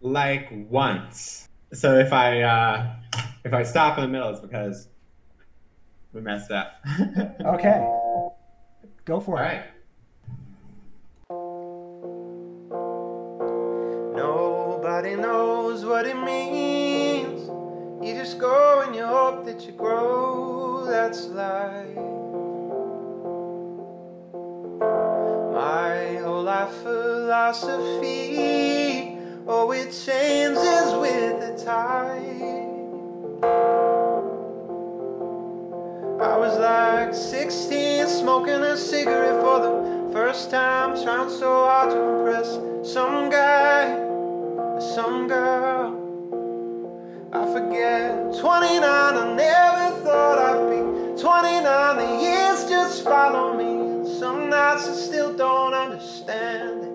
Like 0.00 0.48
once. 0.68 1.48
So 1.72 1.98
if 1.98 2.12
I 2.12 2.42
uh, 2.42 2.96
if 3.44 3.52
I 3.52 3.62
stop 3.62 3.98
in 3.98 4.04
the 4.04 4.08
middle, 4.08 4.30
it's 4.30 4.40
because 4.40 4.88
we 6.12 6.20
messed 6.20 6.50
up. 6.50 6.74
okay. 7.44 7.84
Go 9.04 9.18
for 9.20 9.38
All 9.38 9.44
it. 9.44 9.46
All 9.46 9.56
right. 9.56 9.64
Nobody 14.94 15.16
knows 15.16 15.84
what 15.84 16.06
it 16.06 16.16
means. 16.16 17.50
You 18.00 18.14
just 18.14 18.38
go 18.38 18.84
and 18.86 18.94
you 18.94 19.04
hope 19.04 19.44
that 19.44 19.66
you 19.66 19.72
grow. 19.72 20.86
That's 20.86 21.26
life. 21.26 21.96
My 25.52 26.20
whole 26.22 26.44
life 26.44 26.72
philosophy, 26.84 28.06
oh, 29.48 29.72
it 29.72 29.90
changes 29.90 30.94
with 31.02 31.40
the 31.40 31.56
tide. 31.64 32.62
I 36.22 36.38
was 36.38 36.56
like 36.56 37.12
16, 37.12 38.06
smoking 38.06 38.62
a 38.62 38.76
cigarette 38.76 39.40
for 39.40 39.58
the 39.58 39.72
first 40.12 40.52
time, 40.52 40.94
trying 41.02 41.28
so 41.28 41.64
hard 41.64 41.90
to 41.90 41.98
impress 41.98 42.60
some 42.92 43.28
guy 43.28 44.03
some 44.94 45.26
girl. 45.26 45.90
I 47.32 47.44
forget. 47.52 48.38
29, 48.38 48.80
I 48.80 49.34
never 49.34 50.04
thought 50.04 50.38
I'd 50.38 50.70
be 50.70 51.20
29. 51.20 51.96
The 51.96 52.22
years 52.22 52.68
just 52.68 53.02
follow 53.02 53.56
me. 53.56 54.08
Some 54.20 54.48
nights 54.48 54.88
I 54.88 54.92
still 54.92 55.36
don't 55.36 55.74
understand 55.74 56.84
it. 56.84 56.93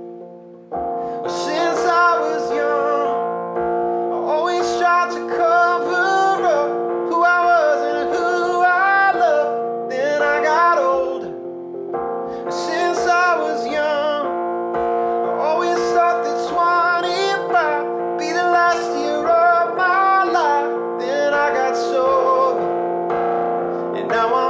Now 24.10 24.34
I'm 24.34 24.49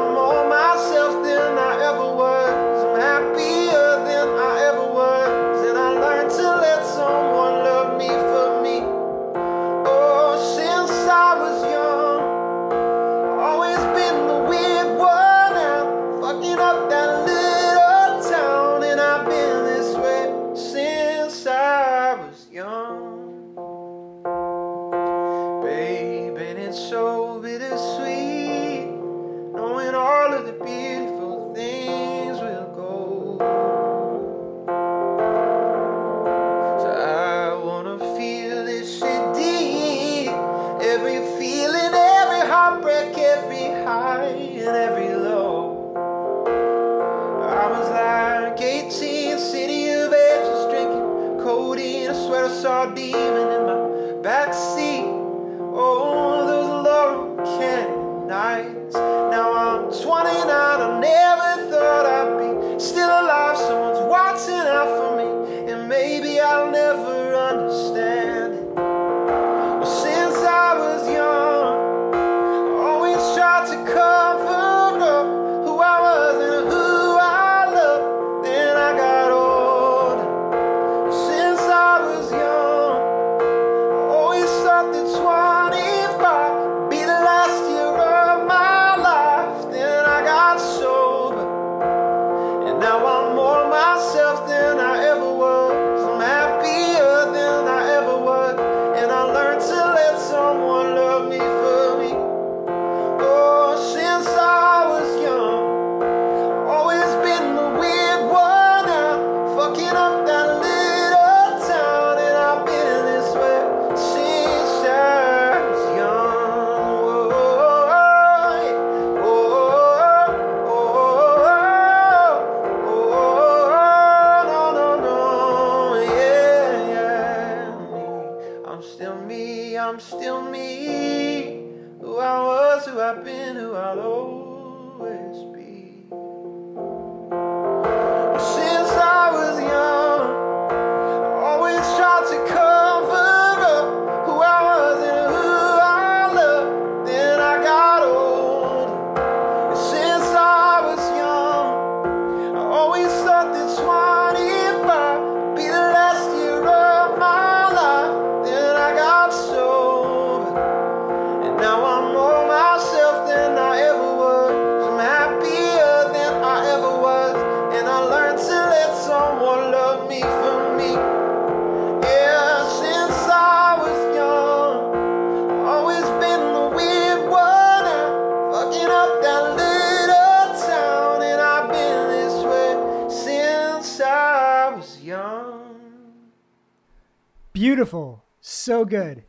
beautiful. 187.80 188.22
So 188.42 188.84
good. 188.84 189.24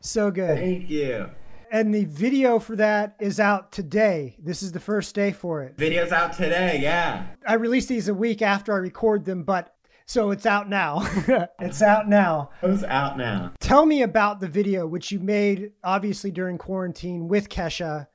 So 0.00 0.30
good. 0.30 0.56
Thank 0.56 0.88
you. 0.88 1.28
And 1.70 1.94
the 1.94 2.06
video 2.06 2.58
for 2.58 2.74
that 2.76 3.16
is 3.20 3.38
out 3.38 3.70
today. 3.70 4.34
This 4.38 4.62
is 4.62 4.72
the 4.72 4.80
first 4.80 5.14
day 5.14 5.30
for 5.30 5.62
it. 5.62 5.76
Video's 5.76 6.10
out 6.10 6.32
today, 6.32 6.78
yeah. 6.80 7.26
I 7.46 7.52
release 7.54 7.84
these 7.84 8.08
a 8.08 8.14
week 8.14 8.40
after 8.40 8.72
I 8.72 8.76
record 8.76 9.26
them, 9.26 9.42
but 9.42 9.74
so 10.06 10.30
it's 10.30 10.46
out 10.46 10.70
now. 10.70 11.02
it's 11.60 11.82
out 11.82 12.08
now. 12.08 12.48
It's 12.62 12.82
out 12.82 13.18
now. 13.18 13.52
Tell 13.60 13.84
me 13.84 14.00
about 14.00 14.40
the 14.40 14.48
video 14.48 14.86
which 14.86 15.12
you 15.12 15.20
made 15.20 15.72
obviously 15.84 16.30
during 16.30 16.56
quarantine 16.56 17.28
with 17.28 17.50
Kesha. 17.50 18.06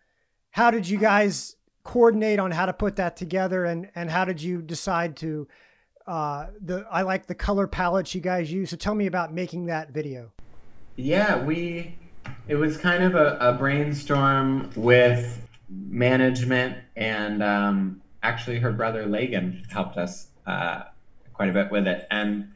How 0.49 0.71
did 0.71 0.89
you 0.89 0.97
guys 0.97 1.55
coordinate 1.83 2.39
on 2.39 2.49
how 2.49 2.65
to 2.65 2.73
put 2.73 2.95
that 2.95 3.15
together 3.15 3.63
and 3.63 3.91
and 3.93 4.09
how 4.09 4.25
did 4.25 4.41
you 4.41 4.63
decide 4.63 5.15
to 5.17 5.47
uh, 6.07 6.47
the 6.61 6.85
I 6.89 7.01
like 7.01 7.27
the 7.27 7.35
color 7.35 7.67
palettes 7.67 8.15
you 8.15 8.21
guys 8.21 8.51
use. 8.51 8.69
So 8.69 8.77
tell 8.77 8.95
me 8.95 9.07
about 9.07 9.33
making 9.33 9.65
that 9.65 9.91
video. 9.91 10.31
Yeah, 10.95 11.43
we 11.43 11.97
it 12.47 12.55
was 12.55 12.77
kind 12.77 13.03
of 13.03 13.15
a, 13.15 13.37
a 13.39 13.53
brainstorm 13.53 14.69
with 14.75 15.41
management 15.69 16.77
and 16.95 17.43
um, 17.43 18.01
actually 18.23 18.59
her 18.59 18.71
brother 18.71 19.05
Lagan 19.05 19.63
helped 19.69 19.97
us 19.97 20.27
uh, 20.45 20.83
quite 21.33 21.49
a 21.49 21.53
bit 21.53 21.71
with 21.71 21.87
it 21.87 22.07
and 22.09 22.49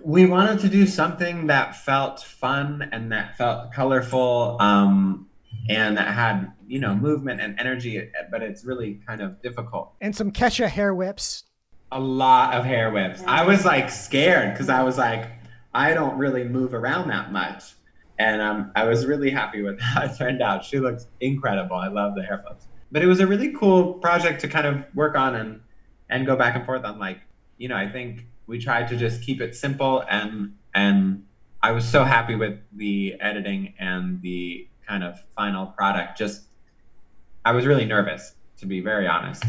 we 0.00 0.26
wanted 0.26 0.60
to 0.60 0.68
do 0.68 0.86
something 0.86 1.48
that 1.48 1.74
felt 1.74 2.20
fun 2.20 2.88
and 2.92 3.10
that 3.10 3.36
felt 3.36 3.72
colorful 3.72 4.56
um, 4.60 5.28
and 5.68 5.96
that 5.96 6.14
had 6.14 6.52
you 6.68 6.78
know 6.78 6.94
movement 6.94 7.40
and 7.40 7.58
energy 7.58 8.10
but 8.30 8.42
it's 8.42 8.64
really 8.64 9.00
kind 9.06 9.20
of 9.20 9.42
difficult 9.42 9.92
and 10.00 10.14
some 10.14 10.30
kesha 10.30 10.68
hair 10.68 10.94
whips 10.94 11.44
a 11.90 12.00
lot 12.00 12.54
of 12.54 12.64
hair 12.64 12.90
whips. 12.90 13.22
I 13.26 13.44
was 13.44 13.64
like 13.64 13.90
scared 13.90 14.52
because 14.52 14.68
i 14.68 14.82
was 14.82 14.98
like 14.98 15.30
i 15.74 15.94
don't 15.94 16.18
really 16.18 16.44
move 16.44 16.74
around 16.74 17.08
that 17.08 17.32
much. 17.32 17.74
And 18.18 18.40
um, 18.42 18.72
i 18.76 18.84
was 18.84 19.06
really 19.06 19.30
happy 19.30 19.62
with 19.62 19.80
how 19.80 20.04
it 20.04 20.16
turned 20.16 20.42
out. 20.42 20.64
She 20.64 20.78
looks 20.78 21.06
incredible. 21.20 21.76
I 21.76 21.88
love 21.88 22.14
the 22.14 22.22
hair 22.22 22.42
flips. 22.44 22.66
But 22.90 23.02
it 23.02 23.06
was 23.06 23.20
a 23.20 23.26
really 23.26 23.52
cool 23.52 23.94
project 23.94 24.40
to 24.42 24.48
kind 24.48 24.66
of 24.66 24.84
work 24.94 25.16
on 25.16 25.34
and 25.34 25.60
and 26.10 26.26
go 26.26 26.36
back 26.36 26.56
and 26.56 26.64
forth 26.64 26.84
on 26.84 26.98
like 26.98 27.20
you 27.58 27.68
know 27.68 27.76
i 27.76 27.88
think 27.88 28.24
we 28.46 28.58
tried 28.58 28.88
to 28.88 28.96
just 28.96 29.22
keep 29.22 29.40
it 29.40 29.54
simple 29.54 30.04
and 30.08 30.54
and 30.74 31.24
I 31.62 31.72
was 31.72 31.86
so 31.88 32.04
happy 32.04 32.36
with 32.36 32.60
the 32.72 33.16
editing 33.20 33.74
and 33.80 34.22
the 34.22 34.68
kind 34.86 35.02
of 35.02 35.20
final 35.36 35.66
product. 35.66 36.16
Just 36.16 36.42
I 37.44 37.52
was 37.52 37.66
really 37.66 37.84
nervous 37.84 38.34
to 38.58 38.66
be 38.66 38.80
very 38.80 39.06
honest. 39.06 39.44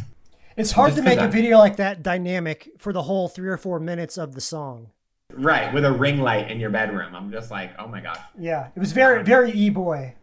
It's 0.59 0.71
hard 0.71 0.93
to 0.95 1.01
make 1.01 1.19
a 1.19 1.29
video 1.29 1.57
like 1.57 1.77
that 1.77 2.03
dynamic 2.03 2.71
for 2.79 2.91
the 2.91 3.03
whole 3.03 3.29
three 3.29 3.47
or 3.47 3.55
four 3.55 3.79
minutes 3.79 4.17
of 4.17 4.35
the 4.35 4.41
song. 4.41 4.89
Right, 5.33 5.73
with 5.73 5.85
a 5.85 5.91
ring 5.91 6.19
light 6.19 6.51
in 6.51 6.59
your 6.59 6.69
bedroom. 6.69 7.15
I'm 7.15 7.31
just 7.31 7.49
like, 7.49 7.71
oh 7.79 7.87
my 7.87 8.01
god. 8.01 8.19
Yeah, 8.37 8.67
it 8.75 8.79
was 8.79 8.91
very 8.91 9.23
very 9.23 9.51
e 9.51 9.69
boy 9.69 10.15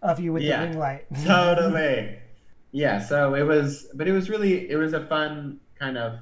of 0.00 0.18
you 0.20 0.32
with 0.32 0.42
yeah, 0.42 0.62
the 0.62 0.68
ring 0.68 0.78
light. 0.78 1.04
totally. 1.24 2.16
Yeah, 2.72 2.98
so 2.98 3.34
it 3.34 3.42
was, 3.42 3.86
but 3.92 4.08
it 4.08 4.12
was 4.12 4.30
really, 4.30 4.70
it 4.70 4.76
was 4.76 4.94
a 4.94 5.06
fun 5.06 5.60
kind 5.78 5.98
of 5.98 6.18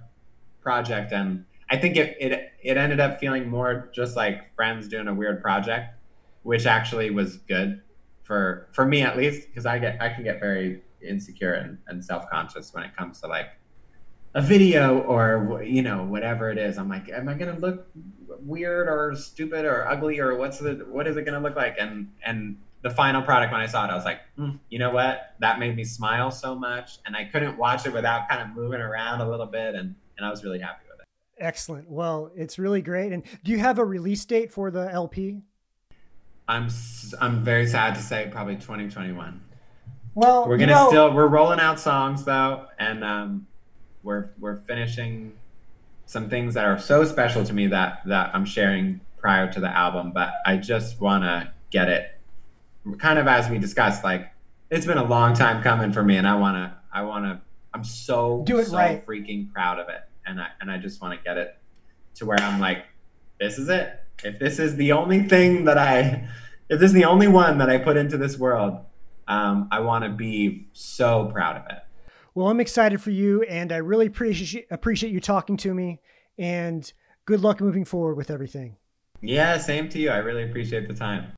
project, 0.61 1.13
and 1.13 1.45
I 1.71 1.77
think 1.77 1.97
it, 1.97 2.17
it 2.19 2.53
it 2.65 2.77
ended 2.77 2.99
up 2.99 3.21
feeling 3.21 3.49
more 3.49 3.91
just 3.95 4.17
like 4.17 4.57
friends 4.57 4.89
doing 4.89 5.07
a 5.07 5.15
weird 5.15 5.41
project, 5.41 5.95
which 6.43 6.67
actually 6.67 7.11
was 7.11 7.37
good 7.37 7.81
for 8.25 8.67
for 8.73 8.85
me 8.85 9.03
at 9.03 9.17
least 9.17 9.47
because 9.47 9.67
I 9.67 9.79
get 9.79 10.03
I 10.03 10.09
can 10.09 10.25
get 10.25 10.41
very 10.41 10.83
insecure 11.03 11.55
and, 11.55 11.79
and 11.87 12.05
self 12.05 12.29
conscious 12.31 12.73
when 12.73 12.85
it 12.85 12.97
comes 12.97 13.21
to 13.21 13.27
like 13.27 13.51
a 14.35 14.41
video 14.41 15.01
or 15.01 15.63
you 15.63 15.83
know 15.83 16.05
whatever 16.05 16.51
it 16.51 16.59
is. 16.59 16.79
I'm 16.79 16.89
like, 16.89 17.09
am 17.09 17.29
I 17.29 17.35
gonna 17.35 17.59
look 17.59 17.87
weird 18.41 18.89
or 18.89 19.15
stupid 19.15 19.65
or 19.65 19.87
ugly 19.87 20.19
or 20.19 20.37
what's 20.37 20.59
the 20.59 20.87
what 20.91 21.07
is 21.07 21.17
it 21.17 21.25
gonna 21.25 21.41
look 21.41 21.57
like? 21.57 21.77
And 21.79 22.11
and 22.25 22.59
the 22.83 22.91
final 22.91 23.23
product 23.23 23.53
when 23.53 23.61
I 23.61 23.67
saw 23.67 23.87
it, 23.87 23.91
I 23.91 23.95
was 23.95 24.05
like, 24.05 24.21
mm, 24.39 24.59
you 24.69 24.79
know 24.79 24.91
what? 24.91 25.35
That 25.39 25.59
made 25.59 25.77
me 25.77 25.85
smile 25.85 26.31
so 26.31 26.55
much, 26.55 26.99
and 27.07 27.17
I 27.17 27.25
couldn't 27.25 27.57
watch 27.57 27.87
it 27.87 27.93
without 27.93 28.29
kind 28.29 28.43
of 28.43 28.57
moving 28.57 28.81
around 28.81 29.21
a 29.21 29.29
little 29.29 29.47
bit, 29.47 29.75
and 29.75 29.95
and 30.17 30.27
I 30.27 30.31
was 30.31 30.43
really 30.45 30.59
happy. 30.59 30.85
With 30.91 31.01
it. 31.01 31.07
Excellent. 31.39 31.91
Well, 31.91 32.31
it's 32.35 32.59
really 32.59 32.83
great. 32.83 33.13
And 33.13 33.23
do 33.45 33.53
you 33.53 33.59
have 33.59 33.79
a 33.79 33.85
release 33.85 34.25
date 34.25 34.51
for 34.51 34.71
the 34.71 34.91
LP? 34.91 35.43
I'm 36.49 36.69
I'm 37.21 37.45
very 37.45 37.67
sad 37.67 37.95
to 37.95 38.03
say 38.03 38.29
probably 38.31 38.57
2021. 38.57 39.41
Well, 40.15 40.47
we're 40.47 40.59
gonna 40.59 40.73
you 40.73 40.79
know, 40.79 40.89
still 40.89 41.15
we're 41.15 41.27
rolling 41.27 41.61
out 41.61 41.81
songs 41.81 42.25
though, 42.25 42.67
and 42.79 43.03
um, 43.05 43.47
we're 44.03 44.31
we're 44.39 44.61
finishing 44.69 45.35
some 46.07 46.29
things 46.29 46.55
that 46.55 46.65
are 46.65 46.79
so 46.79 47.05
special 47.05 47.45
to 47.45 47.53
me 47.53 47.69
that 47.69 48.03
that 48.07 48.35
I'm 48.35 48.45
sharing 48.45 49.01
prior 49.19 49.51
to 49.53 49.61
the 49.61 49.69
album. 49.69 50.13
But 50.13 50.33
I 50.45 50.57
just 50.57 51.01
want 51.01 51.25
to 51.25 51.53
get 51.71 51.89
it, 51.89 52.19
kind 52.99 53.19
of 53.19 53.27
as 53.27 53.49
we 53.49 53.59
discussed. 53.59 54.05
Like 54.05 54.33
it's 54.71 54.87
been 54.87 54.99
a 54.99 55.05
long 55.05 55.35
time 55.35 55.63
coming 55.63 55.93
for 55.93 56.03
me, 56.03 56.17
and 56.17 56.27
I 56.27 56.37
want 56.37 56.57
to 56.57 56.77
I 56.93 57.03
want 57.03 57.25
to 57.25 57.41
I'm 57.73 57.85
so 57.85 58.43
do 58.45 58.59
it 58.59 58.67
so 58.67 58.77
right. 58.77 59.07
freaking 59.07 59.51
proud 59.53 59.79
of 59.79 59.89
it 59.89 60.03
and 60.27 60.41
I 60.41 60.49
and 60.61 60.71
I 60.71 60.79
just 60.79 61.01
want 61.01 61.19
to 61.19 61.25
get 61.25 61.37
it 61.37 61.57
to 62.17 62.27
where 62.27 62.41
I'm 62.41 62.61
like, 62.61 62.85
this 63.41 63.59
is 63.59 63.69
it. 63.69 64.01
If 64.25 64.39
this 64.39 64.59
is 64.59 64.77
the 64.77 64.93
only 64.93 65.23
thing 65.29 65.65
that 65.65 65.79
I, 65.79 66.29
if 66.69 66.79
this 66.79 66.91
is 66.91 66.93
the 66.93 67.05
only 67.05 67.29
one 67.29 67.59
that 67.59 67.71
I 67.71 67.79
put 67.79 67.97
into 67.97 68.17
this 68.17 68.39
world, 68.39 68.79
um, 69.29 69.69
I 69.71 69.81
want 69.81 70.05
to 70.05 70.11
be 70.11 70.69
so 70.73 71.31
proud 71.33 71.57
of 71.57 71.65
it. 71.71 71.79
Well, 72.35 72.49
I'm 72.49 72.61
excited 72.61 73.01
for 73.01 73.11
you, 73.11 73.43
and 73.43 73.73
I 73.73 73.77
really 73.77 74.07
appreciate 74.07 74.67
appreciate 74.71 75.13
you 75.13 75.21
talking 75.21 75.57
to 75.59 75.75
me. 75.75 76.01
And 76.39 76.91
good 77.27 77.41
luck 77.41 77.61
moving 77.61 77.85
forward 77.85 78.17
with 78.17 78.31
everything. 78.31 78.77
Yeah, 79.21 79.59
same 79.59 79.89
to 79.91 79.99
you. 79.99 80.11
I 80.11 80.17
really 80.17 80.45
appreciate 80.45 80.89
the 80.89 80.95
time. 80.95 81.33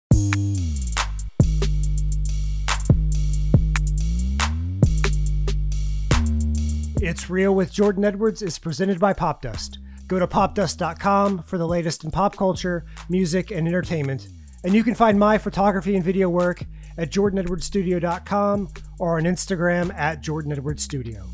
It's 7.06 7.28
Real 7.28 7.54
with 7.54 7.70
Jordan 7.70 8.04
Edwards 8.04 8.40
is 8.40 8.58
presented 8.58 8.98
by 8.98 9.12
Popdust. 9.12 9.76
Go 10.06 10.18
to 10.18 10.26
popdust.com 10.26 11.42
for 11.42 11.58
the 11.58 11.66
latest 11.66 12.04
in 12.04 12.10
pop 12.10 12.36
culture, 12.36 12.86
music, 13.10 13.50
and 13.50 13.68
entertainment. 13.68 14.28
And 14.64 14.74
you 14.74 14.82
can 14.82 14.94
find 14.94 15.18
my 15.18 15.36
photography 15.36 15.96
and 15.96 16.04
video 16.04 16.30
work 16.30 16.64
at 16.96 17.10
jordanedwardsstudio.com 17.10 18.68
or 18.98 19.18
on 19.18 19.24
Instagram 19.24 19.94
at 19.94 20.20
Jordan 20.20 20.52
Edwards 20.52 20.82
Studio. 20.82 21.26